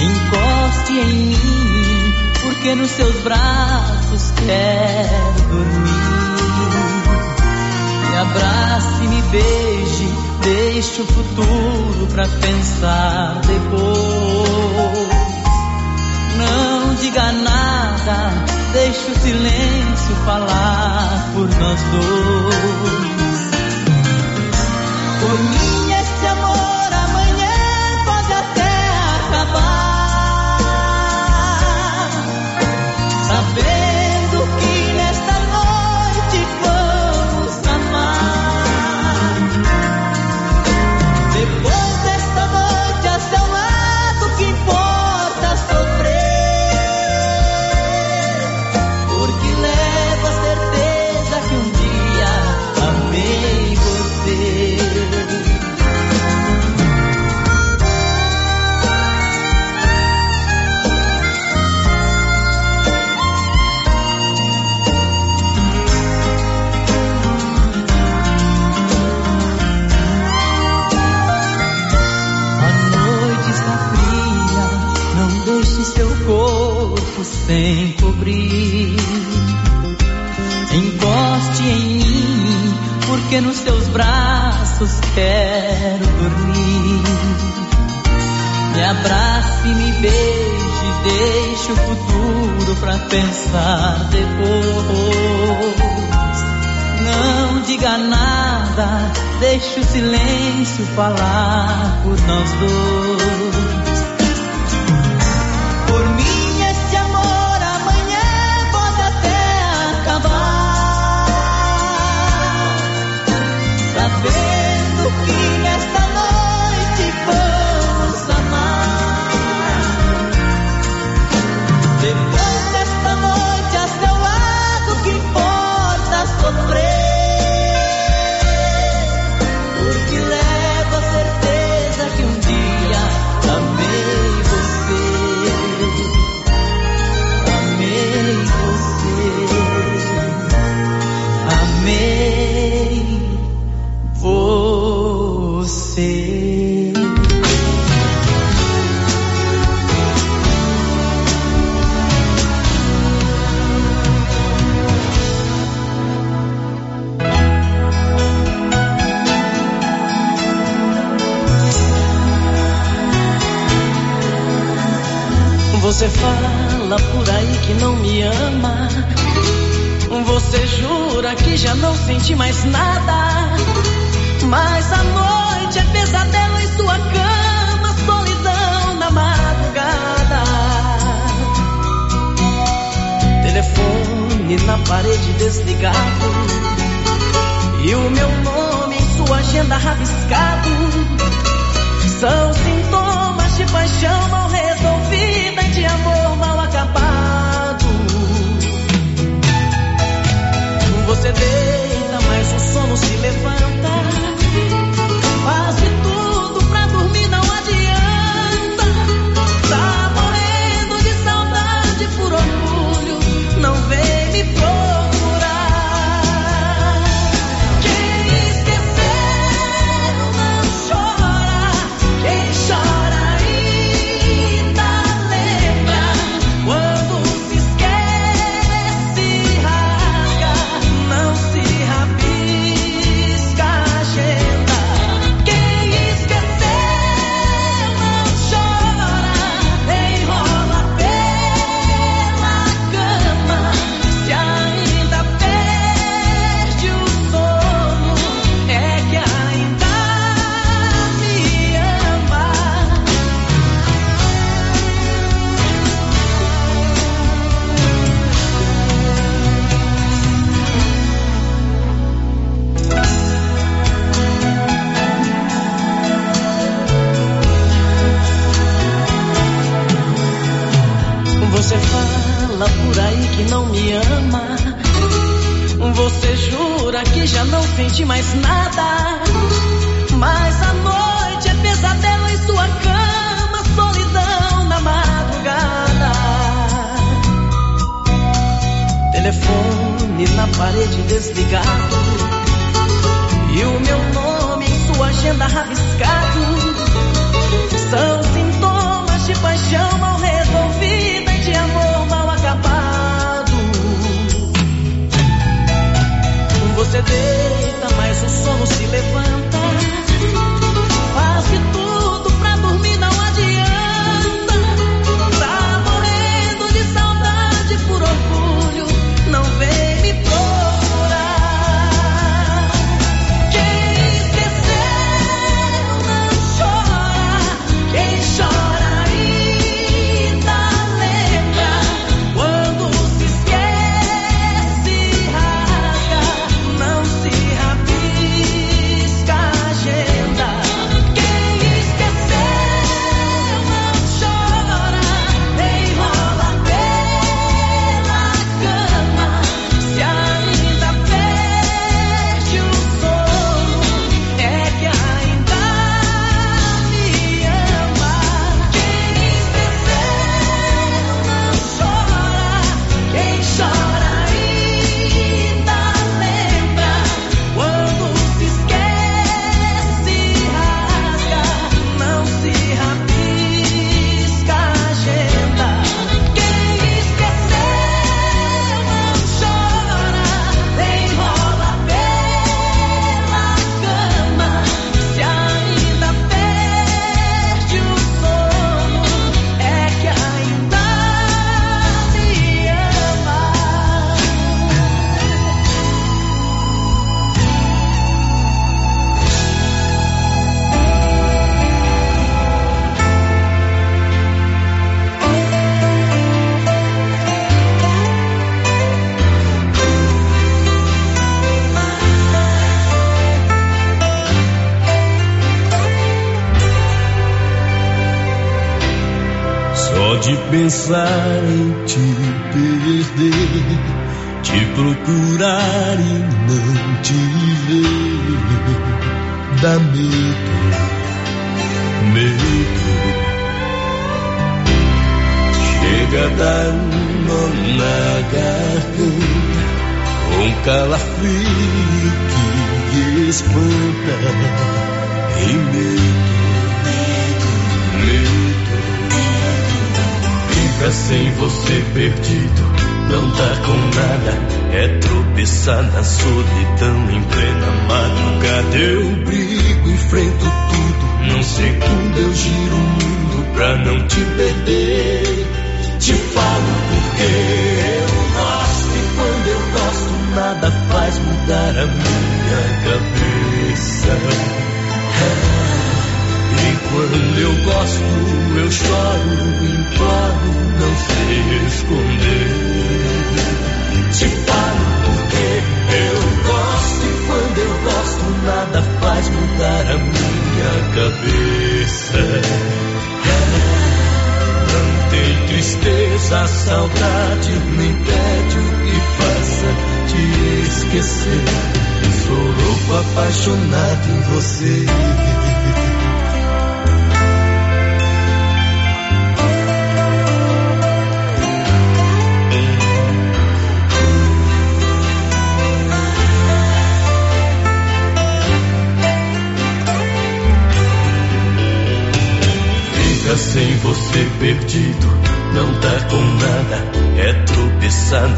Encoste 0.00 0.92
em 0.92 1.14
mim, 1.26 2.14
porque 2.42 2.74
nos 2.74 2.90
seus 2.90 3.14
braços 3.22 4.32
quero 4.36 5.48
dormir. 5.48 5.90
Me 8.10 8.16
abrace, 8.18 9.02
me 9.02 9.22
beije, 9.30 10.08
deixe 10.42 11.02
o 11.02 11.06
futuro 11.06 12.06
pra 12.12 12.26
pensar 12.26 13.40
depois. 13.46 15.10
Não 16.36 16.94
diga 16.94 17.32
nada, 17.32 18.32
deixe 18.72 19.10
o 19.10 19.20
silêncio 19.20 20.16
falar 20.24 21.30
por 21.34 21.46
nós 21.46 21.80
dois. 21.92 22.29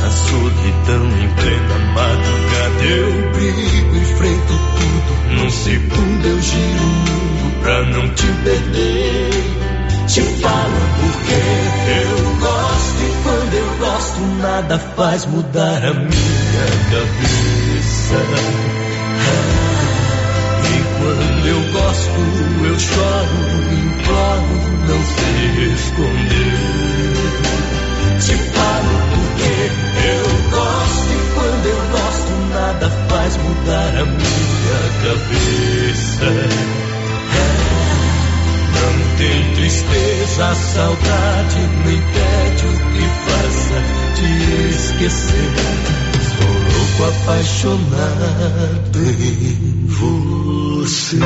na 0.03 0.11
solidão 0.11 1.07
em 1.23 1.29
plena 1.37 1.79
madrugada. 1.95 2.83
Eu 2.85 3.31
brigo, 3.33 3.97
enfrento 3.97 4.55
tudo. 4.77 5.12
Num 5.37 5.51
segundo 5.51 6.27
eu 6.27 6.43
giro 6.43 6.83
o 6.83 6.87
mundo 6.87 7.62
pra 7.62 7.83
não 7.85 8.09
te 8.11 8.27
perder. 8.45 9.31
Te 10.09 10.20
falo 10.20 10.81
porque 11.01 11.39
eu 12.03 12.37
gosto 12.41 13.03
e 13.03 13.23
quando 13.23 13.55
eu 13.55 13.77
gosto 13.79 14.20
nada 14.43 14.79
faz 14.97 15.24
mudar 15.27 15.85
a 15.85 15.95
minha 15.95 16.66
cabeça. 16.91 18.16
Ah, 19.24 19.53
e 20.69 20.77
quando 20.99 21.47
eu 21.47 21.62
gosto 21.73 22.20
eu 22.66 22.79
choro, 22.79 23.39
imploro, 23.73 24.55
não 24.89 25.01
sei 25.15 25.73
esconder. 25.73 27.02
nada 32.73 32.90
faz 33.09 33.36
mudar 33.36 33.97
a 33.97 34.05
minha 34.05 34.81
cabeça. 35.03 36.27
Não 38.74 39.16
tem 39.19 39.55
tristeza, 39.55 40.55
saudade, 40.55 41.61
nem 41.85 42.01
tédio 42.01 42.73
que 42.93 43.05
faça 43.27 43.78
te 44.16 44.31
esquecer. 44.70 45.51
Sou 46.39 46.55
louco 46.73 47.01
apaixonado 47.05 49.01
em 49.20 49.86
você. 49.86 51.19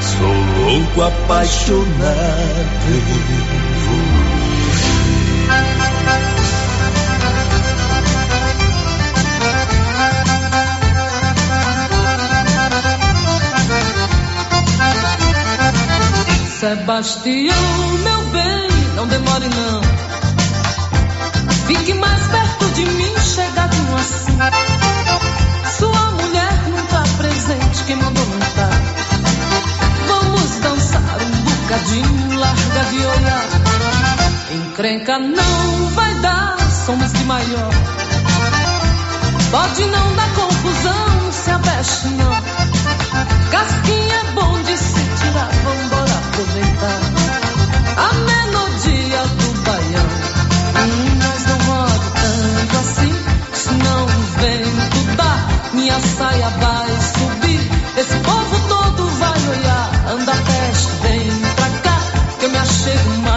Sou 0.00 0.34
louco 0.64 1.02
apaixonado 1.02 1.86
em 2.88 3.00
você. 3.86 4.11
Sebastião, 16.62 17.56
meu 18.04 18.22
bem, 18.30 18.68
não 18.94 19.04
demore 19.08 19.48
não. 19.48 19.80
Fique 21.66 21.92
mais 21.94 22.24
perto 22.28 22.70
de 22.76 22.84
mim, 22.84 23.12
chegadinho 23.18 23.96
assim. 23.96 24.38
Sua 25.76 26.10
mulher 26.12 26.52
não 26.68 26.86
tá 26.86 27.02
presente, 27.18 27.82
quem 27.84 27.96
mandou 27.96 28.24
não 28.24 28.38
tá. 28.38 28.70
Vamos 30.06 30.50
dançar 30.60 31.02
um 31.02 31.30
bocadinho, 31.42 32.38
larga 32.38 32.84
de 32.90 33.06
olhar. 33.06 33.48
Encrenca 34.52 35.18
não 35.18 35.90
vai 35.96 36.14
dar, 36.20 36.56
somos 36.86 37.12
de 37.12 37.24
maior. 37.24 37.72
Pode 39.50 39.84
não 39.86 40.14
dar 40.14 40.32
confusão, 40.34 41.32
se 41.32 41.50
aveste 41.50 42.06
não. 42.10 42.30
Casquinha 43.50 44.14
é 44.14 44.30
bom 44.32 44.62
de 44.62 44.76
se 44.76 45.24
tirar, 45.24 45.50
vambora 45.64 45.91
Hum, 52.24 52.78
assim, 52.80 53.14
senão 53.52 54.04
o 54.04 54.08
vento 54.08 55.16
dá. 55.16 55.34
Minha 55.74 56.00
saia 56.00 56.48
vai 56.48 56.88
subir, 57.14 57.60
esse 57.98 58.16
povo 58.18 58.68
todo 58.68 59.06
vai 59.18 59.48
olhar. 59.48 59.90
Anda 60.12 60.32
peste, 60.32 60.92
vem 61.02 61.30
pra 61.56 61.68
cá, 61.82 61.98
que 62.38 62.44
eu 62.46 62.50
me 62.50 62.58
achego 62.58 63.10
mais 63.22 63.31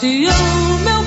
Sebastião, 0.00 0.78
meu 0.80 1.03